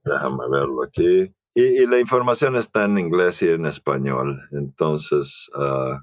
déjame 0.04 0.44
verlo 0.52 0.84
aquí, 0.84 1.34
y, 1.54 1.62
y 1.62 1.86
la 1.88 2.00
información 2.00 2.58
está 2.58 2.84
en 2.84 2.98
inglés 2.98 3.42
y 3.42 3.48
en 3.48 3.66
español, 3.68 4.42
entonces 4.52 5.50
ah, 5.58 6.02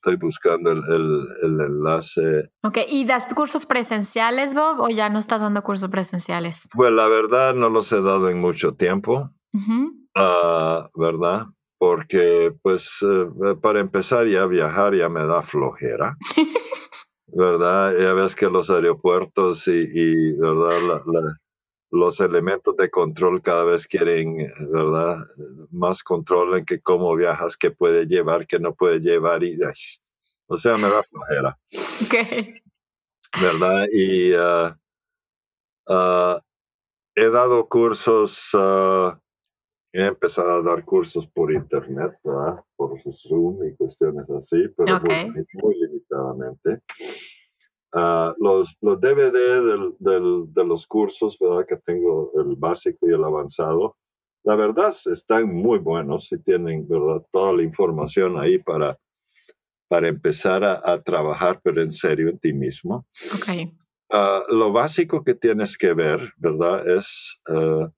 estoy 0.00 0.16
buscando 0.16 0.72
el, 0.72 0.78
el- 0.88 1.28
el 1.42 1.60
enlace. 1.60 2.50
Ok, 2.62 2.78
¿y 2.88 3.04
das 3.04 3.26
cursos 3.34 3.66
presenciales, 3.66 4.54
Bob, 4.54 4.80
o 4.80 4.88
ya 4.88 5.10
no 5.10 5.18
estás 5.18 5.42
dando 5.42 5.62
cursos 5.62 5.90
presenciales? 5.90 6.62
Pues 6.72 6.90
la 6.92 7.06
verdad 7.06 7.54
no 7.54 7.68
los 7.68 7.92
he 7.92 8.00
dado 8.00 8.30
en 8.30 8.40
mucho 8.40 8.74
tiempo, 8.74 9.30
ah, 10.16 10.88
¿verdad? 10.94 11.46
Porque 11.78 12.52
pues 12.62 12.90
eh, 13.02 13.54
para 13.60 13.80
empezar 13.80 14.26
ya 14.26 14.46
viajar 14.46 14.94
ya 14.94 15.08
me 15.08 15.26
da 15.26 15.42
flojera. 15.42 16.16
¿verdad? 17.32 17.94
Ya 17.98 18.12
ves 18.12 18.34
que 18.34 18.46
los 18.50 18.70
aeropuertos 18.70 19.68
y, 19.68 19.86
y, 19.92 20.36
¿verdad? 20.40 20.80
La- 20.82 21.02
la- 21.20 21.36
los 21.90 22.20
elementos 22.20 22.76
de 22.76 22.90
control 22.90 23.42
cada 23.42 23.64
vez 23.64 23.86
quieren, 23.86 24.52
¿verdad? 24.70 25.18
Más 25.70 26.02
control 26.02 26.58
en 26.58 26.64
que 26.64 26.80
cómo 26.80 27.14
viajas, 27.16 27.56
qué 27.56 27.70
puede 27.70 28.06
llevar, 28.06 28.46
qué 28.46 28.58
no 28.58 28.74
puede 28.74 29.00
llevar. 29.00 29.42
Y, 29.42 29.54
ay, 29.54 29.74
o 30.46 30.56
sea, 30.56 30.76
me 30.76 30.88
da 30.88 31.02
flojera. 31.02 31.58
¿verdad? 33.40 33.86
Y 33.92 34.32
ah, 34.34 34.78
ah, 35.88 36.40
he 37.14 37.28
dado 37.28 37.68
cursos, 37.68 38.50
ah, 38.54 39.20
he 39.92 40.06
empezado 40.06 40.50
a 40.50 40.62
dar 40.62 40.84
cursos 40.84 41.26
por 41.26 41.52
internet, 41.52 42.18
¿verdad? 42.24 42.64
Por 42.76 43.00
Zoom 43.12 43.64
y 43.64 43.74
cuestiones 43.76 44.28
así, 44.30 44.68
pero 44.76 45.00
muy 45.62 45.74
limitadamente. 45.74 46.82
Ah, 47.92 48.34
los, 48.38 48.76
los 48.80 49.00
DVD 49.00 49.62
del- 49.62 49.94
del- 49.98 50.44
de 50.54 50.64
los 50.64 50.86
cursos, 50.86 51.36
¿verdad? 51.40 51.66
Que 51.68 51.76
tengo 51.76 52.30
el 52.40 52.54
básico 52.56 53.08
y 53.08 53.12
el 53.12 53.24
avanzado, 53.24 53.96
la 54.44 54.54
verdad 54.56 54.92
están 55.06 55.52
muy 55.52 55.78
buenos 55.78 56.30
y 56.32 56.38
tienen, 56.42 56.86
¿verdad? 56.88 57.26
Toda 57.32 57.52
la 57.52 57.62
información 57.62 58.38
ahí 58.38 58.58
para, 58.58 58.96
para 59.88 60.08
empezar 60.08 60.62
a, 60.64 60.80
a 60.84 61.02
trabajar, 61.02 61.60
pero 61.64 61.82
en 61.82 61.90
serio 61.92 62.28
en 62.28 62.38
ti 62.38 62.52
mismo. 62.52 63.06
Ok. 63.34 63.72
Ah, 64.12 64.42
lo 64.48 64.72
básico 64.72 65.22
que 65.24 65.34
tienes 65.34 65.76
que 65.76 65.92
ver, 65.92 66.32
¿verdad? 66.36 66.88
Es, 66.88 67.40
ah, 67.48 67.90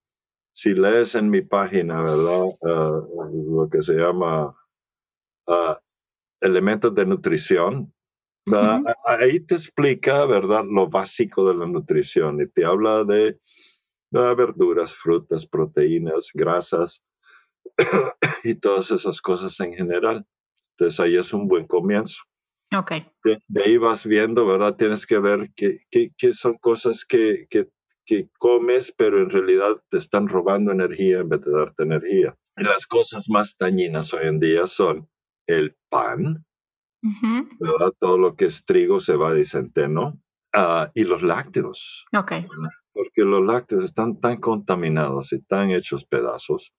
si 0.55 0.75
lees 0.75 1.15
en 1.15 1.29
mi 1.31 1.43
página, 1.43 2.03
¿verdad? 2.03 2.45
Ah, 2.65 3.01
lo 3.33 3.69
que 3.71 3.83
se 3.83 3.95
llama 3.95 4.55
elementos 6.41 6.95
de 6.95 7.07
nutrición, 7.07 7.93
¿verdad? 8.47 8.81
Ujú. 8.81 8.89
A- 9.07 9.15
Ahí 9.17 9.41
te 9.41 9.55
explica, 9.55 10.27
¿verdad? 10.27 10.65
Lo 10.69 10.89
básico 10.89 11.49
de 11.49 11.55
la 11.57 11.67
nutrición 11.67 12.41
y 12.41 12.49
te 12.49 12.65
habla 12.65 13.05
de 13.05 13.39
¿verdad? 14.11 14.37
verduras, 14.37 14.95
frutas, 14.95 15.47
proteínas, 15.47 16.31
grasas 16.35 17.03
y 18.45 18.55
todas 18.57 18.91
esas 18.91 19.21
cosas 19.21 19.59
en 19.61 19.75
general. 19.75 20.27
Entonces 20.77 21.01
ahí 21.01 21.17
es 21.17 21.33
un 21.33 21.49
buen 21.49 21.67
comienzo. 21.67 22.23
De, 23.25 23.39
de 23.49 23.63
ahí 23.63 23.77
vas 23.77 24.07
viendo, 24.07 24.47
¿verdad? 24.47 24.77
Tienes 24.77 25.07
que 25.07 25.19
ver 25.19 25.51
qué, 25.55 25.79
qué- 25.91 26.11
qué 26.17 26.35
son 26.35 26.57
cosas 26.59 27.05
que, 27.05 27.47
que, 27.51 27.69
que 28.05 28.29
comes, 28.39 28.93
pero 28.97 29.23
en 29.23 29.31
realidad 29.31 29.77
te 29.91 29.99
están 29.99 30.29
robando 30.29 30.73
energía 30.73 31.21
en 31.21 31.29
vez 31.29 31.43
de 31.43 31.53
darte 31.53 31.83
energía. 31.85 32.35
Y 32.57 32.65
las 32.65 32.87
cosas 32.87 33.29
más 33.29 33.57
dañinas 33.59 34.13
hoy 34.13 34.27
en 34.27 34.41
día 34.41 34.67
son 34.67 35.09
el 35.47 35.77
pan, 35.89 36.45
Todo 37.99 38.19
lo 38.19 38.35
que 38.37 38.47
es 38.47 38.65
trigo, 38.65 39.01
cebada 39.01 39.39
y 39.39 39.45
centeno, 39.45 40.19
ah, 40.55 40.91
y 40.95 41.05
los 41.05 41.23
lácteos, 41.23 42.05
Ok. 42.17 42.33
porque 42.93 43.23
los 43.23 43.45
lácteos 43.45 43.85
están 43.85 44.21
tan 44.21 44.39
contaminados 44.41 45.33
y 45.33 45.41
tan 45.43 45.71
hechos 45.71 46.05
pedazos. 46.05 46.73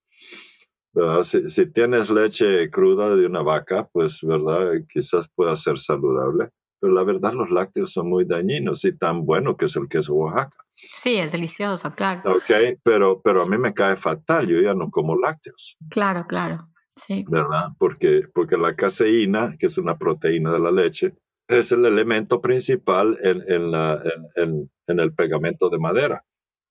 Si, 1.24 1.50
si 1.50 1.72
tienes 1.72 2.10
leche 2.12 2.70
cruda 2.70 3.16
de 3.16 3.26
una 3.26 3.42
vaca, 3.42 3.90
pues, 3.92 4.20
¿verdad? 4.22 4.74
Quizás 4.88 5.28
pueda 5.34 5.56
ser 5.58 5.80
saludable, 5.80 6.50
pero 6.80 6.94
la 6.94 7.04
verdad 7.04 7.34
los 7.34 7.50
lácteos 7.50 7.92
son 7.94 8.10
muy 8.10 8.26
dañinos 8.26 8.86
y 8.86 8.96
tan 8.96 9.26
bueno 9.26 9.58
que 9.58 9.66
es 9.66 9.76
el 9.76 9.88
queso 9.90 10.14
Oaxaca, 10.14 10.58
Sí, 10.76 11.16
es 11.18 11.32
delicioso, 11.32 11.92
claro. 11.96 12.34
¿ok? 12.36 12.78
Pero, 12.84 13.22
pero 13.24 13.42
a 13.42 13.48
mí 13.48 13.58
me 13.58 13.74
cae 13.74 13.96
fatal, 13.96 14.48
yo 14.48 14.62
ya 14.62 14.74
no 14.76 14.90
como 14.92 15.16
lácteos. 15.18 15.78
Claro, 15.90 16.26
claro. 16.28 16.68
Sí. 16.96 17.26
¿verdad? 17.28 17.70
Porque, 17.80 18.24
porque 18.34 18.58
la 18.58 18.76
caseína, 18.76 19.56
que 19.58 19.68
es 19.68 19.78
una 19.78 19.98
proteína 19.98 20.52
de 20.54 20.60
la 20.60 20.72
leche, 20.72 21.16
es 21.48 21.72
el 21.72 21.86
elemento 21.86 22.40
principal 22.42 23.18
en, 23.22 23.44
en, 23.52 23.72
la, 23.72 24.02
en, 24.36 24.44
en- 24.44 24.72
en 24.88 25.00
el 25.00 25.14
pegamento 25.14 25.70
de 25.70 25.80
madera, 25.80 26.26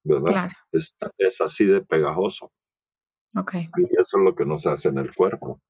¿verdad? 0.04 0.26
Claro. 0.32 0.52
Es, 0.72 0.94
es 1.18 1.40
así 1.40 1.64
de 1.64 1.82
pegajoso. 1.82 2.52
Ok. 3.36 3.54
Y 3.78 3.84
eso 3.98 4.18
es 4.18 4.24
lo 4.24 4.34
que 4.34 4.44
nos 4.44 4.66
hace 4.66 4.88
en 4.88 4.98
el 4.98 5.14
cuerpo. 5.14 5.60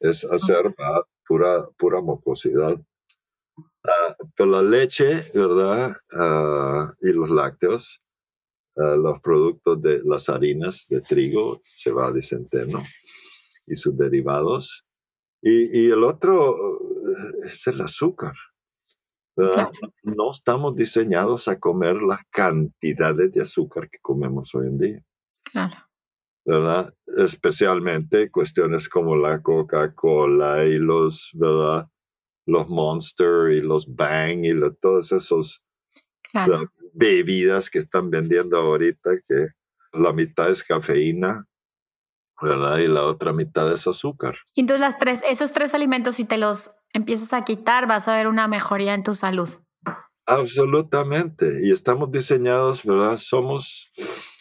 Es 0.00 0.24
hacer 0.24 0.74
pura, 1.26 1.66
pura 1.78 2.00
mucosidad. 2.00 2.76
Ah, 3.84 4.16
pero 4.36 4.50
la 4.50 4.62
leche, 4.62 5.24
¿verdad? 5.34 5.96
Ah, 6.12 6.92
y 7.00 7.12
los 7.12 7.30
lácteos, 7.30 8.02
ah, 8.76 8.96
los 8.96 9.20
productos 9.20 9.80
de 9.82 10.02
las 10.04 10.28
harinas 10.28 10.86
de 10.88 11.00
trigo, 11.00 11.60
cebada 11.64 12.18
y 12.18 12.22
centeno 12.22 12.80
y 13.66 13.76
sus 13.76 13.96
derivados. 13.96 14.84
Y, 15.42 15.86
y 15.86 15.90
el 15.90 16.04
otro 16.04 16.56
eh, 16.78 17.46
es 17.46 17.66
el 17.66 17.80
azúcar. 17.80 18.34
¿verdad? 19.34 19.70
No 20.02 20.30
estamos 20.30 20.76
diseñados 20.76 21.48
a 21.48 21.58
comer 21.58 22.02
las 22.02 22.22
cantidades 22.30 23.32
de 23.32 23.40
azúcar 23.40 23.88
que 23.88 23.98
comemos 24.00 24.54
hoy 24.54 24.66
en 24.66 24.78
día. 24.78 25.02
Claro. 25.44 25.74
¿verdad? 26.44 26.92
Especialmente 27.06 28.30
cuestiones 28.30 28.88
como 28.88 29.16
la 29.16 29.40
Coca-Cola 29.40 30.64
y 30.66 30.76
los, 30.78 31.30
¿verdad? 31.34 31.88
Los 32.46 32.68
Monster 32.68 33.52
y 33.52 33.60
los 33.62 33.86
Bang 33.94 34.44
y 34.44 34.52
lo- 34.52 34.74
todos 34.74 35.12
esos 35.12 35.62
Claro. 36.30 36.70
bebidas 36.92 37.70
que 37.70 37.78
están 37.78 38.10
vendiendo 38.10 38.56
ahorita 38.58 39.12
que 39.28 39.46
la 39.92 40.12
mitad 40.12 40.50
es 40.50 40.62
cafeína, 40.64 41.46
¿verdad? 42.42 42.78
Y 42.78 42.88
la 42.88 43.04
otra 43.04 43.32
mitad 43.32 43.72
es 43.72 43.86
azúcar. 43.86 44.36
Y 44.54 44.60
Entonces, 44.62 44.80
las 44.80 44.98
tres, 44.98 45.20
esos 45.28 45.52
tres 45.52 45.72
alimentos, 45.74 46.16
si 46.16 46.24
te 46.24 46.36
los 46.38 46.70
empiezas 46.92 47.32
a 47.32 47.44
quitar, 47.44 47.86
vas 47.86 48.08
a 48.08 48.16
ver 48.16 48.26
una 48.26 48.48
mejoría 48.48 48.94
en 48.94 49.02
tu 49.04 49.14
salud. 49.14 49.48
Absolutamente. 50.26 51.66
Y 51.66 51.72
estamos 51.72 52.10
diseñados, 52.10 52.84
¿verdad? 52.84 53.16
Somos, 53.18 53.90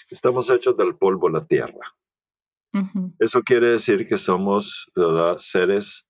estamos 0.10 0.49
hechos 0.49 0.76
del 0.78 0.95
polvo 0.95 1.30
la 1.30 1.45
tierra. 1.45 1.95
Ujú. 2.74 3.14
Eso 3.20 3.41
quiere 3.43 3.68
decir 3.70 4.08
que 4.08 4.18
somos, 4.18 4.89
¿verdad? 4.95 5.38
Seres 5.39 6.06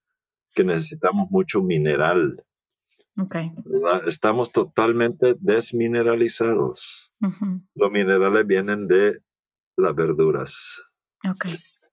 que 0.54 0.64
necesitamos 0.64 1.30
mucho 1.32 1.62
mineral, 1.62 2.44
Ok. 3.18 3.36
¿verdad? 3.66 4.08
Estamos 4.08 4.52
totalmente 4.52 5.36
desmineralizados. 5.40 7.14
Ujú. 7.22 7.62
Los 7.76 7.92
minerales 7.92 8.46
vienen 8.48 8.88
de 8.88 9.20
las 9.78 9.96
verduras. 9.96 10.82
Ok. 11.30 11.46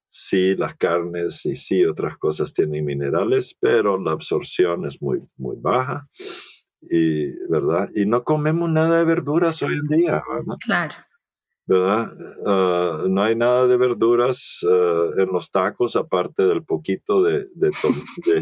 Sí, 0.09 0.57
las 0.57 0.75
carnes 0.77 1.45
y 1.45 1.55
sí, 1.55 1.85
otras 1.85 2.17
cosas 2.17 2.53
tienen 2.53 2.85
minerales, 2.85 3.55
pero 3.61 3.99
la 3.99 4.13
absorción 4.13 4.87
es 4.87 5.03
muy, 5.03 5.19
muy 5.37 5.57
baja. 5.61 6.05
Y, 6.81 7.31
¿verdad? 7.49 7.91
Y 7.95 8.07
no 8.07 8.25
comemos 8.25 8.71
nada 8.71 8.99
de 8.99 9.05
verduras 9.05 9.63
hoy 9.63 9.75
en 9.75 9.99
día, 9.99 10.23
¿verdad? 10.31 10.57
Claro. 10.65 10.95
¿verdad? 11.69 12.17
Ah, 12.47 13.05
no 13.07 13.23
hay 13.23 13.37
nada 13.37 13.67
de 13.67 13.77
verduras 13.77 14.61
ah, 14.65 15.11
en 15.19 15.29
los 15.31 15.51
tacos 15.51 15.97
aparte 15.97 16.45
del 16.45 16.65
poquito 16.65 17.23
de, 17.23 17.47
de, 17.55 17.71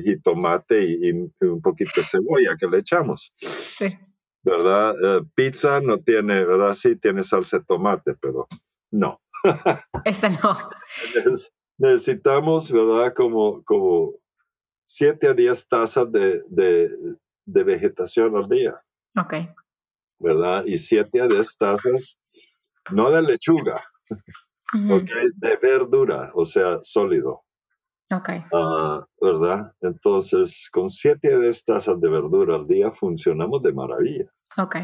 jitomate 0.04 0.84
y, 0.84 1.10
un 1.10 1.60
poquito 1.60 1.92
de 1.96 2.04
cebolla 2.04 2.56
que 2.58 2.68
le 2.68 2.78
echamos. 2.78 3.32
Sí. 3.36 3.88
¿Verdad? 4.44 4.94
Eh, 5.02 5.22
pizza 5.34 5.80
no 5.80 5.98
tiene, 5.98 6.44
¿verdad? 6.44 6.72
Sí 6.74 6.94
tiene 6.94 7.24
salsa 7.24 7.58
de 7.58 7.64
tomate, 7.64 8.14
pero 8.14 8.46
no. 8.92 9.20
Esa 10.04 10.28
no. 10.28 10.56
Necesitamos, 11.78 12.70
¿verdad? 12.70 13.12
Como, 13.14 13.62
como 13.64 14.14
7 14.86 15.28
a 15.28 15.32
10 15.34 15.68
tazas 15.68 16.10
de, 16.10 16.40
de, 16.48 17.64
vegetación 17.64 18.36
al 18.36 18.48
día. 18.48 18.80
Ok. 19.16 19.34
¿Verdad? 20.18 20.64
Y 20.66 20.78
7 20.78 21.20
a 21.20 21.28
10 21.28 21.56
tazas 21.58 22.18
no 22.90 23.10
de 23.10 23.22
lechuga, 23.22 23.84
de 24.72 25.56
verdura, 25.60 26.30
o 26.34 26.44
sea, 26.44 26.78
sólido. 26.82 27.42
Ok. 28.12 28.28
Ah, 28.52 29.04
¿Verdad? 29.20 29.72
Entonces, 29.80 30.68
con 30.70 30.88
siete 30.88 31.36
de 31.36 31.50
estas 31.50 31.86
de 31.86 32.08
verdura 32.08 32.54
al 32.54 32.66
día 32.66 32.92
funcionamos 32.92 33.62
de 33.62 33.72
maravilla. 33.72 34.30
Ok. 34.56 34.76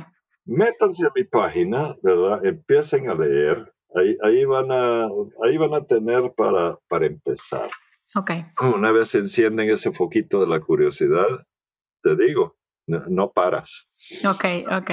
Métanse 0.45 1.07
a 1.07 1.13
mi 1.15 1.23
página, 1.23 1.95
¿verdad? 2.03 2.45
Empiecen 2.45 3.09
a 3.09 3.15
leer. 3.15 3.73
Ahí, 3.95 4.17
ahí, 4.23 4.45
van, 4.45 4.71
a, 4.71 5.07
ahí 5.45 5.57
van 5.59 5.75
a 5.75 5.85
tener 5.85 6.33
para, 6.35 6.79
para 6.89 7.07
empezar. 7.07 7.71
Ok. 8.15 8.31
Una 8.75 8.93
vez 8.93 9.15
encienden 9.15 9.71
ese 9.71 9.93
foquito 9.93 10.41
de 10.41 10.47
la 10.47 10.61
curiosidad, 10.61 11.47
te 12.03 12.17
digo, 12.17 12.57
no, 12.87 13.05
no 13.09 13.33
paras. 13.33 14.21
Ok, 14.29 14.45
ok. 14.71 14.91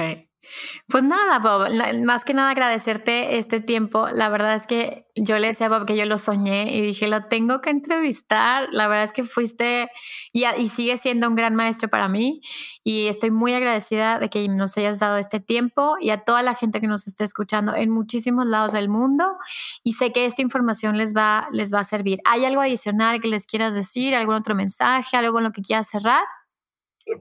Pues 0.88 1.04
nada, 1.04 1.38
Bob, 1.38 1.68
más 2.04 2.24
que 2.24 2.34
nada 2.34 2.50
agradecerte 2.50 3.38
este 3.38 3.60
tiempo. 3.60 4.08
La 4.08 4.28
verdad 4.28 4.56
es 4.56 4.66
que 4.66 5.06
yo 5.14 5.38
le 5.38 5.48
decía 5.48 5.66
a 5.66 5.68
Bob 5.68 5.86
que 5.86 5.96
yo 5.96 6.04
lo 6.06 6.18
soñé 6.18 6.76
y 6.76 6.80
dije, 6.80 7.06
lo 7.06 7.24
tengo 7.26 7.60
que 7.60 7.70
entrevistar. 7.70 8.68
La 8.72 8.88
verdad 8.88 9.04
es 9.04 9.12
que 9.12 9.24
fuiste 9.24 9.88
y, 10.32 10.44
y 10.46 10.68
sigue 10.68 10.96
siendo 10.96 11.28
un 11.28 11.34
gran 11.34 11.54
maestro 11.54 11.88
para 11.88 12.08
mí 12.08 12.40
y 12.82 13.06
estoy 13.06 13.30
muy 13.30 13.54
agradecida 13.54 14.18
de 14.18 14.30
que 14.30 14.48
nos 14.48 14.76
hayas 14.76 14.98
dado 14.98 15.18
este 15.18 15.40
tiempo 15.40 15.96
y 16.00 16.10
a 16.10 16.24
toda 16.24 16.42
la 16.42 16.54
gente 16.54 16.80
que 16.80 16.86
nos 16.86 17.06
esté 17.06 17.24
escuchando 17.24 17.74
en 17.74 17.90
muchísimos 17.90 18.46
lados 18.46 18.72
del 18.72 18.88
mundo 18.88 19.36
y 19.84 19.92
sé 19.92 20.12
que 20.12 20.26
esta 20.26 20.42
información 20.42 20.96
les 20.98 21.14
va, 21.14 21.48
les 21.52 21.72
va 21.72 21.80
a 21.80 21.84
servir. 21.84 22.20
¿Hay 22.24 22.44
algo 22.44 22.60
adicional 22.60 23.20
que 23.20 23.28
les 23.28 23.46
quieras 23.46 23.74
decir? 23.74 24.14
¿Algún 24.14 24.34
otro 24.34 24.54
mensaje? 24.54 25.16
¿Algo 25.16 25.32
con 25.32 25.44
lo 25.44 25.52
que 25.52 25.62
quieras 25.62 25.88
cerrar? 25.88 26.24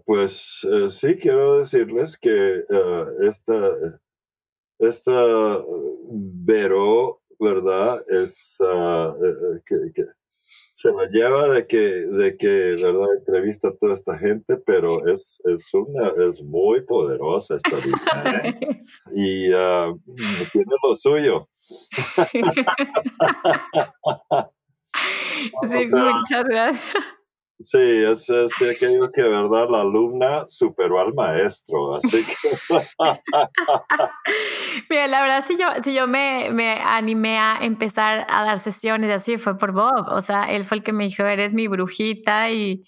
Pues 0.06 0.66
eh, 0.72 0.90
sí, 0.90 1.18
quiero 1.18 1.60
decirles 1.60 2.18
que 2.18 2.58
eh, 2.58 3.06
esta, 3.22 4.00
esta 4.80 5.62
Vero, 6.12 7.22
¿verdad? 7.40 8.04
Es 8.08 8.58
eh, 8.62 9.14
que, 9.66 9.76
se 10.74 10.92
la 10.94 11.08
lleva 11.10 11.50
de 11.50 11.68
que, 11.68 11.78
de 11.78 12.38
que, 12.38 12.48
¿verdad? 12.48 13.18
Entrevista 13.18 13.68
a 13.68 13.76
toda 13.76 13.94
esta 13.94 14.18
gente, 14.18 14.56
pero 14.66 15.06
es, 15.08 15.42
es 15.44 15.74
una, 15.74 16.14
es 16.30 16.42
muy 16.42 16.82
poderosa 16.86 17.56
esta 17.56 17.76
vida. 17.78 18.58
y 19.16 19.52
ah, 19.54 19.94
tiene 20.54 20.72
lo 20.84 20.96
suyo. 20.96 21.50
sí, 25.70 25.86
muchas 25.92 26.46
gracias. 26.46 27.19
Sí, 27.62 27.78
es, 27.78 28.30
es 28.30 28.54
aquello 28.62 29.12
que, 29.12 29.22
verdad, 29.22 29.68
la 29.70 29.82
alumna 29.82 30.46
superó 30.48 31.02
al 31.02 31.14
maestro, 31.14 31.98
así 31.98 32.24
que... 32.24 32.50
Mira, 34.90 35.08
la 35.08 35.22
verdad, 35.22 35.44
si 35.46 35.58
yo, 35.58 35.68
si 35.84 35.94
yo 35.94 36.08
me, 36.08 36.52
me 36.52 36.80
animé 36.82 37.38
a 37.38 37.58
empezar 37.62 38.26
a 38.30 38.46
dar 38.46 38.60
sesiones 38.60 39.12
así, 39.12 39.38
fue 39.38 39.58
por 39.58 39.74
Bob, 39.74 40.06
o 40.08 40.22
sea, 40.22 40.46
él 40.46 40.64
fue 40.64 40.78
el 40.78 40.84
que 40.84 40.94
me 40.94 41.04
dijo, 41.04 41.24
eres 41.24 41.54
mi 41.54 41.68
brujita 41.68 42.50
y 42.50 42.86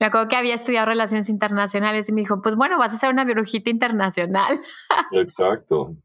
me 0.00 0.06
acuerdo 0.06 0.28
que 0.28 0.36
había 0.36 0.56
estudiado 0.56 0.86
relaciones 0.86 1.28
internacionales 1.28 2.08
y 2.08 2.12
me 2.12 2.20
dijo, 2.20 2.42
pues 2.42 2.56
bueno, 2.56 2.78
vas 2.78 2.92
a 2.92 2.98
ser 2.98 3.10
una 3.10 3.24
brujita 3.24 3.70
internacional. 3.70 4.58
Exacto. 5.12 5.96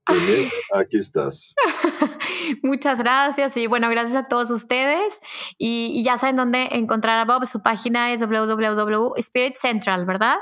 aquí 0.73 0.97
estás. 0.97 1.53
Muchas 2.63 2.99
gracias 2.99 3.57
y 3.57 3.67
bueno, 3.67 3.89
gracias 3.89 4.15
a 4.15 4.27
todos 4.27 4.51
ustedes 4.51 5.13
y, 5.57 6.03
ya 6.03 6.17
saben 6.17 6.35
dónde 6.35 6.69
encontrar 6.71 7.19
a 7.19 7.25
Bob. 7.25 7.45
Su 7.47 7.61
página 7.61 8.11
es 8.11 8.21
www.spiritcentral, 8.21 10.05
¿verdad? 10.05 10.37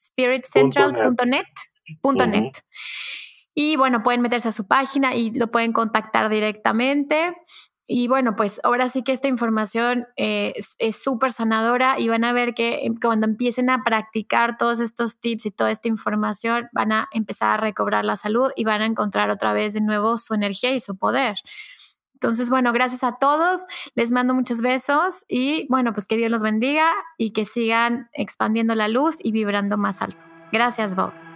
spiritcentral.net. 0.00 1.46
.net. 2.26 2.52
Y 3.54 3.76
bueno, 3.76 4.02
pueden 4.02 4.22
meterse 4.22 4.48
a 4.48 4.52
su 4.52 4.66
página 4.66 5.14
y 5.14 5.30
lo 5.30 5.50
pueden 5.50 5.72
contactar 5.72 6.28
directamente. 6.28 7.34
Y 7.86 8.08
bueno, 8.08 8.36
pues 8.36 8.60
ahora 8.62 8.88
sí 8.88 9.02
que 9.02 9.12
esta 9.12 9.28
información 9.28 10.06
eh, 10.16 10.54
es 10.78 11.02
súper 11.02 11.32
sanadora 11.32 11.98
y 11.98 12.08
van 12.08 12.24
a 12.24 12.32
ver 12.32 12.54
que 12.54 12.86
em, 12.86 12.94
cuando 13.00 13.26
empiecen 13.26 13.70
a 13.70 13.82
practicar 13.82 14.56
todos 14.56 14.80
estos 14.80 15.18
tips 15.18 15.46
y 15.46 15.50
toda 15.50 15.70
esta 15.72 15.88
información, 15.88 16.68
van 16.72 16.92
a 16.92 17.08
empezar 17.12 17.50
a 17.50 17.56
recobrar 17.56 18.04
la 18.04 18.16
salud 18.16 18.50
y 18.56 18.64
van 18.64 18.82
a 18.82 18.86
encontrar 18.86 19.30
otra 19.30 19.52
vez 19.52 19.72
de 19.72 19.80
nuevo 19.80 20.16
su 20.18 20.34
energía 20.34 20.72
y 20.72 20.80
su 20.80 20.96
poder. 20.96 21.36
Entonces, 22.14 22.50
bueno, 22.50 22.72
gracias 22.72 23.02
a 23.02 23.18
todos, 23.18 23.66
les 23.96 24.12
mando 24.12 24.32
muchos 24.32 24.60
besos 24.60 25.24
y 25.28 25.66
bueno, 25.68 25.92
pues 25.92 26.06
que 26.06 26.16
Dios 26.16 26.30
los 26.30 26.42
bendiga 26.42 26.88
y 27.18 27.32
que 27.32 27.44
sigan 27.44 28.08
expandiendo 28.12 28.76
la 28.76 28.86
luz 28.86 29.16
y 29.18 29.32
vibrando 29.32 29.76
más 29.76 30.00
alto. 30.00 30.18
Gracias, 30.52 30.94
Bob. 30.94 31.31